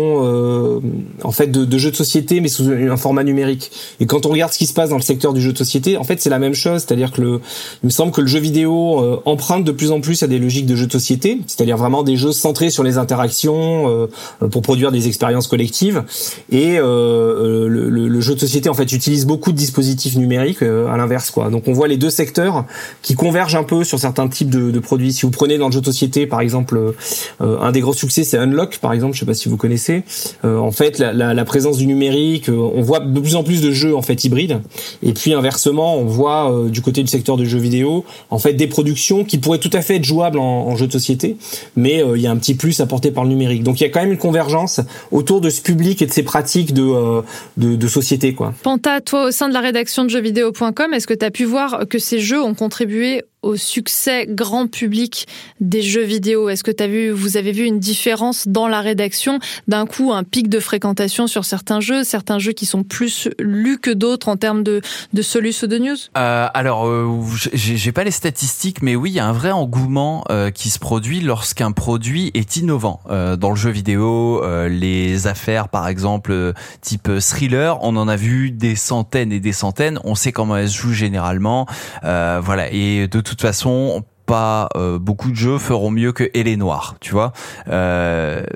en 1.23 1.31
fait 1.31 1.47
de, 1.47 1.65
de 1.65 1.77
jeux 1.77 1.91
de 1.91 1.95
société, 1.95 2.41
mais 2.41 2.47
sous 2.47 2.69
un 2.69 2.97
format 2.97 3.23
numérique. 3.23 3.71
Et 3.99 4.05
quand 4.05 4.25
on 4.25 4.29
regarde 4.29 4.51
ce 4.51 4.57
qui 4.57 4.65
se 4.65 4.73
passe 4.73 4.89
dans 4.89 4.97
le 4.97 5.01
secteur 5.01 5.18
du 5.27 5.41
jeu 5.41 5.51
de 5.51 5.57
société, 5.57 5.97
en 5.97 6.03
fait, 6.03 6.21
c'est 6.21 6.29
la 6.29 6.39
même 6.39 6.53
chose. 6.53 6.81
C'est-à-dire 6.81 7.11
que 7.11 7.21
le, 7.21 7.41
il 7.83 7.87
me 7.87 7.91
semble 7.91 8.11
que 8.11 8.21
le 8.21 8.27
jeu 8.27 8.39
vidéo 8.39 8.99
euh, 8.99 9.21
emprunte 9.25 9.63
de 9.63 9.71
plus 9.71 9.91
en 9.91 10.01
plus 10.01 10.23
à 10.23 10.27
des 10.27 10.39
logiques 10.39 10.65
de 10.65 10.75
jeu 10.75 10.87
de 10.87 10.91
société, 10.91 11.39
c'est-à-dire 11.45 11.77
vraiment 11.77 12.03
des 12.03 12.15
jeux 12.15 12.31
centrés 12.31 12.69
sur 12.69 12.83
les 12.83 12.97
interactions 12.97 14.07
euh, 14.41 14.47
pour 14.47 14.61
produire 14.61 14.91
des 14.91 15.07
expériences 15.07 15.47
collectives. 15.47 16.03
Et 16.51 16.77
euh, 16.79 17.67
le, 17.67 17.89
le, 17.89 18.21
jeu 18.21 18.35
de 18.35 18.39
société, 18.39 18.69
en 18.69 18.73
fait, 18.73 18.91
utilise 18.91 19.25
beaucoup 19.25 19.51
de 19.51 19.57
dispositifs 19.57 20.15
numériques 20.15 20.61
à 20.61 20.97
l'inverse, 20.97 21.31
quoi. 21.31 21.49
Donc, 21.49 21.67
on 21.67 21.73
voit 21.73 21.87
les 21.87 21.97
deux 21.97 22.09
secteurs 22.09 22.65
qui 23.01 23.15
convergent 23.15 23.55
un 23.55 23.63
peu 23.63 23.83
sur 23.83 23.99
certains 23.99 24.27
types 24.27 24.49
de, 24.49 24.71
de 24.71 24.79
produits. 24.79 25.13
Si 25.13 25.23
vous 25.23 25.31
prenez 25.31 25.57
dans 25.57 25.67
le 25.67 25.73
jeu 25.73 25.81
de 25.81 25.85
société, 25.85 26.27
par 26.27 26.41
exemple, 26.41 26.93
un 27.39 27.71
des 27.71 27.81
gros 27.81 27.93
succès, 27.93 28.23
c'est 28.23 28.37
Unlock, 28.37 28.79
par 28.79 28.93
exemple. 28.93 29.15
Je 29.15 29.21
sais 29.21 29.25
pas 29.25 29.33
si 29.33 29.49
vous 29.49 29.57
connaissez. 29.57 30.03
en 30.43 30.71
fait, 30.71 30.99
la, 30.99 31.13
la, 31.13 31.45
présence 31.45 31.77
du 31.77 31.87
numérique, 31.87 32.49
on 32.49 32.81
voit 32.81 32.99
de 32.99 33.19
plus 33.19 33.35
en 33.35 33.43
plus 33.43 33.61
de 33.61 33.71
jeux 33.71 33.95
en 33.95 34.01
fait 34.01 34.23
hybrides. 34.23 34.61
Puis 35.13 35.33
inversement, 35.33 35.97
on 35.97 36.05
voit 36.05 36.51
euh, 36.51 36.69
du 36.69 36.81
côté 36.81 37.01
du 37.01 37.07
secteur 37.07 37.37
du 37.37 37.47
jeu 37.47 37.59
vidéo, 37.59 38.05
en 38.29 38.39
fait, 38.39 38.53
des 38.53 38.67
productions 38.67 39.23
qui 39.23 39.37
pourraient 39.37 39.59
tout 39.59 39.69
à 39.73 39.81
fait 39.81 39.95
être 39.95 40.03
jouables 40.03 40.39
en, 40.39 40.75
jeu 40.75 40.87
de 40.87 40.91
société, 40.91 41.37
mais 41.75 42.01
euh, 42.01 42.17
il 42.17 42.21
y 42.21 42.27
a 42.27 42.31
un 42.31 42.37
petit 42.37 42.55
plus 42.55 42.79
apporté 42.79 43.11
par 43.11 43.23
le 43.23 43.29
numérique. 43.29 43.63
Donc 43.63 43.79
il 43.79 43.83
y 43.83 43.87
a 43.87 43.89
quand 43.89 44.01
même 44.01 44.11
une 44.11 44.17
convergence 44.17 44.81
autour 45.11 45.41
de 45.41 45.49
ce 45.49 45.61
public 45.61 46.01
et 46.01 46.05
de 46.05 46.11
ces 46.11 46.23
pratiques 46.23 46.73
de, 46.73 46.83
euh, 46.83 47.21
de, 47.57 47.75
de, 47.75 47.87
société. 47.87 48.33
Quoi. 48.33 48.53
Panta, 48.63 49.01
toi 49.01 49.27
au 49.27 49.31
sein 49.31 49.49
de 49.49 49.53
la 49.53 49.61
rédaction 49.61 50.03
de 50.03 50.09
jeuxvideo.com, 50.09 50.93
est-ce 50.93 51.07
que 51.07 51.13
tu 51.13 51.25
as 51.25 51.31
pu 51.31 51.45
voir 51.45 51.85
que 51.89 51.99
ces 51.99 52.19
jeux 52.19 52.41
ont 52.41 52.53
contribué 52.53 53.23
au 53.41 53.55
succès 53.55 54.27
grand 54.27 54.67
public 54.67 55.27
des 55.61 55.81
jeux 55.81 56.03
vidéo 56.03 56.49
Est-ce 56.49 56.63
que 56.63 56.71
as 56.83 56.87
vu, 56.87 57.09
vous 57.09 57.37
avez 57.37 57.51
vu 57.51 57.63
une 57.63 57.79
différence 57.79 58.47
dans 58.47 58.67
la 58.67 58.81
rédaction? 58.81 59.39
D'un 59.67 59.85
coup, 59.85 60.11
un 60.11 60.23
pic 60.23 60.49
de 60.49 60.59
fréquentation 60.59 61.27
sur 61.27 61.45
certains 61.45 61.79
jeux, 61.79 62.03
certains 62.03 62.39
jeux 62.39 62.51
qui 62.51 62.65
sont 62.65 62.83
plus 62.83 63.29
lus 63.39 63.79
que 63.79 63.91
d'autres 63.91 64.27
en 64.29 64.35
termes 64.35 64.63
de, 64.63 64.81
de 65.13 65.21
ou 65.63 65.67
de 65.67 65.77
news? 65.77 65.95
Euh, 66.17 66.47
Alors, 66.53 66.87
euh, 66.87 67.07
j'ai 67.53 67.91
pas 67.91 68.03
les 68.03 68.11
statistiques, 68.11 68.81
mais 68.81 68.95
oui, 68.95 69.11
il 69.11 69.13
y 69.13 69.19
a 69.19 69.25
un 69.25 69.33
vrai 69.33 69.51
engouement 69.51 70.23
euh, 70.29 70.51
qui 70.51 70.69
se 70.69 70.79
produit 70.79 71.21
lorsqu'un 71.21 71.71
produit 71.71 72.31
est 72.33 72.57
innovant. 72.57 72.99
Euh, 73.09 73.35
dans 73.35 73.51
le 73.51 73.55
jeu 73.55 73.69
vidéo, 73.69 74.43
les 74.67 75.27
affaires, 75.27 75.69
par 75.69 75.87
exemple, 75.87 76.53
type 76.81 77.09
thriller, 77.19 77.77
on 77.81 77.95
en 77.95 78.07
a 78.07 78.15
vu 78.15 78.51
des 78.51 78.75
centaines 78.75 79.31
et 79.31 79.39
des 79.39 79.53
centaines. 79.53 79.99
On 80.03 80.15
sait 80.15 80.31
comment 80.31 80.57
elles 80.57 80.69
se 80.69 80.77
jouent 80.77 80.93
généralement. 80.93 81.65
voilà, 82.03 82.71
et 82.71 83.07
de 83.07 83.21
façon, 83.37 84.03
pas 84.29 84.69
beaucoup 85.01 85.31
de 85.31 85.35
jeux 85.35 85.57
feront 85.57 85.89
mieux 85.89 86.11
que 86.11 86.29
et 86.33 86.43
les 86.43 86.55
noirs, 86.55 86.95
tu 86.99 87.11
vois. 87.11 87.33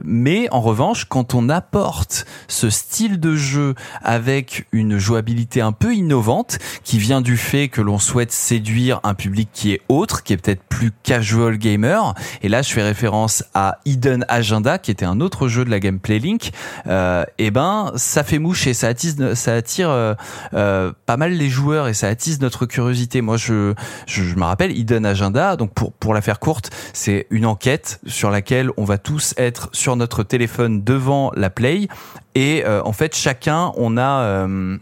mais 0.03 0.47
en 0.51 0.61
revanche, 0.61 1.05
quand 1.05 1.33
on 1.33 1.49
apporte 1.49 2.25
ce 2.47 2.69
style 2.69 3.19
de 3.19 3.35
jeu 3.35 3.73
avec 4.03 4.67
une 4.71 4.97
jouabilité 4.97 5.61
un 5.61 5.71
peu 5.71 5.95
innovante, 5.95 6.59
qui 6.83 6.97
vient 6.97 7.21
du 7.21 7.37
fait 7.37 7.69
que 7.69 7.81
l'on 7.81 7.99
souhaite 7.99 8.31
séduire 8.31 8.99
un 9.03 9.13
public 9.13 9.49
qui 9.53 9.71
est 9.71 9.81
autre, 9.89 10.23
qui 10.23 10.33
est 10.33 10.37
peut-être 10.37 10.63
plus 10.63 10.91
casual 11.03 11.57
gamer. 11.57 12.13
Et 12.41 12.49
là, 12.49 12.61
je 12.61 12.71
fais 12.71 12.83
référence 12.83 13.43
à 13.53 13.79
Hidden 13.85 14.25
Agenda, 14.27 14.77
qui 14.77 14.91
était 14.91 15.05
un 15.05 15.19
autre 15.21 15.47
jeu 15.47 15.65
de 15.65 15.69
la 15.69 15.79
Gameplay 15.79 16.19
Link. 16.19 16.51
Euh, 16.87 17.23
et 17.37 17.51
ben, 17.51 17.91
ça 17.95 18.23
fait 18.23 18.39
mouche 18.39 18.67
et 18.67 18.73
ça 18.73 18.87
attise, 18.87 19.33
ça 19.33 19.53
attire 19.53 19.89
euh, 19.89 20.13
euh, 20.53 20.91
pas 21.05 21.17
mal 21.17 21.33
les 21.33 21.49
joueurs 21.49 21.87
et 21.87 21.93
ça 21.93 22.07
attise 22.07 22.39
notre 22.41 22.65
curiosité. 22.65 23.21
Moi, 23.21 23.37
je, 23.37 23.73
je, 24.07 24.23
je 24.23 24.35
me 24.35 24.43
rappelle 24.43 24.77
Hidden 24.77 25.05
Agenda. 25.05 25.55
Donc, 25.55 25.62
pour 25.67 25.93
pour 25.93 26.13
la 26.13 26.21
faire 26.21 26.39
courte, 26.39 26.69
c'est 26.93 27.27
une 27.29 27.45
enquête 27.45 27.99
sur 28.05 28.29
laquelle 28.29 28.69
on 28.77 28.83
va 28.83 28.97
tous 28.97 29.33
être 29.37 29.69
sur 29.71 29.95
notre 29.95 30.23
téléphone 30.23 30.83
devant 30.83 31.31
la 31.35 31.49
Play. 31.49 31.87
Et 32.35 32.63
euh, 32.65 32.81
en 32.83 32.93
fait, 32.93 33.15
chacun, 33.15 33.71
on 33.77 33.97
a 33.97 34.21
euh, 34.21 34.77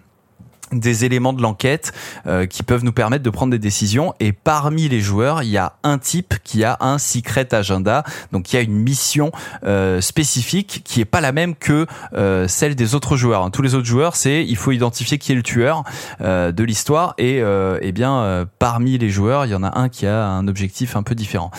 des 0.72 1.06
éléments 1.06 1.34
de 1.34 1.42
l'enquête 1.42 1.94
euh, 2.28 2.46
qui 2.46 2.64
peuvent 2.64 2.84
nous 2.84 2.92
permettre 2.92 3.24
de 3.24 3.30
prendre 3.30 3.52
des 3.52 3.60
décisions. 3.60 4.14
Et 4.20 4.32
parmi 4.32 4.90
les 4.90 5.00
joueurs 5.00 5.44
il 5.44 5.50
y 5.50 5.58
a 5.58 5.74
un 5.84 5.98
type 5.98 6.36
qui 6.44 6.64
a 6.64 6.78
un 6.80 6.98
secret 6.98 7.54
agenda. 7.54 8.04
Donc 8.32 8.52
il 8.52 8.56
y 8.56 8.60
a 8.60 8.62
une 8.62 8.76
mission 8.76 9.32
euh, 9.64 10.02
spécifique 10.02 10.82
qui 10.84 11.02
est 11.02 11.06
pas 11.06 11.22
la 11.22 11.32
même 11.32 11.56
que 11.56 11.86
euh, 12.14 12.48
celle 12.48 12.76
des 12.76 12.96
autres 12.96 13.16
joueurs 13.16 13.50
tous 13.52 13.62
les 13.62 13.76
autres 13.76 13.88
joueurs 13.88 14.16
c'est 14.16 14.46
il 14.46 14.56
faut 14.56 14.72
identifier 14.72 15.18
qui 15.18 15.32
est 15.32 15.36
le 15.36 15.44
tueur 15.44 15.84
de 16.20 16.64
l'histoire. 16.64 17.14
Et 17.18 17.42
eh 17.82 17.92
bien 17.92 18.48
parmi 18.60 18.98
les 18.98 19.10
joueurs 19.10 19.46
il 19.46 19.52
y 19.52 19.56
en 19.56 19.64
a 19.64 19.80
un 19.80 19.90
qui 19.90 20.06
a 20.06 20.28
un 20.28 20.48
objectif 20.48 20.96
un 20.96 21.04
peu 21.04 21.16
différent. 21.16 21.52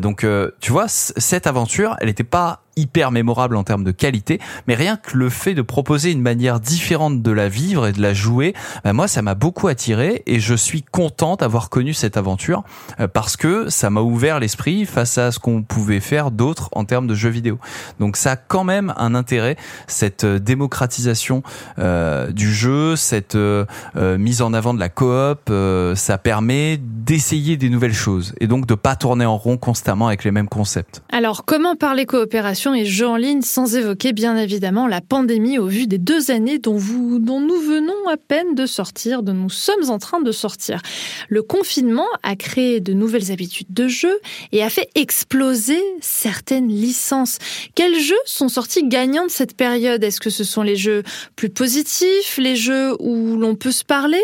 Donc 0.00 0.26
tu 0.60 0.72
vois 0.72 0.88
cette 0.88 1.46
aventure 1.46 1.96
elle 2.00 2.08
n'était 2.08 2.24
pas 2.24 2.62
hyper 2.78 3.10
mémorable 3.10 3.56
en 3.56 3.64
termes 3.64 3.84
de 3.84 3.90
qualité, 3.90 4.40
mais 4.66 4.74
rien 4.74 4.96
que 4.96 5.16
le 5.16 5.28
fait 5.28 5.54
de 5.54 5.62
proposer 5.62 6.12
une 6.12 6.22
manière 6.22 6.60
différente 6.60 7.22
de 7.22 7.30
la 7.30 7.48
vivre 7.48 7.86
et 7.86 7.92
de 7.92 8.00
la 8.00 8.14
jouer, 8.14 8.54
ben 8.84 8.92
moi 8.92 9.08
ça 9.08 9.22
m'a 9.22 9.34
beaucoup 9.34 9.68
attiré 9.68 10.22
et 10.26 10.40
je 10.40 10.54
suis 10.54 10.82
content 10.82 11.36
d'avoir 11.36 11.70
connu 11.70 11.92
cette 11.94 12.16
aventure 12.16 12.64
euh, 13.00 13.08
parce 13.08 13.36
que 13.36 13.68
ça 13.68 13.90
m'a 13.90 14.00
ouvert 14.00 14.40
l'esprit 14.40 14.86
face 14.86 15.18
à 15.18 15.32
ce 15.32 15.38
qu'on 15.38 15.62
pouvait 15.62 16.00
faire 16.00 16.30
d'autre 16.30 16.68
en 16.72 16.84
termes 16.84 17.06
de 17.06 17.14
jeux 17.14 17.28
vidéo. 17.28 17.58
Donc 17.98 18.16
ça 18.16 18.32
a 18.32 18.36
quand 18.36 18.64
même 18.64 18.94
un 18.96 19.14
intérêt 19.14 19.56
cette 19.86 20.24
euh, 20.24 20.38
démocratisation 20.38 21.42
euh, 21.78 22.30
du 22.30 22.52
jeu, 22.52 22.96
cette 22.96 23.34
euh, 23.34 23.64
mise 23.96 24.42
en 24.42 24.52
avant 24.52 24.74
de 24.74 24.80
la 24.80 24.88
coop, 24.88 25.50
ça 25.94 26.18
permet 26.18 26.78
d'essayer 26.80 27.56
des 27.56 27.68
nouvelles 27.68 27.94
choses 27.94 28.34
et 28.40 28.46
donc 28.46 28.66
de 28.66 28.74
pas 28.74 28.96
tourner 28.96 29.24
en 29.24 29.36
rond 29.36 29.56
constamment 29.56 30.06
avec 30.06 30.24
les 30.24 30.30
mêmes 30.30 30.48
concepts. 30.48 31.02
Alors 31.10 31.44
comment 31.44 31.76
parler 31.76 32.06
coopération 32.06 32.67
et 32.74 32.84
jeux 32.84 33.06
en 33.06 33.16
ligne 33.16 33.42
sans 33.42 33.76
évoquer 33.76 34.12
bien 34.12 34.36
évidemment 34.36 34.86
la 34.86 35.00
pandémie 35.00 35.58
au 35.58 35.66
vu 35.66 35.86
des 35.86 35.98
deux 35.98 36.30
années 36.30 36.58
dont, 36.58 36.76
vous, 36.76 37.18
dont 37.18 37.40
nous 37.40 37.60
venons 37.60 38.08
à 38.08 38.16
peine 38.16 38.54
de 38.54 38.66
sortir, 38.66 39.22
dont 39.22 39.34
nous 39.34 39.50
sommes 39.50 39.90
en 39.90 39.98
train 39.98 40.20
de 40.20 40.32
sortir. 40.32 40.80
Le 41.28 41.42
confinement 41.42 42.06
a 42.22 42.36
créé 42.36 42.80
de 42.80 42.92
nouvelles 42.92 43.32
habitudes 43.32 43.68
de 43.70 43.88
jeu 43.88 44.18
et 44.52 44.62
a 44.62 44.70
fait 44.70 44.88
exploser 44.94 45.80
certaines 46.00 46.68
licences. 46.68 47.38
Quels 47.74 47.98
jeux 47.98 48.14
sont 48.24 48.48
sortis 48.48 48.86
gagnants 48.86 49.26
de 49.26 49.30
cette 49.30 49.56
période? 49.56 50.02
Est-ce 50.04 50.20
que 50.20 50.30
ce 50.30 50.44
sont 50.44 50.62
les 50.62 50.76
jeux 50.76 51.02
plus 51.36 51.50
positifs, 51.50 52.38
les 52.38 52.56
jeux 52.56 52.94
où 53.00 53.36
l'on 53.36 53.54
peut 53.54 53.72
se 53.72 53.84
parler? 53.84 54.22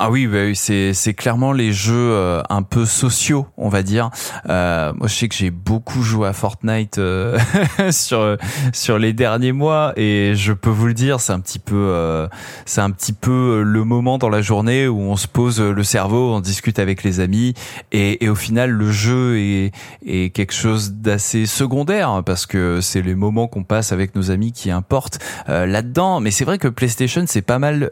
Ah 0.00 0.10
oui, 0.10 0.26
bah 0.26 0.52
c'est 0.54 0.92
c'est 0.94 1.14
clairement 1.14 1.52
les 1.52 1.72
jeux 1.72 1.94
euh, 1.94 2.42
un 2.50 2.62
peu 2.62 2.84
sociaux, 2.84 3.46
on 3.56 3.68
va 3.68 3.84
dire. 3.84 4.10
Euh, 4.48 4.92
moi, 4.94 5.06
je 5.06 5.14
sais 5.14 5.28
que 5.28 5.34
j'ai 5.36 5.52
beaucoup 5.52 6.02
joué 6.02 6.26
à 6.26 6.32
Fortnite 6.32 6.98
euh, 6.98 7.38
sur 7.92 8.36
sur 8.72 8.98
les 8.98 9.12
derniers 9.12 9.52
mois 9.52 9.92
et 9.96 10.32
je 10.34 10.52
peux 10.52 10.70
vous 10.70 10.88
le 10.88 10.94
dire, 10.94 11.20
c'est 11.20 11.32
un 11.32 11.38
petit 11.38 11.60
peu 11.60 11.76
euh, 11.76 12.26
c'est 12.66 12.80
un 12.80 12.90
petit 12.90 13.12
peu 13.12 13.62
le 13.62 13.84
moment 13.84 14.18
dans 14.18 14.28
la 14.28 14.42
journée 14.42 14.88
où 14.88 15.00
on 15.00 15.14
se 15.14 15.28
pose 15.28 15.60
le 15.60 15.84
cerveau, 15.84 16.34
on 16.34 16.40
discute 16.40 16.80
avec 16.80 17.04
les 17.04 17.20
amis 17.20 17.54
et, 17.92 18.24
et 18.24 18.28
au 18.28 18.34
final 18.34 18.70
le 18.70 18.90
jeu 18.90 19.38
est 19.38 19.72
est 20.04 20.34
quelque 20.34 20.54
chose 20.54 20.94
d'assez 20.94 21.46
secondaire 21.46 22.08
hein, 22.08 22.24
parce 22.24 22.46
que 22.46 22.80
c'est 22.80 23.02
les 23.02 23.14
moments 23.14 23.46
qu'on 23.46 23.62
passe 23.62 23.92
avec 23.92 24.16
nos 24.16 24.32
amis 24.32 24.50
qui 24.50 24.72
importent 24.72 25.20
là-dedans. 25.46 26.18
Mais 26.18 26.32
c'est 26.32 26.44
vrai 26.44 26.58
que 26.58 26.66
PlayStation 26.66 27.22
c'est 27.28 27.42
pas 27.42 27.60
mal 27.60 27.88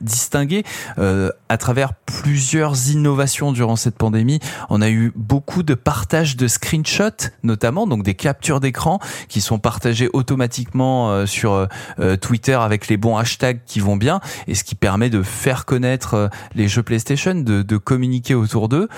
distingué. 0.00 0.64
Euh, 1.04 1.30
à 1.48 1.58
travers 1.58 1.94
plusieurs 1.94 2.90
innovations 2.90 3.52
durant 3.52 3.76
cette 3.76 3.96
pandémie, 3.96 4.40
on 4.70 4.80
a 4.80 4.88
eu 4.88 5.12
beaucoup 5.14 5.62
de 5.62 5.74
partages 5.74 6.36
de 6.36 6.48
screenshots, 6.48 7.30
notamment 7.42 7.86
donc 7.86 8.02
des 8.02 8.14
captures 8.14 8.58
d'écran 8.58 8.98
qui 9.28 9.40
sont 9.40 9.58
partagées 9.58 10.08
automatiquement 10.12 11.10
euh, 11.10 11.26
sur 11.26 11.68
euh, 12.00 12.16
Twitter 12.16 12.54
avec 12.54 12.88
les 12.88 12.96
bons 12.96 13.16
hashtags 13.16 13.60
qui 13.66 13.80
vont 13.80 13.96
bien 13.96 14.20
et 14.48 14.54
ce 14.54 14.64
qui 14.64 14.74
permet 14.74 15.10
de 15.10 15.22
faire 15.22 15.66
connaître 15.66 16.30
les 16.54 16.68
jeux 16.68 16.82
PlayStation, 16.82 17.34
de 17.34 17.76
communiquer 17.76 18.34
autour 18.34 18.68
d'eux. 18.68 18.88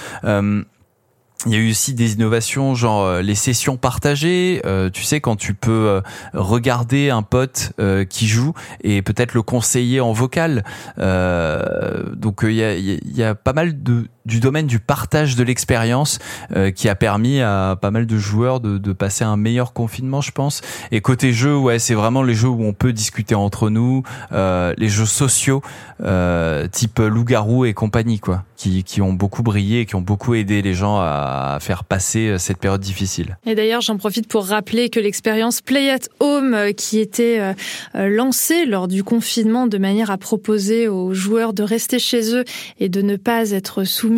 Il 1.44 1.52
y 1.52 1.54
a 1.56 1.58
eu 1.58 1.70
aussi 1.70 1.92
des 1.92 2.14
innovations, 2.14 2.74
genre 2.74 3.04
euh, 3.04 3.22
les 3.22 3.34
sessions 3.34 3.76
partagées. 3.76 4.62
Euh, 4.64 4.88
tu 4.88 5.02
sais, 5.02 5.20
quand 5.20 5.36
tu 5.36 5.52
peux 5.52 5.70
euh, 5.70 6.00
regarder 6.32 7.10
un 7.10 7.22
pote 7.22 7.72
qui 8.08 8.26
joue 8.26 8.54
et 8.82 9.02
peut-être 9.02 9.34
le 9.34 9.42
conseiller 9.42 10.00
en 10.00 10.12
vocal. 10.12 10.64
donc 10.96 12.40
il 12.42 12.52
y 12.52 12.64
a, 12.64 12.74
y 12.76 13.22
a 13.22 13.34
pas 13.34 13.52
mal 13.52 13.82
de 13.82 14.06
du 14.26 14.40
domaine 14.40 14.66
du 14.66 14.80
partage 14.80 15.36
de 15.36 15.44
l'expérience 15.44 16.18
euh, 16.54 16.70
qui 16.70 16.88
a 16.88 16.94
permis 16.94 17.40
à 17.40 17.78
pas 17.80 17.90
mal 17.90 18.06
de 18.06 18.18
joueurs 18.18 18.60
de, 18.60 18.92
passer 18.92 19.24
un 19.24 19.36
meilleur 19.36 19.72
confinement, 19.72 20.20
je 20.20 20.32
pense. 20.32 20.62
Et 20.90 21.00
côté 21.00 21.32
jeu, 21.32 21.54
ouais, 21.54 21.78
c'est 21.78 21.94
vraiment 21.94 22.22
les 22.22 22.34
jeux 22.34 22.48
où 22.48 22.64
on 22.64 22.72
peut 22.72 22.92
discuter 22.92 23.34
entre 23.34 23.68
nous, 23.68 24.02
euh, 24.32 24.72
les 24.78 24.88
jeux 24.88 25.06
sociaux 25.06 25.60
euh, 26.02 26.66
type 26.66 26.98
loup-garou 26.98 27.66
et 27.66 27.74
compagnie, 27.74 28.18
quoi, 28.18 28.44
qui, 28.56 28.84
qui 28.84 29.02
ont 29.02 29.12
beaucoup 29.12 29.42
brillé 29.42 29.80
et 29.80 29.86
qui 29.86 29.94
ont 29.96 30.00
beaucoup 30.00 30.34
aidé 30.34 30.62
les 30.62 30.72
gens 30.72 30.96
à 30.98 31.58
faire 31.60 31.84
passer 31.84 32.36
cette 32.38 32.58
période 32.58 32.80
difficile. 32.80 33.36
Et 33.44 33.54
d'ailleurs, 33.54 33.82
j'en 33.82 33.98
profite 33.98 34.28
pour 34.28 34.46
rappeler 34.46 34.88
que 34.88 34.98
l'expérience 34.98 35.60
Play 35.60 35.90
at 35.90 36.08
Home, 36.20 36.72
qui 36.74 36.98
était 36.98 37.54
lancée 37.94 38.64
lors 38.64 38.88
du 38.88 39.04
confinement 39.04 39.66
de 39.66 39.76
manière 39.78 40.10
à 40.10 40.16
proposer 40.16 40.88
aux 40.88 41.12
joueurs 41.12 41.52
de 41.52 41.62
rester 41.62 41.98
chez 41.98 42.34
eux 42.34 42.44
et 42.80 42.88
de 42.88 43.02
ne 43.02 43.16
pas 43.16 43.50
être 43.50 43.84
soumis 43.84 44.15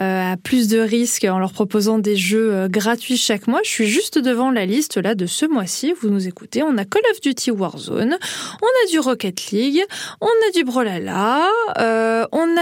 euh, 0.00 0.32
à 0.32 0.36
plus 0.36 0.68
de 0.68 0.78
risques 0.78 1.24
en 1.24 1.38
leur 1.38 1.52
proposant 1.52 1.98
des 1.98 2.16
jeux 2.16 2.52
euh, 2.52 2.68
gratuits 2.68 3.16
chaque 3.16 3.46
mois. 3.46 3.60
Je 3.64 3.70
suis 3.70 3.86
juste 3.86 4.18
devant 4.18 4.50
la 4.50 4.66
liste 4.66 4.96
là 4.96 5.14
de 5.14 5.26
ce 5.26 5.46
mois-ci. 5.46 5.94
Vous 6.00 6.08
nous 6.08 6.28
écoutez. 6.28 6.62
On 6.62 6.76
a 6.78 6.84
Call 6.84 7.02
of 7.12 7.20
Duty 7.20 7.50
Warzone, 7.50 8.16
on 8.62 8.66
a 8.66 8.90
du 8.90 8.98
Rocket 8.98 9.50
League, 9.50 9.82
on 10.20 10.26
a 10.26 10.52
du 10.54 10.64
Brolala, 10.64 11.46
euh, 11.78 12.03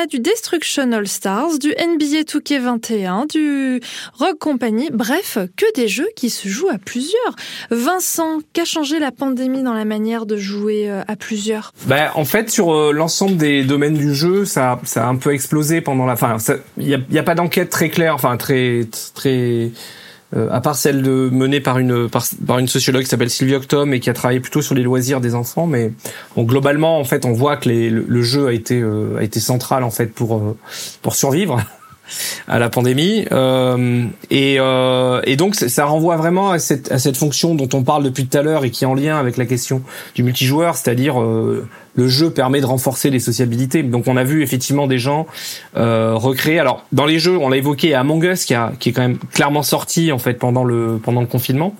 du 0.06 0.20
Destruction 0.20 0.92
All 0.92 1.06
Stars, 1.06 1.58
du 1.58 1.70
NBA 1.70 2.22
2K21, 2.22 3.28
du 3.28 3.80
Rock 4.14 4.38
Company. 4.38 4.90
Bref, 4.92 5.38
que 5.56 5.66
des 5.74 5.88
jeux 5.88 6.08
qui 6.16 6.30
se 6.30 6.48
jouent 6.48 6.70
à 6.70 6.78
plusieurs. 6.78 7.36
Vincent, 7.70 8.40
qu'a 8.52 8.64
changé 8.64 8.98
la 8.98 9.12
pandémie 9.12 9.62
dans 9.62 9.74
la 9.74 9.84
manière 9.84 10.26
de 10.26 10.36
jouer 10.36 10.90
à 10.90 11.16
plusieurs? 11.16 11.72
Ben 11.86 12.10
en 12.14 12.24
fait, 12.24 12.50
sur 12.50 12.92
l'ensemble 12.92 13.36
des 13.36 13.64
domaines 13.64 13.96
du 13.96 14.14
jeu, 14.14 14.44
ça, 14.44 14.80
ça 14.84 15.06
a 15.06 15.08
un 15.08 15.16
peu 15.16 15.32
explosé 15.32 15.80
pendant 15.80 16.06
la. 16.06 16.14
Enfin, 16.14 16.36
il 16.76 16.86
n'y 16.86 16.94
a, 16.94 16.98
y 17.10 17.18
a, 17.18 17.22
pas 17.22 17.34
d'enquête 17.34 17.70
très 17.70 17.88
claire, 17.88 18.14
enfin 18.14 18.36
très 18.36 18.86
très 19.14 19.70
euh, 20.34 20.48
à 20.50 20.60
part 20.60 20.76
celle 20.76 21.02
de 21.02 21.28
menée 21.30 21.60
par 21.60 21.78
une 21.78 22.08
par, 22.08 22.58
une 22.58 22.68
sociologue 22.68 23.02
qui 23.02 23.08
s'appelle 23.08 23.28
Sylvie 23.28 23.54
Octom 23.54 23.92
et 23.92 24.00
qui 24.00 24.08
a 24.08 24.14
travaillé 24.14 24.40
plutôt 24.40 24.62
sur 24.62 24.74
les 24.74 24.82
loisirs 24.82 25.20
des 25.20 25.34
enfants, 25.34 25.66
mais 25.66 25.92
bon, 26.36 26.44
globalement 26.44 26.98
en 26.98 27.04
fait 27.04 27.26
on 27.26 27.32
voit 27.32 27.56
que 27.56 27.68
les, 27.68 27.90
le, 27.90 28.22
jeu 28.22 28.46
a 28.46 28.52
été 28.52 28.80
euh, 28.80 29.18
a 29.18 29.22
été 29.24 29.40
central 29.40 29.84
en 29.84 29.90
fait 29.90 30.06
pour 30.06 30.36
euh, 30.36 30.56
pour 31.02 31.16
survivre 31.16 31.62
à 32.48 32.58
la 32.58 32.68
pandémie 32.68 33.24
euh, 33.32 34.04
et, 34.30 34.56
euh, 34.58 35.20
et 35.24 35.36
donc 35.36 35.54
ça 35.54 35.84
renvoie 35.84 36.16
vraiment 36.16 36.50
à 36.50 36.58
cette, 36.58 36.90
à 36.92 36.98
cette 36.98 37.16
fonction 37.16 37.54
dont 37.54 37.68
on 37.72 37.82
parle 37.82 38.02
depuis 38.02 38.26
tout 38.26 38.36
à 38.36 38.42
l'heure 38.42 38.64
et 38.64 38.70
qui 38.70 38.84
est 38.84 38.86
en 38.86 38.94
lien 38.94 39.18
avec 39.18 39.36
la 39.36 39.46
question 39.46 39.82
du 40.14 40.22
multijoueur, 40.22 40.76
c'est-à-dire 40.76 41.20
euh, 41.20 41.66
le 41.94 42.08
jeu 42.08 42.30
permet 42.30 42.60
de 42.60 42.66
renforcer 42.66 43.10
les 43.10 43.20
sociabilités. 43.20 43.82
Donc 43.82 44.06
on 44.06 44.16
a 44.16 44.24
vu 44.24 44.42
effectivement 44.42 44.86
des 44.86 44.98
gens 44.98 45.26
euh, 45.76 46.14
recréer. 46.14 46.58
Alors 46.58 46.84
dans 46.92 47.06
les 47.06 47.18
jeux, 47.18 47.36
on 47.36 47.48
l'a 47.48 47.56
évoqué 47.56 47.94
Among 47.94 48.24
Us 48.24 48.44
qui, 48.44 48.54
a, 48.54 48.72
qui 48.78 48.90
est 48.90 48.92
quand 48.92 49.02
même 49.02 49.18
clairement 49.32 49.62
sorti 49.62 50.12
en 50.12 50.18
fait 50.18 50.34
pendant 50.34 50.64
le 50.64 50.98
pendant 51.02 51.20
le 51.20 51.26
confinement. 51.26 51.74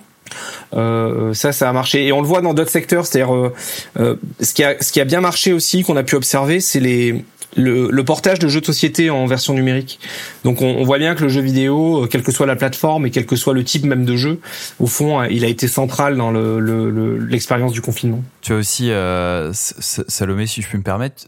Euh, 0.74 1.34
ça, 1.34 1.52
ça 1.52 1.68
a 1.68 1.72
marché 1.72 2.06
et 2.06 2.12
on 2.12 2.20
le 2.20 2.26
voit 2.26 2.40
dans 2.40 2.54
d'autres 2.54 2.70
secteurs. 2.70 3.06
C'est-à-dire, 3.06 3.34
euh, 3.34 3.52
euh, 3.98 4.16
ce 4.40 4.54
qui 4.54 4.64
a 4.64 4.76
ce 4.80 4.92
qui 4.92 5.00
a 5.00 5.04
bien 5.04 5.20
marché 5.20 5.52
aussi 5.52 5.82
qu'on 5.82 5.96
a 5.96 6.02
pu 6.02 6.16
observer, 6.16 6.60
c'est 6.60 6.80
les 6.80 7.24
le, 7.56 7.90
le, 7.90 8.04
portage 8.04 8.38
de 8.38 8.48
jeux 8.48 8.60
de 8.60 8.66
société 8.66 9.10
en 9.10 9.26
version 9.26 9.54
numérique. 9.54 9.98
Donc 10.44 10.62
on, 10.62 10.66
on, 10.66 10.84
voit 10.84 10.98
bien 10.98 11.14
que 11.14 11.22
le 11.22 11.28
jeu 11.28 11.40
vidéo, 11.40 12.04
euh, 12.04 12.06
quelle 12.06 12.22
que 12.22 12.32
soit 12.32 12.46
la 12.46 12.56
plateforme 12.56 13.06
et 13.06 13.10
quel 13.10 13.26
que 13.26 13.36
soit 13.36 13.54
le 13.54 13.64
type 13.64 13.84
même 13.84 14.04
de 14.04 14.16
jeu, 14.16 14.40
au 14.78 14.86
fond, 14.86 15.20
euh, 15.20 15.26
il 15.30 15.44
a 15.44 15.48
été 15.48 15.68
central 15.68 16.16
dans 16.16 16.30
l'expérience 16.30 17.70
le, 17.70 17.74
le, 17.76 17.80
du 17.80 17.82
confinement. 17.82 18.22
Tu 18.40 18.52
as 18.52 18.56
aussi, 18.56 18.90
euh, 18.90 19.52
Salomé, 19.52 20.46
si 20.46 20.62
je 20.62 20.68
puis 20.68 20.78
me 20.78 20.82
permettre, 20.82 21.26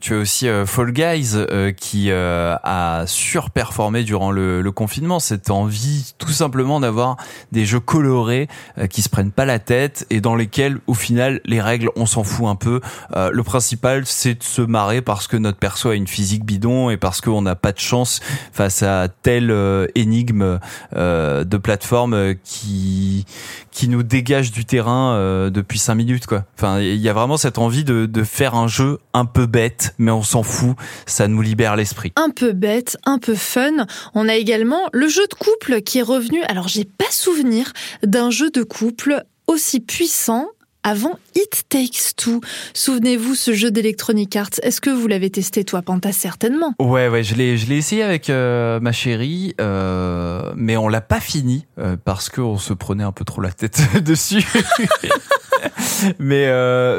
tu, 0.00 0.14
as 0.14 0.18
aussi 0.18 0.48
Fall 0.66 0.92
Guys 0.92 1.36
qui 1.76 2.10
a 2.12 3.04
surperformé 3.06 4.04
durant 4.04 4.30
le, 4.30 4.62
le, 4.62 4.72
confinement. 4.72 5.20
Cette 5.20 5.50
envie, 5.50 6.14
tout 6.18 6.32
simplement, 6.32 6.80
d'avoir 6.80 7.16
des 7.52 7.64
jeux 7.64 7.80
colorés 7.80 8.48
qui 8.90 9.02
se 9.02 9.08
prennent 9.08 9.30
pas 9.30 9.44
la 9.44 9.58
tête 9.58 10.06
et 10.10 10.20
dans 10.20 10.34
lesquels, 10.34 10.78
au 10.86 10.94
final, 10.94 11.40
les 11.44 11.60
règles, 11.60 11.90
on 11.96 12.06
s'en 12.06 12.24
fout 12.24 12.46
un 12.46 12.56
peu. 12.56 12.80
le 13.14 13.42
principal, 13.42 14.04
c'est 14.06 14.34
de 14.34 14.42
se 14.42 14.62
marrer 14.62 15.02
parce 15.02 15.26
que 15.26 15.36
notre 15.36 15.58
perso 15.58 15.90
a 15.90 15.94
une 15.94 16.08
physique 16.08 16.44
bidon 16.44 16.90
et 16.90 16.96
parce 16.96 17.20
qu'on 17.20 17.42
n'a 17.42 17.54
pas 17.54 17.72
de 17.72 17.78
chance 17.78 18.20
face 18.52 18.82
à 18.82 19.08
telle 19.08 19.54
énigme 19.94 20.58
de 20.94 21.56
plateforme 21.56 22.34
qui 22.44 23.26
qui 23.76 23.88
nous 23.88 24.02
dégage 24.02 24.52
du 24.52 24.64
terrain 24.64 25.12
euh, 25.12 25.50
depuis 25.50 25.78
cinq 25.78 25.96
minutes 25.96 26.26
quoi. 26.26 26.44
Enfin, 26.56 26.80
il 26.80 26.96
y 26.96 27.10
a 27.10 27.12
vraiment 27.12 27.36
cette 27.36 27.58
envie 27.58 27.84
de, 27.84 28.06
de 28.06 28.24
faire 28.24 28.54
un 28.54 28.68
jeu 28.68 28.98
un 29.12 29.26
peu 29.26 29.44
bête, 29.44 29.65
mais 29.98 30.10
on 30.10 30.22
s'en 30.22 30.42
fout, 30.42 30.76
ça 31.06 31.28
nous 31.28 31.40
libère 31.40 31.76
l'esprit. 31.76 32.12
Un 32.16 32.30
peu 32.30 32.52
bête, 32.52 32.96
un 33.04 33.18
peu 33.18 33.34
fun. 33.34 33.86
On 34.14 34.28
a 34.28 34.34
également 34.34 34.88
le 34.92 35.08
jeu 35.08 35.26
de 35.26 35.34
couple 35.34 35.82
qui 35.82 35.98
est 35.98 36.02
revenu. 36.02 36.42
Alors 36.44 36.68
j'ai 36.68 36.84
pas 36.84 37.10
souvenir 37.10 37.72
d'un 38.02 38.30
jeu 38.30 38.50
de 38.50 38.62
couple 38.62 39.24
aussi 39.46 39.80
puissant 39.80 40.48
avant 40.86 41.18
It 41.34 41.64
Takes 41.68 42.14
Two. 42.16 42.40
Souvenez-vous 42.72 43.34
ce 43.34 43.52
jeu 43.52 43.72
d'Electronic 43.72 44.36
Arts. 44.36 44.60
Est-ce 44.62 44.80
que 44.80 44.88
vous 44.88 45.08
l'avez 45.08 45.30
testé 45.30 45.64
toi, 45.64 45.82
Panta? 45.82 46.12
Certainement. 46.12 46.74
Ouais, 46.78 47.08
ouais, 47.08 47.24
je 47.24 47.34
l'ai, 47.34 47.58
je 47.58 47.66
l'ai 47.66 47.78
essayé 47.78 48.04
avec 48.04 48.30
euh, 48.30 48.78
ma 48.78 48.92
chérie, 48.92 49.54
euh, 49.60 50.52
mais 50.54 50.76
on 50.76 50.88
l'a 50.88 51.00
pas 51.00 51.18
fini 51.18 51.66
euh, 51.80 51.96
parce 52.02 52.28
qu'on 52.28 52.56
se 52.56 52.72
prenait 52.72 53.02
un 53.02 53.10
peu 53.10 53.24
trop 53.24 53.40
la 53.40 53.50
tête 53.50 53.82
dessus. 54.04 54.46
mais, 56.20 56.46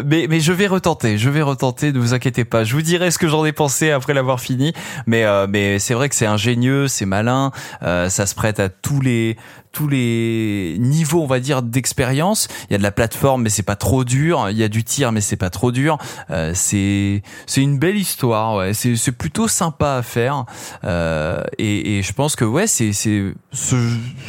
mais 0.03 0.27
mais 0.27 0.41
je 0.41 0.51
vais 0.51 0.67
retenter, 0.67 1.17
je 1.17 1.29
vais 1.29 1.41
retenter. 1.41 1.93
Ne 1.93 1.99
vous 1.99 2.13
inquiétez 2.13 2.43
pas. 2.43 2.65
Je 2.65 2.73
vous 2.73 2.81
dirai 2.81 3.09
ce 3.09 3.17
que 3.17 3.29
j'en 3.29 3.45
ai 3.45 3.53
pensé 3.53 3.91
après 3.91 4.13
l'avoir 4.13 4.41
fini. 4.41 4.73
Mais 5.05 5.23
mais 5.47 5.79
c'est 5.79 5.93
vrai 5.93 6.09
que 6.09 6.15
c'est 6.15 6.25
ingénieux, 6.25 6.89
c'est 6.89 7.05
malin. 7.05 7.51
Ça 7.81 8.25
se 8.25 8.35
prête 8.35 8.59
à 8.59 8.67
tous 8.67 8.99
les 8.99 9.37
tous 9.71 9.87
les 9.87 10.75
niveaux, 10.79 11.21
on 11.21 11.27
va 11.27 11.39
dire, 11.39 11.61
d'expérience. 11.61 12.47
Il 12.69 12.73
y 12.73 12.75
a 12.75 12.77
de 12.77 12.83
la 12.83 12.91
plateforme, 12.91 13.43
mais 13.43 13.49
c'est 13.49 13.63
pas 13.63 13.75
trop 13.75 14.03
dur. 14.03 14.47
Il 14.49 14.57
y 14.57 14.63
a 14.63 14.69
du 14.69 14.83
tir, 14.83 15.11
mais 15.11 15.21
c'est 15.21 15.35
pas 15.35 15.49
trop 15.49 15.71
dur. 15.71 15.97
Euh, 16.29 16.51
c'est 16.55 17.21
c'est 17.45 17.61
une 17.61 17.77
belle 17.77 17.97
histoire. 17.97 18.73
C'est 18.73 18.95
c'est 18.95 19.11
plutôt 19.11 19.47
sympa 19.47 19.95
à 19.95 20.01
faire. 20.01 20.45
Euh, 20.83 21.41
et, 21.57 22.01
je 22.01 22.13
pense 22.13 22.35
que 22.35 22.45
ouais, 22.45 22.67
c'est 22.67 22.93
c'est 22.93 23.23
ce 23.51 23.75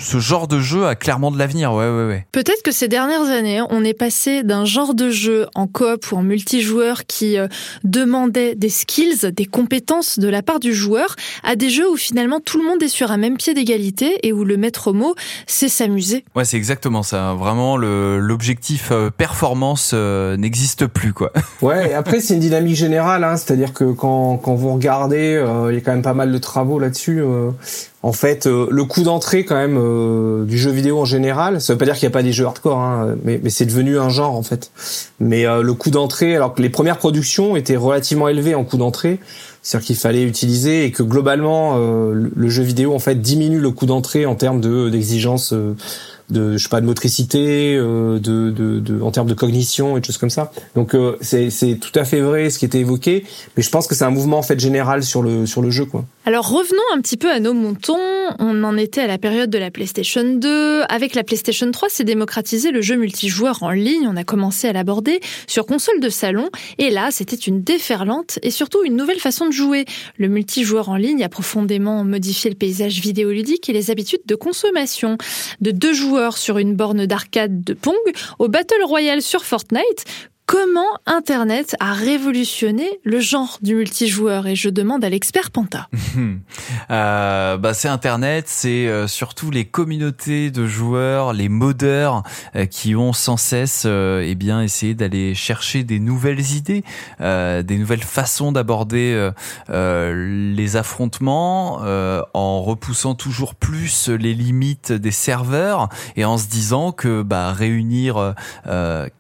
ce 0.01 0.19
genre 0.19 0.49
de 0.49 0.61
jeu 0.61 0.87
a 0.87 0.95
clairement 0.95 1.31
de 1.31 1.39
l'avenir. 1.39 1.73
Ouais 1.73 1.89
ouais 1.89 2.07
ouais. 2.07 2.27
Peut-être 2.33 2.63
que 2.63 2.73
ces 2.73 2.89
dernières 2.89 3.29
années, 3.29 3.63
on 3.71 3.85
est 3.85 3.95
passé 3.95 4.43
d'un 4.43 4.65
genre 4.65 4.95
de 4.95 5.11
jeu 5.11 5.47
en 5.55 5.67
coop 5.67 6.13
ou 6.13 6.17
en 6.17 6.23
multijoueur 6.23 7.07
qui 7.07 7.39
euh, 7.39 7.49
demandait 7.85 8.55
des 8.55 8.69
skills, 8.69 9.33
des 9.33 9.47
compétences 9.47 10.19
de 10.19 10.29
la 10.29 10.43
part 10.43 10.61
du 10.61 10.75
joueur, 10.75 11.17
à 11.43 11.57
des 11.57 11.71
jeux 11.71 11.91
où 11.91 11.97
finalement 11.97 12.41
tout 12.41 12.59
le 12.59 12.65
monde 12.65 12.83
est 12.83 12.89
sur 12.89 13.11
un 13.11 13.17
même 13.17 13.37
pied 13.37 13.55
d'égalité 13.55 14.19
et 14.23 14.33
où 14.33 14.45
le 14.45 14.57
maître 14.57 14.93
mot 14.93 15.15
c'est 15.47 15.69
s'amuser. 15.69 16.25
Ouais, 16.35 16.45
c'est 16.45 16.57
exactement 16.57 17.03
ça. 17.03 17.35
Vraiment, 17.35 17.77
l'objectif 17.77 18.91
euh, 18.93 19.11
performance 19.11 19.93
euh, 19.95 20.37
n'existe 20.37 20.87
plus, 20.87 21.13
quoi. 21.13 21.33
Ouais, 21.63 21.93
après, 21.93 22.21
c'est 22.21 22.35
une 22.35 22.41
dynamique 22.41 22.77
générale, 22.77 23.25
hein, 23.25 23.37
c'est-à-dire 23.37 23.73
que 23.73 23.93
quand, 23.93 24.37
quand 24.37 24.55
vous 24.55 24.73
regardez, 24.73 25.35
euh, 25.35 25.73
il 25.73 25.75
y 25.75 25.79
a 25.79 25.81
quand 25.81 25.93
même 25.93 26.03
pas 26.03 26.15
mal 26.15 26.31
de 26.31 26.39
travaux 26.39 26.79
là-dessus. 26.79 27.23
en 28.03 28.13
fait, 28.13 28.47
le 28.47 28.85
coût 28.85 29.03
d'entrée 29.03 29.45
quand 29.45 29.57
même 29.57 30.47
du 30.47 30.57
jeu 30.57 30.71
vidéo 30.71 31.01
en 31.01 31.05
général, 31.05 31.61
ça 31.61 31.73
veut 31.73 31.79
pas 31.79 31.85
dire 31.85 31.95
qu'il 31.95 32.09
n'y 32.09 32.13
a 32.13 32.17
pas 32.17 32.23
des 32.23 32.33
jeux 32.33 32.47
hardcore, 32.47 32.79
hein, 32.79 33.17
mais, 33.25 33.41
mais 33.43 33.51
c'est 33.51 33.67
devenu 33.67 33.99
un 33.99 34.09
genre 34.09 34.37
en 34.37 34.43
fait. 34.43 34.71
Mais 35.19 35.45
le 35.45 35.75
coût 35.75 35.91
d'entrée, 35.91 36.37
alors 36.37 36.55
que 36.55 36.63
les 36.63 36.71
premières 36.71 36.99
productions 36.99 37.57
étaient 37.57 37.77
relativement 37.77 38.29
élevées 38.29 38.55
en 38.55 38.65
coût 38.65 38.77
d'entrée, 38.77 39.19
c'est-à-dire 39.69 39.87
qu'il 39.87 39.97
fallait 39.97 40.23
utiliser 40.23 40.87
et 40.87 40.93
que 40.93 41.03
globalement 41.03 41.75
euh, 41.77 42.31
le 42.35 42.49
jeu 42.49 42.63
vidéo 42.63 42.95
en 42.95 42.99
fait 42.99 43.17
diminue 43.17 43.61
le 43.61 43.71
coût 43.71 43.85
d'entrée 43.85 44.25
en 44.25 44.35
termes 44.35 44.63
de 44.63 44.89
d'exigence 44.89 45.53
euh, 45.53 45.77
de 46.31 46.57
je 46.57 46.63
sais 46.63 46.69
pas 46.69 46.81
de 46.81 46.87
motricité, 46.87 47.77
euh, 47.77 48.19
de, 48.19 48.51
de, 48.51 48.81
de, 48.81 49.01
en 49.01 49.11
termes 49.11 49.29
de 49.29 49.35
cognition 49.35 49.97
et 49.97 50.01
de 50.01 50.05
choses 50.05 50.19
comme 50.19 50.31
ça. 50.31 50.53
Donc 50.75 50.95
euh, 50.95 51.17
c'est 51.21 51.51
c'est 51.51 51.77
tout 51.77 51.97
à 51.99 52.05
fait 52.05 52.21
vrai 52.21 52.51
ce 52.51 52.59
qui 52.59 52.65
était 52.65 52.81
évoqué, 52.81 53.25
mais 53.57 53.63
je 53.63 53.71
pense 53.71 53.87
que 53.87 53.95
c'est 53.95 54.05
un 54.05 54.11
mouvement 54.11 54.39
en 54.39 54.43
fait 54.43 54.59
général 54.59 55.03
sur 55.03 55.23
le 55.23 55.47
sur 55.47 55.63
le 55.63 55.71
jeu 55.71 55.85
quoi. 55.85 56.05
Alors 56.27 56.49
revenons 56.49 56.83
un 56.95 57.01
petit 57.01 57.17
peu 57.17 57.31
à 57.31 57.41
nos 57.41 57.55
montons. 57.55 57.97
On 58.39 58.63
en 58.63 58.77
était 58.77 59.01
à 59.01 59.07
la 59.07 59.17
période 59.17 59.49
de 59.49 59.57
la 59.57 59.71
PlayStation 59.71 60.23
2. 60.23 60.83
Avec 60.91 61.15
la 61.15 61.25
PlayStation 61.25 61.71
3, 61.71 61.89
c'est 61.91 62.05
démocratisé 62.05 62.71
le 62.71 62.83
jeu 62.83 62.97
multijoueur 62.97 63.63
en 63.63 63.71
ligne. 63.71 64.07
On 64.07 64.17
a 64.17 64.25
commencé 64.25 64.69
à 64.69 64.75
l'aborder 64.75 65.21
sur 65.47 65.65
console 65.65 66.01
de 66.01 66.11
salon. 66.11 66.51
Et 66.77 66.91
là, 66.91 67.09
c'était 67.11 67.37
une 67.37 67.63
déferlante 67.63 68.39
et 68.43 68.51
surtout 68.51 68.85
une 68.85 68.97
nouvelle 68.97 69.21
façon 69.21 69.47
de 69.47 69.53
jouer. 69.53 69.87
Le 70.19 70.29
multijoueur 70.29 70.91
en 70.91 70.97
ligne 70.97 71.25
a 71.25 71.31
profondément 71.31 72.05
modifié 72.05 72.51
le 72.51 72.57
paysage 72.57 73.01
vidéoludique 73.01 73.71
et 73.71 73.73
les 73.73 73.91
habitudes 73.91 74.21
de 74.27 74.35
consommation. 74.35 75.17
De 75.63 75.71
deux 75.71 75.95
joueurs 75.95 76.18
sur 76.37 76.59
une 76.59 76.75
borne 76.75 77.07
d'arcade 77.07 77.63
de 77.63 77.75
Pong 77.75 77.97
au 78.39 78.49
Battle 78.49 78.83
Royale 78.85 79.23
sur 79.23 79.45
Fortnite 79.45 80.05
Comment 80.49 80.97
Internet 81.05 81.77
a 81.79 81.93
révolutionné 81.93 82.89
le 83.05 83.21
genre 83.21 83.59
du 83.61 83.75
multijoueur 83.75 84.47
Et 84.47 84.57
je 84.57 84.71
demande 84.71 85.05
à 85.05 85.11
l'expert 85.11 85.51
Panta. 85.51 85.91
euh, 86.91 87.59
bah 87.59 87.75
c'est 87.75 87.89
Internet, 87.89 88.47
c'est 88.49 88.89
euh, 88.89 89.07
surtout 89.07 89.51
les 89.51 89.67
communautés 89.67 90.51
de 90.51 90.67
joueurs, 90.67 91.35
les 91.35 91.51
modeurs 91.51 92.23
euh, 92.57 92.65
qui 92.65 92.97
ont 92.97 93.13
sans 93.13 93.37
cesse 93.37 93.83
euh, 93.85 94.25
eh 94.27 94.35
bien 94.35 94.63
essayé 94.63 94.95
d'aller 94.95 95.35
chercher 95.35 95.85
des 95.85 95.99
nouvelles 95.99 96.53
idées, 96.53 96.83
des 97.21 97.77
nouvelles 97.79 98.03
façons 98.03 98.51
d'aborder 98.51 99.31
les 99.69 100.77
affrontements, 100.77 101.81
en 102.33 102.63
repoussant 102.63 103.15
toujours 103.15 103.55
plus 103.55 104.09
les 104.09 104.33
limites 104.33 104.93
des 104.93 105.11
serveurs 105.11 105.91
et 106.17 106.25
en 106.25 106.39
se 106.39 106.49
disant 106.49 106.93
que 106.93 107.23
bah 107.23 107.53
réunir 107.53 108.35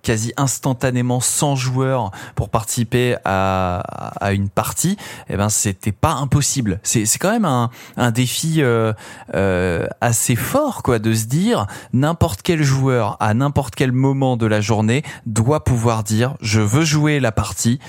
quasi 0.03 0.33
instantanément 0.39 1.18
100 1.21 1.57
joueurs 1.57 2.11
pour 2.35 2.49
participer 2.49 3.17
à, 3.25 3.83
une 4.33 4.49
partie, 4.49 4.97
eh 5.29 5.37
ben 5.37 5.49
c'était 5.49 5.93
pas 5.93 6.13
impossible. 6.13 6.81
C'est 6.83 7.07
quand 7.19 7.31
même 7.31 7.45
un, 7.45 7.71
un 7.97 8.11
défi 8.11 8.57
euh, 8.59 8.93
euh, 9.35 9.87
assez 10.01 10.37
fort 10.37 10.83
quoi 10.83 10.99
de 10.99 11.13
se 11.13 11.27
dire 11.27 11.67
n'importe 11.93 12.43
quel 12.43 12.63
joueur 12.63 13.17
à 13.21 13.35
n'importe 13.35 13.75
quel 13.75 13.93
moment 13.93 14.37
de 14.37 14.47
la 14.47 14.61
journée 14.61 15.03
doit 15.27 15.65
pouvoir 15.65 16.03
dire 16.03 16.35
je 16.41 16.61
veux 16.61 16.85
jouer 16.85 17.21
la 17.21 17.33
partie 17.33 17.81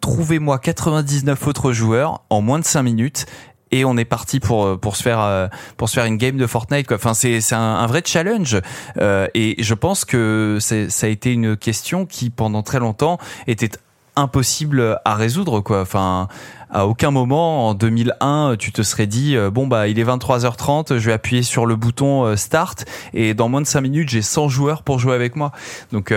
trouvez-moi 0.00 0.58
99 0.58 1.46
autres 1.46 1.72
joueurs 1.72 2.22
en 2.30 2.40
moins 2.40 2.58
de 2.58 2.64
5 2.64 2.82
minutes 2.82 3.26
et 3.72 3.84
on 3.84 3.96
est 3.96 4.04
parti 4.04 4.40
pour 4.40 4.64
euh, 4.64 4.76
pour 4.76 4.96
se 4.96 5.02
faire 5.02 5.20
euh, 5.20 5.48
pour 5.76 5.88
se 5.88 5.94
faire 5.94 6.04
une 6.04 6.16
game 6.16 6.36
de 6.36 6.46
Fortnite 6.46 6.86
quoi. 6.86 6.96
Enfin 6.96 7.14
c'est 7.14 7.40
c'est 7.40 7.54
un, 7.54 7.86
vrai 7.86 8.02
challenge 8.04 8.58
euh, 9.00 9.26
et 9.34 9.62
je 9.62 9.74
pense 9.74 10.04
que 10.04 10.58
ça 10.60 11.06
a 11.06 11.10
été 11.10 11.32
une 11.32 11.56
question 11.56 12.06
qui 12.06 12.30
pendant 12.30 12.62
très 12.62 12.78
longtemps 12.78 13.18
était 13.46 13.70
impossible 14.16 15.00
à 15.04 15.14
résoudre 15.14 15.60
quoi. 15.60 15.80
Enfin 15.82 16.28
à 16.70 16.86
aucun 16.86 17.10
moment 17.10 17.68
en 17.68 17.74
2001 17.74 18.56
tu 18.56 18.70
te 18.70 18.82
serais 18.82 19.06
dit 19.06 19.36
bon 19.52 19.66
bah 19.66 19.88
il 19.88 19.98
est 19.98 20.04
23h30 20.04 20.98
je 20.98 21.06
vais 21.06 21.12
appuyer 21.12 21.42
sur 21.42 21.66
le 21.66 21.74
bouton 21.74 22.36
start 22.36 22.84
et 23.12 23.34
dans 23.34 23.48
moins 23.48 23.60
de 23.60 23.66
5 23.66 23.80
minutes 23.80 24.08
j'ai 24.08 24.22
100 24.22 24.48
joueurs 24.48 24.84
pour 24.84 25.00
jouer 25.00 25.16
avec 25.16 25.34
moi 25.34 25.50
donc 25.90 26.12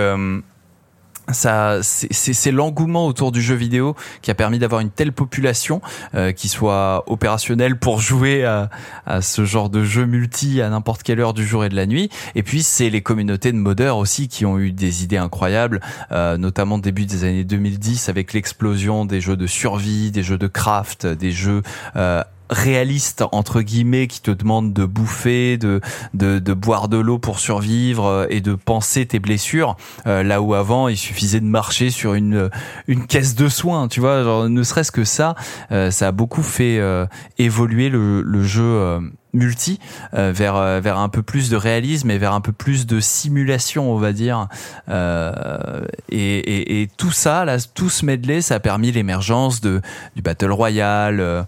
ça 1.32 1.80
c'est 1.82 2.52
l'engouement 2.52 3.08
autour 3.08 3.32
du 3.32 3.42
jeu 3.42 3.56
vidéo 3.56 3.96
qui 4.22 4.32
a 4.32 4.36
permis 4.36 4.60
d'avoir 4.60 4.82
une 4.82 4.90
telle 4.90 5.14
population 5.14 5.82
euh, 6.16 6.32
qui 6.32 6.48
soit 6.50 7.04
opérationnelle 7.08 7.78
pour 7.78 8.00
jouer 8.00 8.44
à, 8.46 8.70
ce 9.22 9.46
genre 9.46 9.70
de 9.70 9.84
jeu 9.84 10.06
multi 10.06 10.62
à 10.62 10.70
n'importe 10.70 11.04
quelle 11.04 11.20
heure 11.20 11.34
du 11.34 11.46
jour 11.46 11.66
et 11.66 11.70
de 11.70 11.76
la 11.76 11.86
nuit. 11.86 12.10
Et 12.36 12.44
puis 12.44 12.64
c'est 12.64 12.90
les 12.90 13.02
communautés 13.02 13.52
de 13.52 13.58
modeurs 13.58 13.98
aussi 13.98 14.28
qui 14.28 14.46
ont 14.46 14.60
eu 14.60 14.72
des 14.72 15.04
idées 15.04 15.18
incroyables 15.18 15.82
euh, 16.12 16.38
notamment 16.38 16.78
début 16.78 17.06
des 17.06 17.24
années 17.24 17.44
2010 17.44 18.10
avec 18.10 18.34
l'explosion 18.34 19.06
des 19.06 19.22
jeux 19.22 19.38
de 19.38 19.48
survie 19.48 20.12
des 20.12 20.24
jeux 20.24 20.38
de 20.38 20.48
craft 20.48 21.06
des 21.06 21.32
jeux 21.32 21.62
euh, 21.96 22.24
réaliste 22.54 23.24
entre 23.32 23.62
guillemets 23.62 24.08
qui 24.08 24.22
te 24.22 24.32
demande 24.32 24.74
de 24.74 24.86
bouffer, 24.86 25.58
de 25.58 25.82
de, 26.14 26.40
de 26.40 26.54
boire 26.54 26.88
de 26.88 26.98
l'eau 26.98 27.18
pour 27.18 27.40
survivre 27.40 28.06
euh, 28.06 28.26
et 28.30 28.42
de 28.42 28.56
penser 28.56 29.06
tes 29.06 29.20
blessures. 29.20 29.76
Euh, 30.08 30.24
là 30.24 30.42
où 30.42 30.54
avant 30.54 30.88
il 30.88 30.98
suffisait 30.98 31.40
de 31.40 31.46
marcher 31.46 31.90
sur 31.90 32.14
une 32.14 32.50
une 32.88 33.06
caisse 33.06 33.36
de 33.36 33.50
soins, 33.50 33.88
tu 33.88 34.00
vois. 34.00 34.24
Genre, 34.24 34.50
ne 34.50 34.64
serait-ce 34.64 34.92
que 34.92 35.04
ça, 35.04 35.36
euh, 35.72 35.92
ça 35.92 36.08
a 36.08 36.12
beaucoup 36.12 36.44
fait 36.44 36.80
évoluer 37.38 37.90
le, 37.90 38.22
le 38.22 38.44
jeu 38.44 39.00
multi 39.34 39.80
vers 40.14 40.82
vers 40.82 40.98
un 40.98 41.10
peu 41.10 41.24
plus 41.24 41.50
de 41.50 41.56
réalisme 41.56 42.12
et 42.12 42.18
vers 42.18 42.34
un 42.34 42.42
peu 42.42 42.52
plus 42.52 42.86
de 42.86 43.00
simulation 43.00 43.92
on 43.92 43.98
va 43.98 44.14
dire 44.14 44.48
euh, 44.90 45.82
et, 46.10 46.38
et, 46.38 46.82
et, 46.82 46.88
tout 46.98 47.12
ça 47.12 47.46
là 47.46 47.58
tout 47.74 47.90
ce 47.90 48.06
medley 48.06 48.42
ça 48.42 48.56
a 48.56 48.60
permis 48.60 48.92
l'émergence 48.92 49.62
de 49.62 49.82
du 50.16 50.22
battle 50.22 50.52
royale 50.52 51.46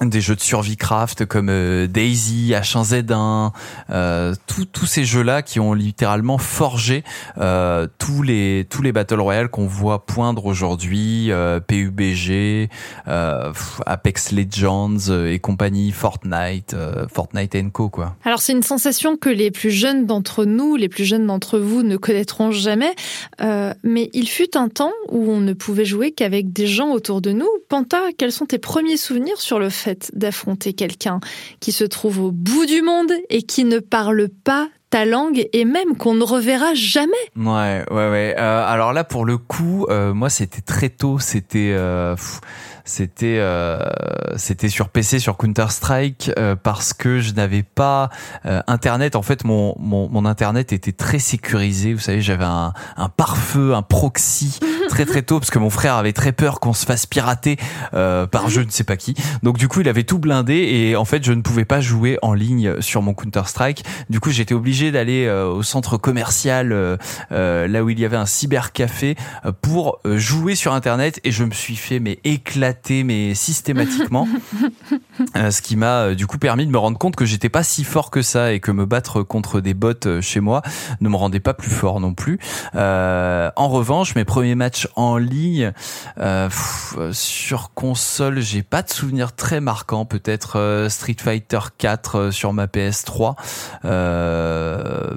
des 0.00 0.20
jeux 0.20 0.34
de 0.34 0.40
survie 0.40 0.76
craft 0.76 1.26
comme 1.26 1.48
euh, 1.48 1.86
Daisy, 1.86 2.52
H1Z1, 2.52 3.52
euh, 3.90 4.34
tous 4.46 4.86
ces 4.86 5.04
jeux-là 5.04 5.42
qui 5.42 5.60
ont 5.60 5.74
littéralement 5.74 6.38
forgé 6.38 7.04
euh, 7.38 7.86
tous 7.98 8.22
les 8.22 8.66
tous 8.68 8.82
les 8.82 8.92
battle 8.92 9.20
royale 9.20 9.48
qu'on 9.48 9.66
voit 9.66 10.04
poindre 10.04 10.46
aujourd'hui, 10.46 11.30
PUBG, 11.66 12.68
Apex 13.06 14.32
Legends 14.32 15.26
et 15.26 15.38
compagnie, 15.38 15.92
Fortnite, 15.92 16.74
Fortnite 17.12 17.72
Co 17.72 17.88
quoi. 17.88 18.16
Alors 18.24 18.40
c'est 18.40 18.52
une 18.52 18.62
sensation 18.62 19.16
que 19.16 19.28
les 19.28 19.50
plus 19.50 19.70
jeunes 19.70 20.06
d'entre 20.06 20.44
nous, 20.44 20.76
les 20.76 20.88
plus 20.88 21.04
jeunes 21.04 21.26
d'entre 21.26 21.58
vous 21.58 21.82
ne 21.82 21.96
connaîtront 21.96 22.50
jamais, 22.50 22.94
mais 23.40 24.10
il 24.12 24.28
fut 24.28 24.56
un 24.56 24.68
temps 24.68 24.92
où 25.10 25.30
on 25.30 25.40
ne 25.40 25.52
pouvait 25.52 25.84
jouer 25.84 26.12
qu'avec 26.12 26.52
des 26.52 26.66
gens 26.66 26.90
autour 26.90 27.20
de 27.20 27.32
nous. 27.32 27.48
Panta, 27.68 28.00
quels 28.16 28.32
sont 28.32 28.46
tes 28.46 28.58
premiers 28.58 28.96
souvenirs 28.96 29.40
sur 29.40 29.58
le 29.58 29.70
d'affronter 30.12 30.72
quelqu'un 30.72 31.20
qui 31.60 31.72
se 31.72 31.84
trouve 31.84 32.18
au 32.20 32.30
bout 32.30 32.66
du 32.66 32.82
monde 32.82 33.12
et 33.30 33.42
qui 33.42 33.64
ne 33.64 33.78
parle 33.78 34.28
pas 34.28 34.68
ta 34.92 35.06
langue 35.06 35.48
et 35.54 35.64
même 35.64 35.96
qu'on 35.96 36.14
ne 36.14 36.22
reverra 36.22 36.74
jamais. 36.74 37.12
Ouais, 37.34 37.82
ouais, 37.90 38.10
ouais. 38.10 38.34
Euh, 38.38 38.64
alors 38.66 38.92
là, 38.92 39.04
pour 39.04 39.24
le 39.24 39.38
coup, 39.38 39.86
euh, 39.88 40.12
moi, 40.12 40.28
c'était 40.28 40.60
très 40.60 40.90
tôt. 40.90 41.18
C'était, 41.18 41.72
euh, 41.72 42.14
c'était 42.84 43.38
euh, 43.38 43.78
c'était 44.36 44.68
sur 44.68 44.88
PC 44.88 45.18
sur 45.18 45.36
Counter 45.36 45.66
Strike 45.70 46.32
euh, 46.38 46.56
parce 46.56 46.92
que 46.92 47.20
je 47.20 47.32
n'avais 47.32 47.62
pas 47.62 48.10
euh, 48.46 48.60
internet. 48.66 49.16
En 49.16 49.22
fait 49.22 49.44
mon, 49.44 49.74
mon, 49.78 50.08
mon 50.08 50.24
internet 50.24 50.72
était 50.72 50.92
très 50.92 51.18
sécurisé. 51.18 51.94
Vous 51.94 52.00
savez 52.00 52.20
j'avais 52.20 52.44
un, 52.44 52.72
un 52.96 53.08
pare-feu 53.08 53.74
un 53.74 53.82
proxy 53.82 54.58
très 54.88 55.06
très 55.06 55.22
tôt 55.22 55.38
parce 55.38 55.50
que 55.50 55.58
mon 55.58 55.70
frère 55.70 55.94
avait 55.94 56.12
très 56.12 56.32
peur 56.32 56.60
qu'on 56.60 56.72
se 56.72 56.84
fasse 56.84 57.06
pirater 57.06 57.56
par 57.92 58.48
je 58.48 58.60
ne 58.60 58.70
sais 58.70 58.84
pas 58.84 58.96
qui. 58.96 59.14
Donc 59.42 59.58
du 59.58 59.68
coup 59.68 59.80
il 59.80 59.88
avait 59.88 60.04
tout 60.04 60.18
blindé 60.18 60.54
et 60.54 60.96
en 60.96 61.04
fait 61.04 61.24
je 61.24 61.32
ne 61.32 61.42
pouvais 61.42 61.64
pas 61.64 61.80
jouer 61.80 62.18
en 62.22 62.34
ligne 62.34 62.80
sur 62.80 63.02
mon 63.02 63.14
Counter 63.14 63.42
Strike. 63.46 63.84
Du 64.10 64.20
coup 64.20 64.30
j'étais 64.30 64.54
obligé 64.54 64.90
d'aller 64.90 65.28
au 65.30 65.62
centre 65.62 65.96
commercial 65.96 66.98
là 67.30 67.84
où 67.84 67.90
il 67.90 68.00
y 68.00 68.04
avait 68.04 68.16
un 68.16 68.26
cybercafé 68.26 69.16
pour 69.60 70.00
jouer 70.04 70.54
sur 70.54 70.72
internet 70.72 71.20
et 71.24 71.30
je 71.30 71.44
me 71.44 71.52
suis 71.52 71.76
fait 71.76 72.00
mais 72.00 72.18
éclater 72.24 72.71
mais 73.04 73.34
systématiquement. 73.34 74.28
Euh, 75.36 75.50
ce 75.50 75.62
qui 75.62 75.76
m'a 75.76 76.02
euh, 76.02 76.14
du 76.14 76.26
coup 76.26 76.38
permis 76.38 76.66
de 76.66 76.70
me 76.70 76.78
rendre 76.78 76.98
compte 76.98 77.16
que 77.16 77.24
j'étais 77.24 77.48
pas 77.48 77.62
si 77.62 77.84
fort 77.84 78.10
que 78.10 78.22
ça 78.22 78.52
et 78.52 78.60
que 78.60 78.70
me 78.70 78.86
battre 78.86 79.22
contre 79.22 79.60
des 79.60 79.72
bots 79.72 79.92
euh, 80.06 80.20
chez 80.20 80.40
moi 80.40 80.62
ne 81.00 81.08
me 81.08 81.16
rendait 81.16 81.40
pas 81.40 81.54
plus 81.54 81.70
fort 81.70 82.00
non 82.00 82.12
plus. 82.14 82.38
en 82.74 83.68
revanche, 83.68 84.14
mes 84.14 84.24
premiers 84.24 84.54
matchs 84.54 84.88
en 84.96 85.16
ligne 85.16 85.72
sur 87.12 87.72
console, 87.74 88.40
j'ai 88.40 88.62
pas 88.62 88.82
de 88.82 88.90
souvenirs 88.90 89.34
très 89.34 89.60
marquants. 89.60 90.04
Peut-être 90.04 90.86
Street 90.88 91.16
Fighter 91.18 91.60
4 91.78 92.30
sur 92.30 92.52
ma 92.52 92.66
PS3, 92.66 93.34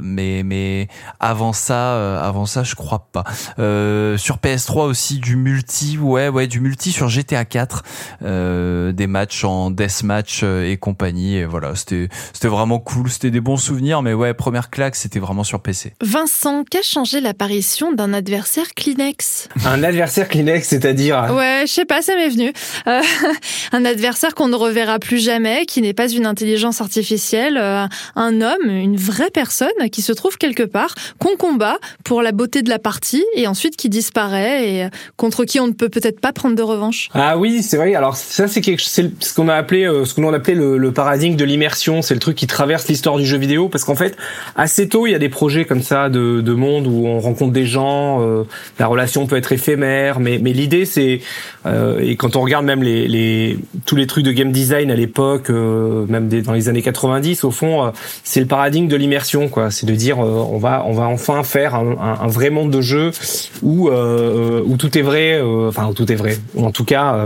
mais 0.02 0.44
mais 0.44 0.88
avant 1.20 1.54
ça, 1.54 2.20
avant 2.22 2.46
ça, 2.46 2.64
je 2.64 2.76
crois 2.76 3.08
pas. 3.12 3.24
sur 3.58 4.38
PS3 4.38 4.82
aussi 4.82 5.20
du 5.20 5.36
multi, 5.36 5.98
ouais 5.98 6.30
ouais 6.30 6.48
du 6.48 6.60
multi 6.60 6.92
sur 6.92 7.10
GTA 7.10 7.45
4, 7.46 7.84
euh, 8.24 8.92
des 8.92 9.08
matchs 9.08 9.44
en 9.44 9.72
deathmatch 9.72 10.42
euh, 10.44 10.70
et 10.70 10.78
compagnie. 10.78 11.38
Et 11.38 11.46
voilà, 11.46 11.76
c'était 11.76 12.10
c'était 12.34 12.48
vraiment 12.48 12.80
cool, 12.80 13.10
c'était 13.10 13.32
des 13.32 13.42
bons 13.42 13.58
souvenirs. 13.58 14.02
Mais 14.02 14.14
ouais, 14.14 14.34
première 14.34 14.70
claque, 14.70 14.96
c'était 14.96 15.20
vraiment 15.20 15.44
sur 15.44 15.62
PC. 15.62 15.94
Vincent, 16.02 16.64
qu'a 16.70 16.82
changé 16.82 17.22
l'apparition 17.22 17.94
d'un 17.94 18.14
adversaire 18.14 18.74
Kleenex? 18.76 19.50
Un 19.66 19.84
adversaire 19.84 20.28
Kleenex, 20.28 20.68
c'est-à-dire 20.68 21.28
Ouais, 21.32 21.64
je 21.68 21.72
sais 21.72 21.86
pas, 21.86 22.02
ça 22.02 22.16
m'est 22.16 22.30
venu. 22.30 22.52
Euh, 22.88 23.02
un 23.72 23.86
adversaire 23.86 24.36
qu'on 24.36 24.48
ne 24.48 24.56
reverra 24.56 25.00
plus 25.00 25.24
jamais, 25.24 25.66
qui 25.66 25.82
n'est 25.82 25.94
pas 25.94 26.10
une 26.10 26.26
intelligence 26.26 26.82
artificielle, 26.82 27.58
un 27.58 28.42
homme, 28.42 28.70
une 28.70 28.98
vraie 28.98 29.32
personne 29.32 29.70
qui 29.92 30.02
se 30.02 30.12
trouve 30.12 30.38
quelque 30.38 30.64
part, 30.64 30.96
qu'on 31.20 31.36
combat 31.38 31.78
pour 32.04 32.22
la 32.22 32.32
beauté 32.32 32.62
de 32.62 32.70
la 32.70 32.80
partie 32.80 33.24
et 33.36 33.48
ensuite 33.48 33.76
qui 33.76 33.90
disparaît 33.90 34.70
et 34.70 34.88
contre 35.18 35.46
qui 35.46 35.60
on 35.60 35.68
ne 35.68 35.74
peut 35.74 35.90
peut-être 35.90 36.20
pas 36.20 36.34
prendre 36.34 36.56
de 36.56 36.62
revanche. 36.62 37.10
Ah, 37.14 37.35
ah 37.36 37.38
oui, 37.38 37.64
c'est 37.64 37.76
vrai. 37.76 37.96
Alors 37.96 38.16
ça, 38.16 38.48
c'est 38.48 38.62
quelque, 38.62 38.82
c'est 38.82 39.12
ce 39.22 39.34
qu'on 39.34 39.50
a 39.50 39.56
appelé, 39.56 39.84
euh, 39.84 40.06
ce 40.06 40.14
qu'on 40.14 40.32
a 40.32 40.38
appelé 40.38 40.56
le, 40.56 40.92
paradigme 40.94 41.36
de 41.36 41.44
l'immersion. 41.44 42.02
C'est 42.02 42.14
le 42.14 42.22
truc 42.22 42.38
qui 42.38 42.48
traverse 42.48 42.88
l'histoire 42.88 43.18
du 43.18 43.26
jeu 43.26 43.38
vidéo, 43.38 43.68
parce 43.68 43.84
qu'en 43.84 43.96
fait, 43.96 44.16
assez 44.56 44.88
tôt, 44.88 45.06
il 45.06 45.12
y 45.12 45.16
a 45.16 45.20
des 45.20 45.28
projets 45.28 45.66
comme 45.66 45.82
ça 45.82 46.08
de, 46.08 46.40
de 46.40 46.54
monde 46.54 46.88
où 46.88 47.06
on 47.08 47.20
rencontre 47.20 47.52
des 47.52 47.66
gens. 47.66 48.22
Euh, 48.22 48.44
la 48.80 48.88
relation 48.88 49.28
peut 49.28 49.36
être 49.36 49.52
éphémère, 49.52 50.22
mais 50.22 50.40
mais 50.42 50.54
l'idée, 50.54 50.86
c'est 50.86 51.20
euh, 51.66 52.00
et 52.00 52.16
quand 52.16 52.38
on 52.38 52.42
regarde 52.42 52.64
même 52.64 52.82
les, 52.82 53.06
les 53.10 53.60
tous 53.86 53.98
les 53.98 54.08
trucs 54.08 54.24
de 54.24 54.32
game 54.32 54.54
design 54.54 54.90
à 54.90 54.96
l'époque, 54.96 55.50
même 55.50 56.30
des, 56.30 56.42
dans 56.42 56.54
les 56.54 56.70
années 56.70 56.84
90, 56.84 57.44
au 57.44 57.52
fond, 57.52 57.92
c'est 58.24 58.40
le 58.40 58.46
paradigme 58.46 58.88
de 58.88 58.96
l'immersion, 58.96 59.50
quoi. 59.50 59.72
C'est 59.72 59.86
de 59.86 59.96
dire, 59.96 60.20
on 60.20 60.58
va 60.58 60.86
on 60.88 60.94
va 60.94 61.08
enfin 61.08 61.44
faire 61.44 61.76
un, 61.76 62.18
un, 62.22 62.28
vrai 62.28 62.50
monde 62.50 62.72
de 62.72 62.80
jeu 62.80 63.12
où 63.62 63.90
où 63.90 64.78
tout 64.78 64.98
est 64.98 65.02
vrai, 65.02 65.42
enfin 65.42 65.88
où 65.88 65.94
tout 65.94 66.10
est 66.10 66.16
vrai, 66.16 66.38
en 66.58 66.72
tout 66.72 66.86
cas 66.86 67.25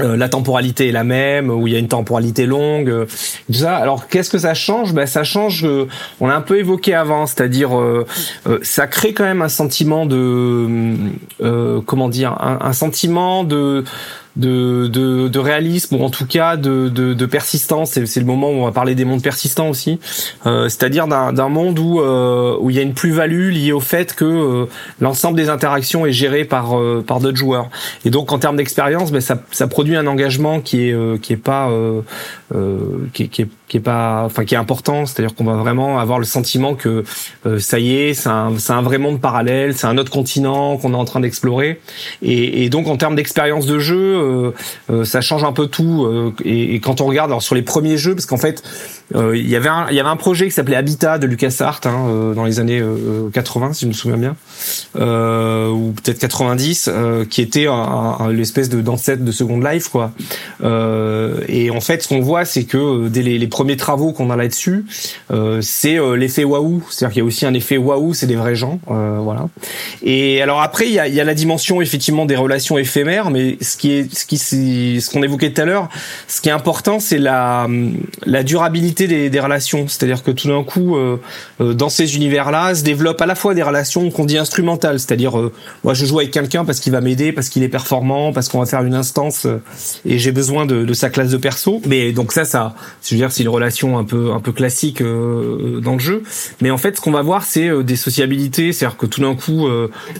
euh, 0.00 0.16
la 0.16 0.28
temporalité 0.28 0.88
est 0.88 0.92
la 0.92 1.04
même, 1.04 1.50
où 1.50 1.66
il 1.66 1.72
y 1.72 1.76
a 1.76 1.78
une 1.78 1.88
temporalité 1.88 2.46
longue, 2.46 2.90
euh, 2.90 3.06
ça. 3.50 3.76
Alors 3.76 4.08
qu'est-ce 4.08 4.30
que 4.30 4.38
ça 4.38 4.54
change? 4.54 4.92
Ben 4.92 5.06
ça 5.06 5.22
change. 5.22 5.64
Euh, 5.64 5.86
on 6.20 6.26
l'a 6.26 6.34
un 6.34 6.40
peu 6.40 6.58
évoqué 6.58 6.94
avant, 6.94 7.26
c'est-à-dire 7.26 7.70
ça 8.62 8.86
crée 8.86 9.12
quand 9.12 9.24
même 9.24 9.42
un 9.42 9.48
sentiment 9.48 10.06
de 10.06 10.96
comment 11.86 12.08
dire, 12.08 12.36
un 12.40 12.72
sentiment 12.72 13.44
de 13.44 13.84
de, 14.36 14.88
de, 14.88 15.28
de, 15.28 15.38
réalisme 15.38 15.96
ou 15.96 16.04
en 16.04 16.10
tout 16.10 16.26
cas 16.26 16.56
de, 16.56 16.88
de, 16.88 17.14
de 17.14 17.26
persistance. 17.26 17.92
C'est 18.04 18.20
le 18.20 18.26
moment 18.26 18.50
où 18.50 18.54
on 18.54 18.64
va 18.64 18.72
parler 18.72 18.94
des 18.94 19.04
mondes 19.04 19.22
persistants 19.22 19.68
aussi, 19.68 20.00
euh, 20.46 20.68
c'est-à-dire 20.68 21.06
d'un 21.06 21.48
monde 21.48 21.78
où 21.78 22.00
euh, 22.00 22.56
où 22.60 22.70
il 22.70 22.76
y 22.76 22.78
a 22.78 22.82
une 22.82 22.94
plus-value 22.94 23.50
liée 23.50 23.72
au 23.72 23.80
fait 23.80 24.14
que 24.14 24.24
euh, 24.24 24.66
l'ensemble 25.00 25.36
des 25.36 25.48
interactions 25.48 26.06
est 26.06 26.12
géré 26.12 26.44
par 26.44 26.78
euh, 26.78 27.04
par 27.06 27.20
d'autres 27.20 27.36
joueurs. 27.36 27.70
Et 28.04 28.10
donc 28.10 28.32
en 28.32 28.38
termes 28.38 28.56
d'expérience, 28.56 29.12
ben, 29.12 29.20
ça, 29.20 29.42
ça 29.50 29.66
produit 29.66 29.96
un 29.96 30.06
engagement 30.06 30.60
qui 30.60 30.88
est 30.88 31.20
qui 31.20 31.32
est 31.32 31.36
pas 31.36 31.70
qui, 33.12 33.28
qui 33.28 33.42
est 33.42 33.48
qui 33.68 33.78
est 33.78 33.80
pas 33.80 34.22
enfin 34.24 34.44
qui 34.44 34.54
est 34.54 34.58
important 34.58 35.06
c'est-à-dire 35.06 35.34
qu'on 35.34 35.44
va 35.44 35.54
vraiment 35.54 35.98
avoir 35.98 36.18
le 36.18 36.24
sentiment 36.24 36.74
que 36.74 37.02
euh, 37.46 37.58
ça 37.58 37.78
y 37.78 37.96
est 37.96 38.14
c'est 38.14 38.28
un 38.28 38.52
c'est 38.58 38.72
un 38.72 38.82
vrai 38.82 38.98
monde 38.98 39.20
parallèle 39.20 39.74
c'est 39.74 39.86
un 39.86 39.96
autre 39.98 40.12
continent 40.12 40.76
qu'on 40.76 40.92
est 40.92 40.96
en 40.96 41.04
train 41.04 41.20
d'explorer 41.20 41.80
et, 42.22 42.64
et, 42.64 42.68
donc 42.68 42.86
en 42.88 42.96
termes 42.96 43.16
d'expérience 43.16 43.66
de 43.66 43.78
jeu 43.78 43.96
euh, 44.24 44.54
euh, 44.90 45.04
ça 45.04 45.20
change 45.20 45.44
un 45.44 45.52
peu 45.52 45.66
tout 45.66 46.34
et, 46.44 46.74
et, 46.74 46.80
quand 46.80 47.00
on 47.00 47.06
regarde 47.06 47.30
alors 47.30 47.42
sur 47.42 47.54
les 47.54 47.62
premiers 47.62 47.96
jeux 47.96 48.14
parce 48.14 48.26
qu'en 48.26 48.36
fait 48.36 48.62
euh, 49.14 49.36
il 49.36 49.48
y 49.48 49.54
avait 49.54 49.68
un 49.68 49.90
y 49.90 50.00
avait 50.00 50.08
un 50.08 50.16
projet 50.16 50.46
qui 50.46 50.52
s'appelait 50.52 50.76
Habitat 50.76 51.18
de 51.18 51.26
LucasArts 51.26 51.82
hein, 51.84 52.06
euh, 52.08 52.34
dans 52.34 52.44
les 52.44 52.58
années 52.58 52.82
80 53.34 53.66
euh, 53.66 53.72
si 53.74 53.82
je 53.82 53.88
me 53.88 53.92
souviens 53.92 54.16
bien 54.16 54.34
ou 54.96 55.92
peut-être 55.92 56.18
90 56.18 56.90
qui 57.28 57.42
était 57.42 57.66
un, 57.68 58.32
l'espèce 58.32 58.70
de 58.70 58.80
d'ancêtre 58.80 59.22
de 59.22 59.30
Second 59.30 59.60
Life 59.60 59.88
quoi. 59.88 60.12
Et 60.62 61.70
en 61.70 61.80
fait 61.80 62.02
ce 62.02 62.08
qu'on 62.08 62.20
voit 62.20 62.46
c'est 62.46 62.64
que 62.64 63.08
dès 63.08 63.22
les, 63.22 63.38
les 63.38 63.46
premiers 63.46 63.76
travaux 63.76 64.12
qu'on 64.12 64.30
a 64.30 64.36
là-dessus 64.36 64.86
c'est 65.60 65.98
l'effet 66.16 66.44
waouh. 66.44 66.82
C'est-à-dire 66.88 67.12
qu'il 67.12 67.20
y 67.20 67.24
a 67.24 67.26
aussi 67.26 67.44
un 67.44 67.54
effet 67.54 67.76
waouh 67.76 68.14
c'est 68.14 68.26
des 68.26 68.36
vrais 68.36 68.56
gens 68.56 68.80
voilà. 68.86 69.48
Et 70.02 70.40
alors 70.40 70.62
après 70.62 70.86
il 70.86 70.94
y 70.94 70.98
a, 70.98 71.08
y 71.08 71.20
a 71.20 71.24
la 71.24 71.34
dimension 71.34 71.82
effectivement 71.82 72.24
des 72.24 72.36
relations 72.36 72.78
éphémères 72.78 73.30
mais 73.30 73.58
ce 73.60 73.76
qui 73.76 73.92
est 73.92 74.13
ce 74.14 74.26
qui 74.26 74.38
ce 74.38 75.10
qu'on 75.10 75.22
évoquait 75.22 75.52
tout 75.52 75.62
à 75.62 75.64
l'heure 75.64 75.88
ce 76.28 76.40
qui 76.40 76.48
est 76.48 76.52
important 76.52 77.00
c'est 77.00 77.18
la 77.18 77.68
la 78.26 78.42
durabilité 78.42 79.28
des, 79.28 79.40
relations. 79.40 79.86
C'est-à-dire 79.88 80.22
que 80.22 80.30
tout 80.30 80.48
d'un 80.48 80.62
coup, 80.64 80.96
euh, 80.96 81.20
euh, 81.60 81.74
dans 81.74 81.88
ces 81.88 82.16
univers-là, 82.16 82.74
se 82.74 82.82
développent 82.82 83.20
à 83.20 83.26
la 83.26 83.34
fois 83.34 83.54
des 83.54 83.62
relations 83.62 84.10
qu'on 84.10 84.24
dit 84.24 84.38
instrumentales, 84.38 84.98
c'est-à-dire 85.00 85.38
euh, 85.38 85.52
moi 85.82 85.94
je 85.94 86.06
joue 86.06 86.18
avec 86.20 86.30
quelqu'un 86.30 86.64
parce 86.64 86.80
qu'il 86.80 86.92
va 86.92 87.00
m'aider, 87.00 87.32
parce 87.32 87.48
qu'il 87.48 87.62
est 87.62 87.68
performant, 87.68 88.32
parce 88.32 88.48
qu'on 88.48 88.60
va 88.60 88.66
faire 88.66 88.82
une 88.82 88.94
instance 88.94 89.46
et 90.04 90.18
j'ai 90.18 90.32
besoin 90.32 90.66
de, 90.66 90.92
sa 90.94 91.10
classe 91.10 91.30
de 91.30 91.36
perso. 91.36 91.82
Mais 91.86 92.12
donc 92.12 92.32
ça, 92.32 92.44
ça, 92.44 92.74
je 93.02 93.14
veux 93.14 93.18
dire, 93.18 93.32
c'est 93.32 93.42
une 93.42 93.48
relation 93.48 93.98
un 93.98 94.04
peu 94.04 94.32
un 94.32 94.40
peu 94.40 94.52
classique 94.52 95.02
dans 95.02 95.92
le 95.92 95.98
jeu. 95.98 96.22
Mais 96.60 96.70
en 96.70 96.78
fait, 96.78 96.96
ce 96.96 97.00
qu'on 97.00 97.10
va 97.10 97.22
voir, 97.22 97.44
c'est 97.44 97.82
des 97.82 97.96
sociabilités, 97.96 98.72
c'est-à-dire 98.72 98.96
que 98.96 99.06
tout 99.06 99.20
d'un 99.20 99.34
coup, 99.34 99.66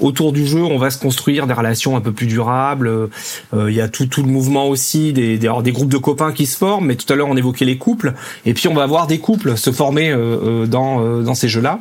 autour 0.01 0.33
du 0.33 0.47
jeu, 0.47 0.63
on 0.63 0.79
va 0.79 0.91
se 0.91 0.99
construire 0.99 1.47
des 1.47 1.55
relations 1.55 1.97
un 1.97 2.01
peu 2.01 2.13
plus 2.13 2.27
durables. 2.27 3.09
Tout 3.89 4.07
tout 4.07 4.23
le 4.23 4.29
mouvement 4.29 4.69
aussi 4.69 5.13
des 5.13 5.39
des, 5.39 5.51
des 5.63 5.73
groupes 5.73 5.93
de 5.93 5.99
copains 5.99 6.33
qui 6.33 6.47
se 6.47 6.57
forment. 6.57 6.87
Mais 6.87 6.97
tout 6.97 7.11
à 7.13 7.17
l'heure, 7.17 7.29
on 7.29 7.37
évoquait 7.37 7.65
les 7.65 7.79
couples. 7.79 8.15
Et 8.47 8.55
puis 8.55 8.69
on 8.69 8.75
va 8.75 8.87
voir 8.87 9.07
des 9.07 9.19
couples 9.19 9.57
se 9.57 9.71
former 9.71 10.11
euh, 10.11 10.19
euh, 10.19 10.67
dans 10.67 11.05
euh, 11.05 11.23
dans 11.23 11.35
ces 11.35 11.49
jeux-là, 11.49 11.81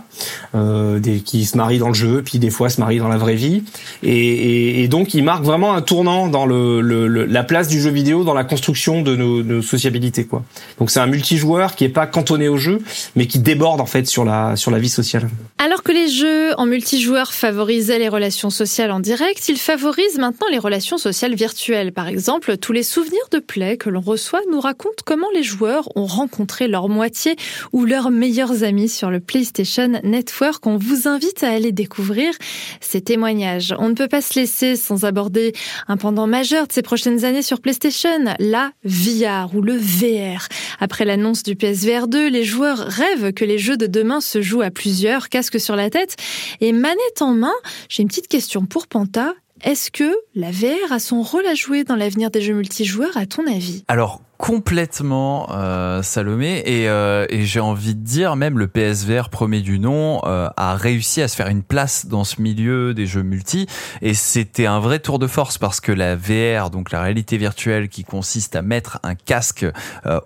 des 1.00 1.20
qui 1.20 1.46
se 1.46 1.58
marient 1.58 1.80
dans 1.80 1.88
le 1.88 1.94
jeu, 1.94 2.22
puis 2.24 2.40
des 2.40 2.50
fois 2.50 2.70
se 2.70 2.80
marient 2.80 3.00
dans 3.00 3.08
la 3.08 3.18
vraie 3.18 3.36
vie, 3.36 3.64
et, 4.04 4.84
et, 4.84 4.88
donc 4.88 5.14
ils 5.14 5.24
marquent 5.24 5.44
vraiment 5.44 5.74
un 5.74 5.82
tournant 5.82 6.28
dans 6.28 6.46
le, 6.46 6.82
la 6.82 7.44
place 7.44 7.68
du 7.68 7.80
jeu 7.82 7.90
vidéo 7.90 8.24
dans 8.24 8.34
la 8.34 8.44
construction 8.44 9.02
de 9.02 9.16
nos, 9.16 9.44
nos 9.44 9.62
sociabilités 9.62 10.26
quoi. 10.26 10.44
Donc 10.80 10.92
c'est 10.92 11.00
un 11.00 11.08
multijoueur 11.08 11.76
qui 11.76 11.86
est 11.86 11.90
pas 11.90 12.08
cantonné 12.08 12.48
au 12.48 12.58
jeu, 12.58 12.82
mais 13.16 13.28
qui 13.28 13.40
déborde 13.40 13.82
en 13.82 13.86
fait 13.86 14.06
sur 14.06 14.26
la 14.26 14.56
sur 14.56 14.72
la 14.72 14.80
vie 14.80 14.90
sociale. 14.90 15.30
Alors 15.58 15.84
que 15.84 15.92
les 15.92 16.10
jeux 16.10 16.54
en 16.58 16.66
multijoueur 16.66 17.34
favorisaient 17.34 18.00
les 18.00 18.10
relations 18.10 18.50
sociales 18.50 18.92
en 18.92 19.00
direct, 19.00 19.48
ils 19.50 19.58
favorisent 19.58 20.18
maintenant 20.18 20.48
les 20.52 20.60
relations 20.60 20.98
sociales 20.98 21.36
virtuelles. 21.36 21.93
Par 21.94 22.08
exemple, 22.08 22.58
tous 22.58 22.74
les 22.74 22.84
souvenirs 22.84 23.28
de 23.32 23.40
play 23.40 23.78
que 23.78 23.90
l'on 23.90 24.02
reçoit 24.02 24.42
nous 24.52 24.60
racontent 24.60 25.04
comment 25.06 25.30
les 25.34 25.44
joueurs 25.44 25.90
ont 25.96 26.06
rencontré 26.06 26.68
leur 26.68 26.90
moitié 26.90 27.36
ou 27.72 27.86
leurs 27.86 28.12
meilleurs 28.12 28.64
amis 28.64 28.90
sur 28.90 29.10
le 29.10 29.20
PlayStation 29.20 30.02
Network. 30.04 30.66
On 30.68 30.78
vous 30.78 31.08
invite 31.08 31.44
à 31.44 31.52
aller 31.52 31.72
découvrir 31.72 32.34
ces 32.82 33.02
témoignages. 33.02 33.74
On 33.80 33.90
ne 33.90 33.94
peut 33.94 34.08
pas 34.08 34.22
se 34.22 34.40
laisser 34.40 34.76
sans 34.76 35.06
aborder 35.06 35.54
un 35.88 35.98
pendant 35.98 36.28
majeur 36.28 36.68
de 36.68 36.74
ces 36.74 36.82
prochaines 36.82 37.24
années 37.26 37.42
sur 37.42 37.62
PlayStation, 37.62 38.36
la 38.40 38.72
VR 38.84 39.56
ou 39.56 39.62
le 39.62 39.78
VR. 39.78 40.48
Après 40.80 41.06
l'annonce 41.06 41.44
du 41.44 41.56
PSVR 41.56 42.08
2, 42.08 42.28
les 42.30 42.44
joueurs 42.44 42.80
rêvent 42.80 43.34
que 43.34 43.46
les 43.46 43.58
jeux 43.58 43.78
de 43.78 43.88
demain 43.88 44.22
se 44.22 44.42
jouent 44.42 44.62
à 44.62 44.72
plusieurs, 44.72 45.30
casques 45.30 45.60
sur 45.60 45.76
la 45.76 45.90
tête 45.90 46.16
et 46.60 46.72
manette 46.72 47.22
en 47.22 47.34
main. 47.34 47.54
J'ai 47.90 48.02
une 48.02 48.10
petite 48.10 48.28
question 48.28 48.66
pour 48.66 48.88
Panta. 48.88 49.34
Est-ce 49.64 49.92
que 49.92 50.14
la 50.36 50.52
VR 50.52 50.92
a 50.92 51.00
son 51.00 51.22
rôle 51.22 51.46
à 51.46 51.56
jouer 51.56 51.86
dans 51.86 51.96
l'avenir 51.96 52.30
des 52.30 52.42
jeux 52.42 52.54
multijoueurs, 52.54 53.16
à 53.16 53.26
ton 53.26 53.48
avis? 53.48 53.86
Alors, 53.88 54.20
complètement 54.38 55.48
euh, 55.54 56.02
Salomé 56.02 56.64
et, 56.66 56.90
euh, 56.90 57.26
et 57.30 57.44
j'ai 57.44 57.62
envie 57.62 57.96
de 57.96 58.04
dire 58.04 58.36
même 58.36 58.60
le 58.60 58.68
PSVR 58.68 59.30
premier 59.30 59.62
du 59.62 59.80
nom 59.80 60.20
euh, 60.26 60.50
a 60.58 60.76
réussi 60.76 61.22
à 61.22 61.30
se 61.30 61.38
faire 61.38 61.48
une 61.48 61.64
place 61.64 62.08
dans 62.08 62.26
ce 62.26 62.42
milieu 62.42 62.94
des 62.94 63.06
jeux 63.06 63.22
multi 63.22 63.68
et 64.02 64.14
c'était 64.14 64.66
un 64.66 64.82
vrai 64.82 65.00
tour 65.00 65.18
de 65.18 65.28
force 65.28 65.58
parce 65.58 65.80
que 65.80 65.94
la 65.94 66.18
VR 66.18 66.72
donc 66.72 66.92
la 66.92 67.02
réalité 67.02 67.38
virtuelle 67.38 67.88
qui 67.88 68.04
consiste 68.04 68.58
à 68.58 68.62
mettre 68.62 69.00
un 69.04 69.16
casque 69.16 69.66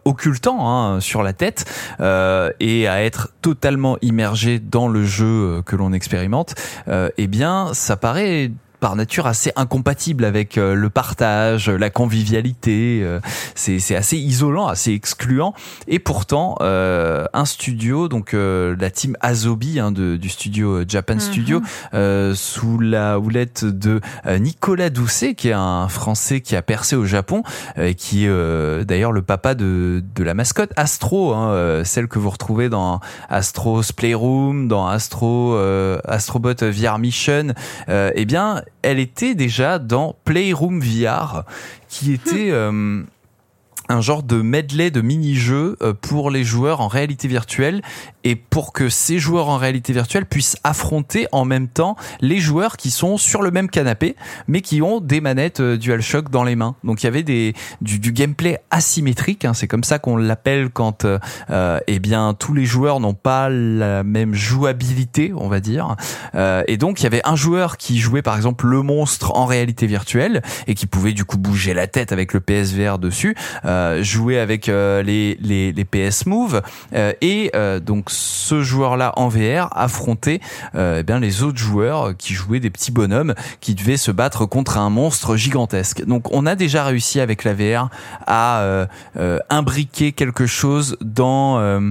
occultant 0.03 0.67
hein, 0.67 0.99
sur 0.99 1.21
la 1.21 1.33
tête 1.33 1.65
et 1.99 2.87
à 2.87 3.03
être 3.03 3.33
totalement 3.43 3.97
immergé 4.01 4.57
dans 4.57 4.87
le 4.87 5.03
jeu 5.03 5.61
que 5.63 5.75
l'on 5.75 5.93
expérimente 5.93 6.55
eh 6.89 7.27
bien 7.27 7.71
ça 7.73 7.97
paraît 7.97 8.51
par 8.79 8.95
nature 8.95 9.27
assez 9.27 9.51
incompatible 9.55 10.23
avec 10.25 10.57
euh, 10.57 10.75
le 10.75 10.89
partage, 10.89 11.69
la 11.69 11.89
convivialité. 11.89 13.01
Euh, 13.03 13.19
c'est 13.55 13.95
assez 13.95 14.17
isolant, 14.17 14.67
assez 14.67 14.91
excluant. 14.91 15.53
Et 15.87 15.99
pourtant, 15.99 16.55
euh, 16.61 17.25
un 17.33 17.45
studio, 17.45 18.07
donc 18.07 18.33
la 18.33 18.89
team 18.91 19.15
Azobi 19.21 19.79
hein, 19.79 19.91
de, 19.91 20.15
du 20.15 20.29
studio 20.29 20.83
Japan 20.87 21.15
mhm. 21.15 21.19
Studio, 21.19 21.61
sous 22.33 22.79
la 22.79 23.19
houlette 23.19 23.65
de 23.65 23.99
Nicolas 24.39 24.89
Doucet, 24.89 25.33
qui 25.33 25.49
est 25.49 25.53
un 25.53 25.87
Français 25.87 26.41
qui 26.41 26.55
a 26.55 26.61
percé 26.61 26.95
au 26.95 27.05
Japon, 27.05 27.43
et 27.77 27.95
qui 27.95 28.25
est 28.25 28.85
d'ailleurs 28.85 29.11
le 29.11 29.21
papa 29.21 29.55
de, 29.55 30.03
de 30.15 30.23
la 30.23 30.33
mascotte 30.33 30.71
Astro, 30.75 31.33
hein, 31.33 31.83
celle 31.83 32.07
que 32.07 32.19
vous 32.19 32.29
retrouvez 32.29 32.69
dans 32.69 32.99
Astro's 33.29 33.91
Playroom, 33.91 34.67
dans 34.67 34.87
Astro 34.87 35.57
Astrobot 36.05 36.55
VR 36.61 36.99
Mission. 36.99 37.53
eh 37.87 38.25
bien, 38.25 38.61
elle 38.87 38.99
était 38.99 39.35
déjà 39.35 39.79
dans 39.79 40.15
Playroom 40.23 40.79
VR, 40.79 41.43
qui 41.89 42.13
était 42.13 42.51
euh, 42.51 43.03
un 43.89 44.01
genre 44.01 44.23
de 44.23 44.41
medley 44.41 44.91
de 44.91 45.01
mini-jeux 45.01 45.77
euh, 45.81 45.93
pour 45.93 46.31
les 46.31 46.43
joueurs 46.43 46.81
en 46.81 46.87
réalité 46.87 47.27
virtuelle 47.27 47.81
et 48.23 48.35
pour 48.35 48.73
que 48.73 48.89
ces 48.89 49.19
joueurs 49.19 49.49
en 49.49 49.57
réalité 49.57 49.93
virtuelle 49.93 50.25
puissent 50.25 50.57
affronter 50.63 51.27
en 51.31 51.45
même 51.45 51.67
temps 51.67 51.95
les 52.19 52.39
joueurs 52.39 52.77
qui 52.77 52.91
sont 52.91 53.17
sur 53.17 53.41
le 53.41 53.51
même 53.51 53.69
canapé 53.69 54.15
mais 54.47 54.61
qui 54.61 54.81
ont 54.81 54.99
des 54.99 55.21
manettes 55.21 55.59
euh, 55.59 55.77
DualShock 55.77 56.29
dans 56.29 56.43
les 56.43 56.55
mains. 56.55 56.75
Donc 56.83 57.03
il 57.03 57.05
y 57.05 57.07
avait 57.07 57.23
des 57.23 57.53
du, 57.81 57.99
du 57.99 58.11
gameplay 58.11 58.59
asymétrique, 58.71 59.45
hein, 59.45 59.53
c'est 59.53 59.67
comme 59.67 59.83
ça 59.83 59.99
qu'on 59.99 60.17
l'appelle 60.17 60.69
quand 60.69 61.05
euh, 61.05 61.19
euh, 61.49 61.79
eh 61.87 61.99
bien 61.99 62.33
tous 62.33 62.53
les 62.53 62.65
joueurs 62.65 62.99
n'ont 62.99 63.13
pas 63.13 63.49
la 63.49 64.03
même 64.03 64.33
jouabilité, 64.33 65.31
on 65.35 65.47
va 65.47 65.59
dire. 65.59 65.95
Euh, 66.35 66.63
et 66.67 66.77
donc 66.77 66.99
il 67.01 67.03
y 67.03 67.07
avait 67.07 67.21
un 67.25 67.35
joueur 67.35 67.77
qui 67.77 67.99
jouait 67.99 68.21
par 68.21 68.35
exemple 68.35 68.67
le 68.67 68.81
monstre 68.81 69.35
en 69.35 69.45
réalité 69.45 69.87
virtuelle 69.87 70.41
et 70.67 70.75
qui 70.75 70.87
pouvait 70.87 71.13
du 71.13 71.25
coup 71.25 71.37
bouger 71.37 71.73
la 71.73 71.87
tête 71.87 72.11
avec 72.11 72.33
le 72.33 72.39
PSVR 72.39 72.99
dessus. 72.99 73.35
Euh, 73.65 73.76
euh, 73.77 74.03
jouer 74.03 74.39
avec 74.39 74.69
euh, 74.69 75.03
les, 75.03 75.37
les, 75.41 75.85
PS 75.85 76.25
Move 76.25 76.61
euh, 76.93 77.13
et 77.21 77.51
donc 77.81 78.09
ce 78.09 78.61
joueur-là 78.61 79.13
en 79.15 79.27
VR 79.29 79.69
affronter 79.71 80.41
eh 80.77 81.03
bien 81.03 81.19
les 81.19 81.43
autres 81.43 81.57
joueurs 81.57 82.15
qui 82.17 82.33
jouaient 82.33 82.59
des 82.59 82.69
petits 82.69 82.91
bonhommes 82.91 83.33
qui 83.61 83.75
devaient 83.75 83.97
se 83.97 84.11
battre 84.11 84.45
contre 84.45 84.77
un 84.77 84.89
monstre 84.89 85.35
gigantesque. 85.35 86.05
Donc 86.05 86.33
on 86.33 86.45
a 86.45 86.55
déjà 86.55 86.83
réussi 86.83 87.19
avec 87.19 87.43
la 87.43 87.53
VR 87.53 87.89
à 88.25 88.87
imbriquer 89.49 90.11
quelque 90.11 90.45
chose 90.45 90.97
dans 91.01 91.81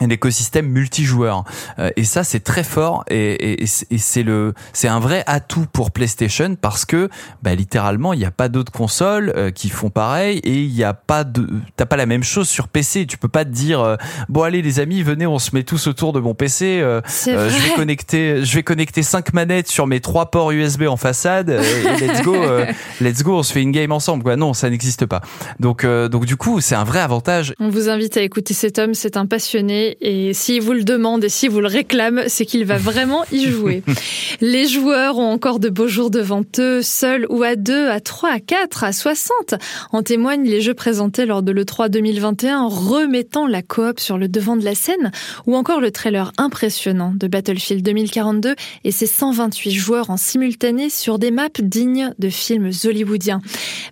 un 0.00 0.10
écosystème 0.10 0.66
multijoueur. 0.66 1.44
Euh, 1.78 1.90
et 1.96 2.04
ça 2.04 2.24
c'est 2.24 2.40
très 2.40 2.64
fort 2.64 3.04
et, 3.08 3.62
et, 3.62 3.62
et 3.62 3.98
c'est 3.98 4.22
le 4.22 4.54
c'est 4.72 4.88
un 4.88 5.00
vrai 5.00 5.22
atout 5.26 5.66
pour 5.72 5.90
PlayStation 5.90 6.54
parce 6.60 6.84
que 6.84 7.08
bah, 7.42 7.54
littéralement 7.54 8.12
il 8.12 8.18
n'y 8.18 8.24
a 8.24 8.30
pas 8.30 8.48
d'autres 8.48 8.72
consoles 8.72 9.32
euh, 9.36 9.50
qui 9.50 9.68
font 9.68 9.90
pareil 9.90 10.38
et 10.44 10.62
il 10.62 10.72
n'y 10.72 10.84
a 10.84 10.94
pas 10.94 11.24
de 11.24 11.48
t'as 11.76 11.86
pas 11.86 11.96
la 11.96 12.06
même 12.06 12.22
chose 12.22 12.48
sur 12.48 12.68
PC 12.68 13.06
tu 13.06 13.18
peux 13.18 13.28
pas 13.28 13.44
te 13.44 13.50
dire 13.50 13.80
euh, 13.80 13.96
bon 14.28 14.42
allez 14.42 14.62
les 14.62 14.80
amis 14.80 15.02
venez 15.02 15.26
on 15.26 15.38
se 15.38 15.54
met 15.54 15.62
tous 15.62 15.86
autour 15.86 16.12
de 16.12 16.20
mon 16.20 16.34
PC 16.34 16.80
je 17.06 17.62
vais 17.62 17.74
connecter 17.74 18.44
je 18.44 18.54
vais 18.54 18.62
connecter 18.62 19.02
cinq 19.02 19.32
manettes 19.32 19.68
sur 19.68 19.86
mes 19.86 20.00
trois 20.00 20.30
ports 20.30 20.52
USB 20.52 20.82
en 20.82 20.96
façade 20.96 21.50
et 21.50 22.06
let's 22.06 22.22
go 22.22 22.36
let's 23.00 23.22
go 23.22 23.38
on 23.38 23.42
se 23.42 23.52
fait 23.52 23.62
une 23.62 23.72
game 23.72 23.92
ensemble 23.92 24.22
quoi. 24.22 24.36
Non 24.36 24.54
ça 24.54 24.70
n'existe 24.70 25.06
pas. 25.06 25.20
Donc 25.60 25.84
donc 25.84 26.26
du 26.26 26.36
coup 26.36 26.60
c'est 26.60 26.74
un 26.74 26.84
vrai 26.84 27.00
avantage. 27.00 27.54
On 27.58 27.68
vous 27.68 27.88
invite 27.88 28.16
à 28.16 28.22
écouter 28.22 28.54
cet 28.54 28.78
homme 28.78 28.94
c'est 28.94 29.16
un 29.16 29.26
passionné 29.26 29.87
et 30.00 30.34
s'il 30.34 30.60
vous 30.60 30.72
le 30.72 30.84
demande 30.84 31.24
et 31.24 31.28
s'il 31.28 31.50
vous 31.50 31.60
le 31.60 31.68
réclame, 31.68 32.24
c'est 32.26 32.44
qu'il 32.44 32.64
va 32.64 32.78
vraiment 32.78 33.24
y 33.32 33.46
jouer. 33.46 33.82
Les 34.40 34.66
joueurs 34.66 35.18
ont 35.18 35.30
encore 35.30 35.58
de 35.58 35.68
beaux 35.68 35.88
jours 35.88 36.10
devant 36.10 36.42
eux, 36.58 36.82
seuls 36.82 37.26
ou 37.28 37.42
à 37.42 37.56
deux, 37.56 37.88
à 37.88 38.00
trois, 38.00 38.30
à 38.30 38.40
quatre, 38.40 38.84
à 38.84 38.92
60. 38.92 39.54
En 39.92 40.02
témoignent 40.02 40.48
les 40.48 40.60
jeux 40.60 40.74
présentés 40.74 41.26
lors 41.26 41.42
de 41.42 41.52
l'E3 41.52 41.88
2021, 41.88 42.68
remettant 42.68 43.46
la 43.46 43.62
coop 43.62 44.00
sur 44.00 44.18
le 44.18 44.28
devant 44.28 44.56
de 44.56 44.64
la 44.64 44.74
scène, 44.74 45.10
ou 45.46 45.56
encore 45.56 45.80
le 45.80 45.90
trailer 45.90 46.32
impressionnant 46.38 47.12
de 47.14 47.26
Battlefield 47.26 47.82
2042 47.82 48.54
et 48.84 48.90
ses 48.90 49.06
128 49.06 49.70
joueurs 49.72 50.10
en 50.10 50.16
simultané 50.16 50.90
sur 50.90 51.18
des 51.18 51.30
maps 51.30 51.48
dignes 51.60 52.12
de 52.18 52.28
films 52.28 52.70
hollywoodiens. 52.84 53.40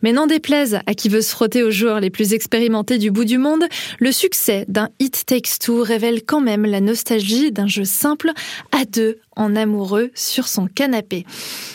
Mais 0.03 0.13
n'en 0.13 0.27
déplaise 0.27 0.79
à 0.87 0.95
qui 0.95 1.09
veut 1.09 1.23
se 1.23 1.31
frotter 1.31 1.63
aux 1.63 1.71
joueurs 1.71 2.01
les 2.01 2.11
plus 2.11 2.35
expérimentés 2.35 2.99
du 2.99 3.11
bout 3.11 3.25
du 3.25 3.39
monde, 3.39 3.65
le 3.99 4.13
succès 4.13 4.65
d'un 4.69 4.91
It 4.99 5.25
Takes 5.27 5.59
Two 5.61 5.83
révèle 5.87 6.23
quand 6.25 6.41
même 6.41 6.67
la 6.67 6.81
nostalgie 6.81 7.53
d'un 7.53 7.67
jeu 7.67 7.85
simple 7.85 8.33
à 8.73 8.85
deux 8.85 9.19
en 9.37 9.55
amoureux 9.55 10.11
sur 10.15 10.49
son 10.49 10.67
canapé. 10.67 11.27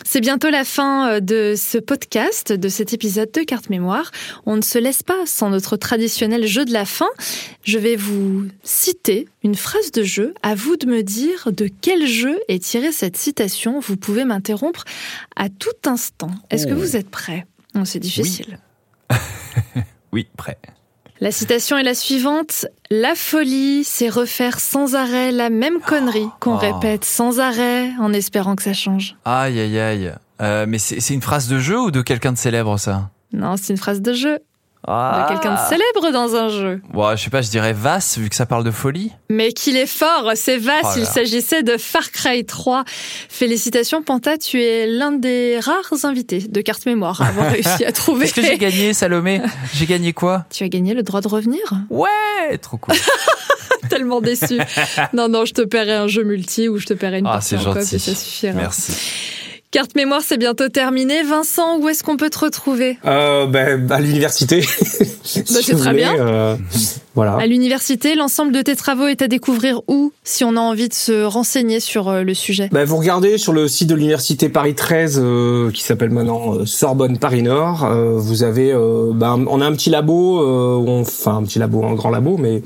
C'est 0.04 0.22
bientôt 0.22 0.50
la 0.50 0.64
fin 0.64 1.10
euh, 1.10 1.20
de 1.20 1.54
ce 1.56 1.78
podcast, 1.78 2.52
de 2.52 2.70
cet 2.70 2.94
épisode 2.94 3.32
de 3.32 3.42
carte 3.42 3.70
mémoire. 3.70 4.12
On 4.46 4.58
ne 4.58 4.62
se 4.62 4.78
laisse 4.78 5.04
pas 5.04 5.26
sans 5.26 5.50
notre 5.50 5.78
traditionnel 5.78 6.46
jeu 6.46 6.66
de 6.66 6.74
la 6.74 6.86
fin. 6.86 7.10
Je 7.64 7.78
vais 7.78 7.96
vous 7.96 8.48
citer 8.64 9.28
une 9.44 9.56
phrase 9.56 9.92
de 9.92 10.04
jeu. 10.04 10.34
À 10.42 10.56
vous 10.56 10.76
de 10.76 10.88
me 10.88 11.04
dire 11.04 11.50
de 11.52 11.70
quel 11.82 12.08
jeu 12.08 12.40
est 12.48 12.64
tirée 12.64 12.92
cette 12.92 13.18
citation. 13.18 13.80
Vous 13.80 13.98
pouvez 13.98 14.26
m'interrompre 14.26 14.84
à 15.36 15.50
tout 15.50 15.70
instant. 15.86 16.32
Est-ce 16.50 16.68
que 16.68 16.74
oh. 16.74 16.78
vous 16.78 16.96
êtes 16.96 17.10
prêts? 17.10 17.46
C'est 17.86 18.00
difficile. 18.00 18.60
Oui. 19.10 19.18
oui, 20.12 20.28
prêt. 20.36 20.58
La 21.24 21.32
citation 21.32 21.78
est 21.78 21.84
la 21.84 21.94
suivante. 21.94 22.66
La 22.90 23.14
folie, 23.14 23.84
c'est 23.84 24.10
refaire 24.10 24.60
sans 24.60 24.96
arrêt 24.96 25.32
la 25.32 25.52
même 25.52 25.80
connerie 25.80 26.26
qu'on 26.40 26.56
oh. 26.56 26.58
répète 26.58 27.06
sans 27.06 27.40
arrêt 27.40 27.92
en 28.00 28.12
espérant 28.12 28.56
que 28.56 28.64
ça 28.64 28.74
change. 28.74 29.16
Aïe, 29.24 29.60
aïe, 29.60 29.80
aïe. 29.80 30.14
Euh, 30.42 30.66
mais 30.68 30.80
c'est 30.80 31.14
une 31.14 31.22
phrase 31.22 31.48
de 31.48 31.60
jeu 31.60 31.80
ou 31.80 31.92
de 31.92 32.02
quelqu'un 32.02 32.32
de 32.32 32.40
célèbre, 32.40 32.80
ça? 32.80 33.12
Non, 33.34 33.56
c'est 33.56 33.72
une 33.72 33.78
phrase 33.78 34.02
de 34.02 34.14
jeu. 34.14 34.40
Ah. 34.88 35.28
De 35.28 35.34
quelqu'un 35.34 35.54
de 35.54 35.60
célèbre 35.60 36.12
dans 36.12 36.36
un 36.36 36.50
jeu. 36.50 36.82
Ouais, 36.94 37.16
je 37.16 37.24
sais 37.24 37.30
pas, 37.30 37.42
je 37.42 37.50
dirais 37.50 37.74
Vass, 37.74 38.18
vu 38.18 38.30
que 38.30 38.36
ça 38.36 38.48
parle 38.48 38.64
de 38.64 38.72
folie. 38.72 39.12
Mais 39.30 39.54
qu'il 39.54 39.78
est 39.78 39.86
fort, 39.86 40.32
c'est 40.36 40.58
Vass, 40.58 40.94
oh 40.96 41.00
il 41.00 41.06
s'agissait 41.06 41.62
de 41.62 41.78
Far 41.78 42.12
Cry 42.12 42.46
3. 42.46 42.84
Félicitations 43.30 44.02
Panta, 44.02 44.38
tu 44.38 44.62
es 44.62 44.88
l'un 44.88 45.12
des 45.12 45.60
rares 45.60 46.04
invités 46.04 46.40
de 46.40 46.62
carte 46.62 46.86
mémoire 46.88 47.22
à 47.22 47.28
avoir 47.28 47.52
réussi 47.52 47.86
à 47.86 47.92
trouver. 47.92 48.26
Est-ce 48.26 48.34
que 48.34 48.42
j'ai 48.42 48.58
gagné, 48.58 48.94
Salomé? 48.94 49.42
J'ai 49.74 49.86
gagné 49.86 50.14
quoi? 50.14 50.46
Tu 50.50 50.64
as 50.64 50.70
gagné 50.70 50.96
le 50.96 51.04
droit 51.04 51.22
de 51.22 51.28
revenir? 51.28 51.62
Ouais, 51.90 52.58
trop 52.60 52.78
cool. 52.78 52.96
Tellement 53.90 54.22
déçu. 54.22 54.60
non, 55.14 55.30
non, 55.30 55.46
je 55.46 55.54
te 55.54 55.62
paierai 55.62 55.94
un 55.94 56.08
jeu 56.08 56.24
multi 56.24 56.70
ou 56.70 56.78
je 56.78 56.88
te 56.88 56.94
paierai 56.94 57.20
une 57.20 57.28
ah, 57.28 57.34
partie 57.34 57.56
en 57.56 57.60
gentil. 57.60 58.00
ça 58.00 58.16
suffira. 58.16 58.54
Merci. 58.54 58.94
Carte 59.72 59.96
mémoire, 59.96 60.20
c'est 60.22 60.38
bientôt 60.38 60.68
terminé. 60.68 61.24
Vincent, 61.24 61.80
où 61.80 61.88
est-ce 61.88 62.04
qu'on 62.04 62.18
peut 62.18 62.30
te 62.30 62.40
retrouver? 62.40 62.98
Euh, 63.06 63.46
ben, 63.46 63.90
À 63.90 64.02
l'université. 64.02 64.60
bah, 65.00 65.06
c'est 65.24 65.76
très 65.78 65.94
bien. 65.94 66.14
Euh, 66.20 66.58
voilà. 67.16 67.36
À 67.36 67.46
l'université, 67.46 68.16
l'ensemble 68.16 68.52
de 68.52 68.62
tes 68.62 68.76
travaux 68.76 69.08
est 69.08 69.22
à 69.22 69.30
découvrir 69.30 69.80
où 69.88 70.12
si 70.26 70.44
on 70.44 70.58
a 70.58 70.60
envie 70.60 70.90
de 70.90 70.94
se 70.94 71.24
renseigner 71.24 71.80
sur 71.80 72.10
euh, 72.10 72.24
le 72.24 72.34
sujet? 72.34 72.68
Ben, 72.74 72.84
Vous 72.84 72.98
regardez 72.98 73.38
sur 73.38 73.54
le 73.54 73.70
site 73.70 73.88
de 73.88 73.96
l'université 73.96 74.50
Paris 74.50 74.76
13 74.76 75.22
euh, 75.24 75.72
qui 75.72 75.84
s'appelle 75.84 76.10
maintenant 76.10 76.66
Sorbonne 76.66 77.18
Paris 77.18 77.42
Nord. 77.42 77.90
vous 78.18 78.44
avez, 78.44 78.74
ben, 78.74 79.46
on 79.50 79.62
a 79.62 79.66
un 79.66 79.72
petit 79.72 79.90
labo, 79.90 80.42
enfin 81.00 81.38
un 81.38 81.44
petit 81.44 81.60
labo, 81.60 81.86
un 81.86 81.94
grand 81.94 82.10
labo, 82.10 82.36
mais 82.36 82.62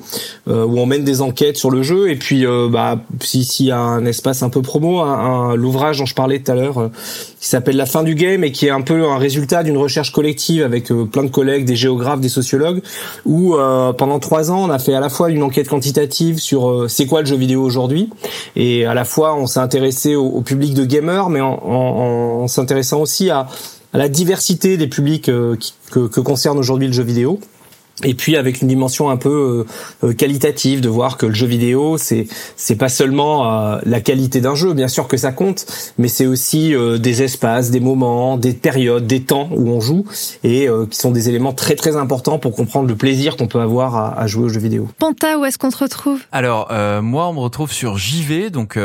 où 0.47 0.79
on 0.79 0.87
mène 0.87 1.03
des 1.03 1.21
enquêtes 1.21 1.57
sur 1.57 1.69
le 1.69 1.83
jeu. 1.83 2.09
Et 2.09 2.15
puis, 2.15 2.45
bah, 2.71 2.99
s'il 3.21 3.67
y 3.67 3.71
a 3.71 3.77
un 3.77 4.05
espace 4.07 4.41
un 4.41 4.49
peu 4.49 4.63
promo, 4.63 5.01
un, 5.01 5.55
l'ouvrage 5.55 5.99
dont 5.99 6.07
je 6.07 6.15
parlais 6.15 6.39
tout 6.39 6.51
à 6.51 6.55
l'heure 6.55 6.89
qui 7.39 7.47
s'appelle 7.47 7.75
La 7.75 7.85
fin 7.85 8.03
du 8.03 8.15
game 8.15 8.43
et 8.43 8.51
qui 8.51 8.67
est 8.67 8.71
un 8.71 8.81
peu 8.81 9.05
un 9.05 9.17
résultat 9.17 9.63
d'une 9.63 9.77
recherche 9.77 10.11
collective 10.11 10.63
avec 10.63 10.87
plein 11.11 11.23
de 11.23 11.29
collègues, 11.29 11.65
des 11.65 11.75
géographes, 11.75 12.19
des 12.19 12.29
sociologues, 12.29 12.81
où 13.25 13.55
pendant 13.97 14.19
trois 14.19 14.51
ans 14.51 14.63
on 14.65 14.69
a 14.69 14.79
fait 14.79 14.93
à 14.93 14.99
la 14.99 15.09
fois 15.09 15.29
une 15.29 15.43
enquête 15.43 15.67
quantitative 15.67 16.39
sur 16.39 16.89
c'est 16.89 17.05
quoi 17.05 17.21
le 17.21 17.27
jeu 17.27 17.35
vidéo 17.35 17.63
aujourd'hui, 17.63 18.09
et 18.55 18.85
à 18.85 18.93
la 18.93 19.05
fois 19.05 19.35
on 19.35 19.47
s'est 19.47 19.59
intéressé 19.59 20.15
au, 20.15 20.41
public 20.41 20.73
de 20.73 20.85
gamers, 20.85 21.29
mais 21.29 21.41
en, 21.41 22.47
s'intéressant 22.47 23.01
aussi 23.01 23.29
à, 23.29 23.47
la 23.93 24.09
diversité 24.09 24.77
des 24.77 24.87
publics 24.87 25.25
que, 25.25 25.57
que 25.91 26.19
concerne 26.19 26.57
aujourd'hui 26.57 26.87
le 26.87 26.93
jeu 26.93 27.03
vidéo 27.03 27.39
et 28.03 28.13
puis 28.13 28.35
avec 28.35 28.61
une 28.61 28.67
dimension 28.67 29.09
un 29.09 29.17
peu 29.17 29.65
euh, 30.03 30.07
euh, 30.07 30.13
qualitative 30.13 30.81
de 30.81 30.89
voir 30.89 31.17
que 31.17 31.25
le 31.25 31.33
jeu 31.33 31.47
vidéo 31.47 31.97
c'est 31.97 32.27
c'est 32.57 32.75
pas 32.75 32.89
seulement 32.89 33.49
euh, 33.49 33.79
la 33.85 34.01
qualité 34.01 34.41
d'un 34.41 34.55
jeu. 34.55 34.73
Bien 34.73 34.87
sûr 34.87 35.07
que 35.07 35.17
ça 35.17 35.31
compte 35.31 35.65
mais 35.97 36.07
c'est 36.07 36.25
aussi 36.25 36.73
des 36.99 37.23
espaces 37.23 37.71
des 37.71 37.79
moments 37.79 38.37
des 38.37 38.53
périodes 38.53 39.07
des 39.07 39.21
temps 39.21 39.49
où 39.51 39.69
on 39.69 39.79
joue 39.79 40.05
et 40.43 40.67
qui 40.89 40.97
sont 40.97 41.11
des 41.11 41.29
éléments 41.29 41.53
très 41.53 41.75
très 41.75 41.95
importants 41.95 42.39
pour 42.39 42.53
comprendre 42.53 42.87
le 42.87 42.95
plaisir 42.95 43.37
qu'on 43.37 43.47
peut 43.47 43.59
avoir 43.59 43.95
à, 43.95 44.19
à, 44.19 44.27
jouer 44.27 44.45
aux 44.45 44.49
jeux 44.49 44.59
vidéo. 44.59 44.89
Panta 44.99 45.37
où 45.37 45.45
est-ce 45.45 45.57
qu'on 45.57 45.69
te 45.69 45.77
retrouve? 45.77 46.19
Alors 46.31 46.71
moi 47.01 47.27
on 47.27 47.33
me 47.33 47.39
retrouve 47.39 47.71
sur 47.71 47.97
JV 47.97 48.49
donc 48.49 48.77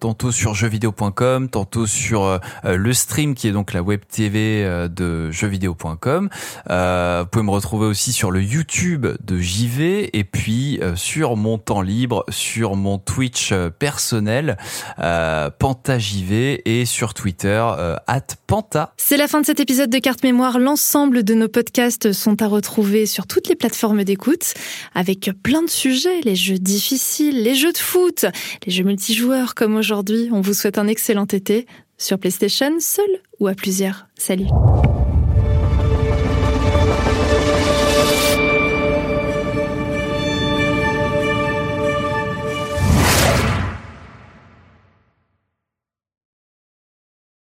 tantôt 0.00 0.30
sur 0.32 0.54
jeuxvideo.com 0.54 1.48
tantôt 1.48 1.86
sur 1.86 2.40
le 2.64 2.92
stream 2.92 3.34
qui 3.34 3.48
est 3.48 3.52
donc 3.52 3.72
la 3.72 3.82
web 3.82 4.00
TV 4.10 4.64
de 4.90 5.30
jeuxvideo.com 5.30 6.28
vous 6.68 7.26
pouvez 7.30 7.44
me 7.44 7.50
retrouver 7.50 7.86
aussi 7.86 8.12
sur 8.12 8.30
le 8.30 8.41
YouTube 8.42 9.06
de 9.24 9.38
JV 9.38 10.10
et 10.16 10.24
puis 10.24 10.78
euh, 10.80 10.96
sur 10.96 11.36
mon 11.36 11.58
temps 11.58 11.82
libre, 11.82 12.24
sur 12.28 12.76
mon 12.76 12.98
Twitch 12.98 13.52
euh, 13.52 13.70
personnel, 13.70 14.56
euh, 14.98 15.50
PantaJV 15.50 16.62
et 16.64 16.84
sur 16.84 17.14
Twitter, 17.14 17.64
at 18.06 18.26
Panta. 18.46 18.92
C'est 18.96 19.16
la 19.16 19.28
fin 19.28 19.40
de 19.40 19.46
cet 19.46 19.60
épisode 19.60 19.90
de 19.90 19.98
Carte 19.98 20.22
Mémoire. 20.22 20.58
L'ensemble 20.58 21.24
de 21.24 21.34
nos 21.34 21.48
podcasts 21.48 22.12
sont 22.12 22.42
à 22.42 22.46
retrouver 22.46 23.06
sur 23.06 23.26
toutes 23.26 23.48
les 23.48 23.56
plateformes 23.56 24.04
d'écoute 24.04 24.54
avec 24.94 25.30
plein 25.42 25.62
de 25.62 25.70
sujets, 25.70 26.20
les 26.22 26.36
jeux 26.36 26.58
difficiles, 26.58 27.42
les 27.42 27.54
jeux 27.54 27.72
de 27.72 27.78
foot, 27.78 28.26
les 28.66 28.72
jeux 28.72 28.84
multijoueurs 28.84 29.54
comme 29.54 29.76
aujourd'hui. 29.76 30.28
On 30.32 30.40
vous 30.40 30.54
souhaite 30.54 30.78
un 30.78 30.88
excellent 30.88 31.26
été 31.26 31.66
sur 31.98 32.18
PlayStation, 32.18 32.72
seul 32.80 33.06
ou 33.40 33.46
à 33.46 33.54
plusieurs. 33.54 34.06
Salut 34.18 34.48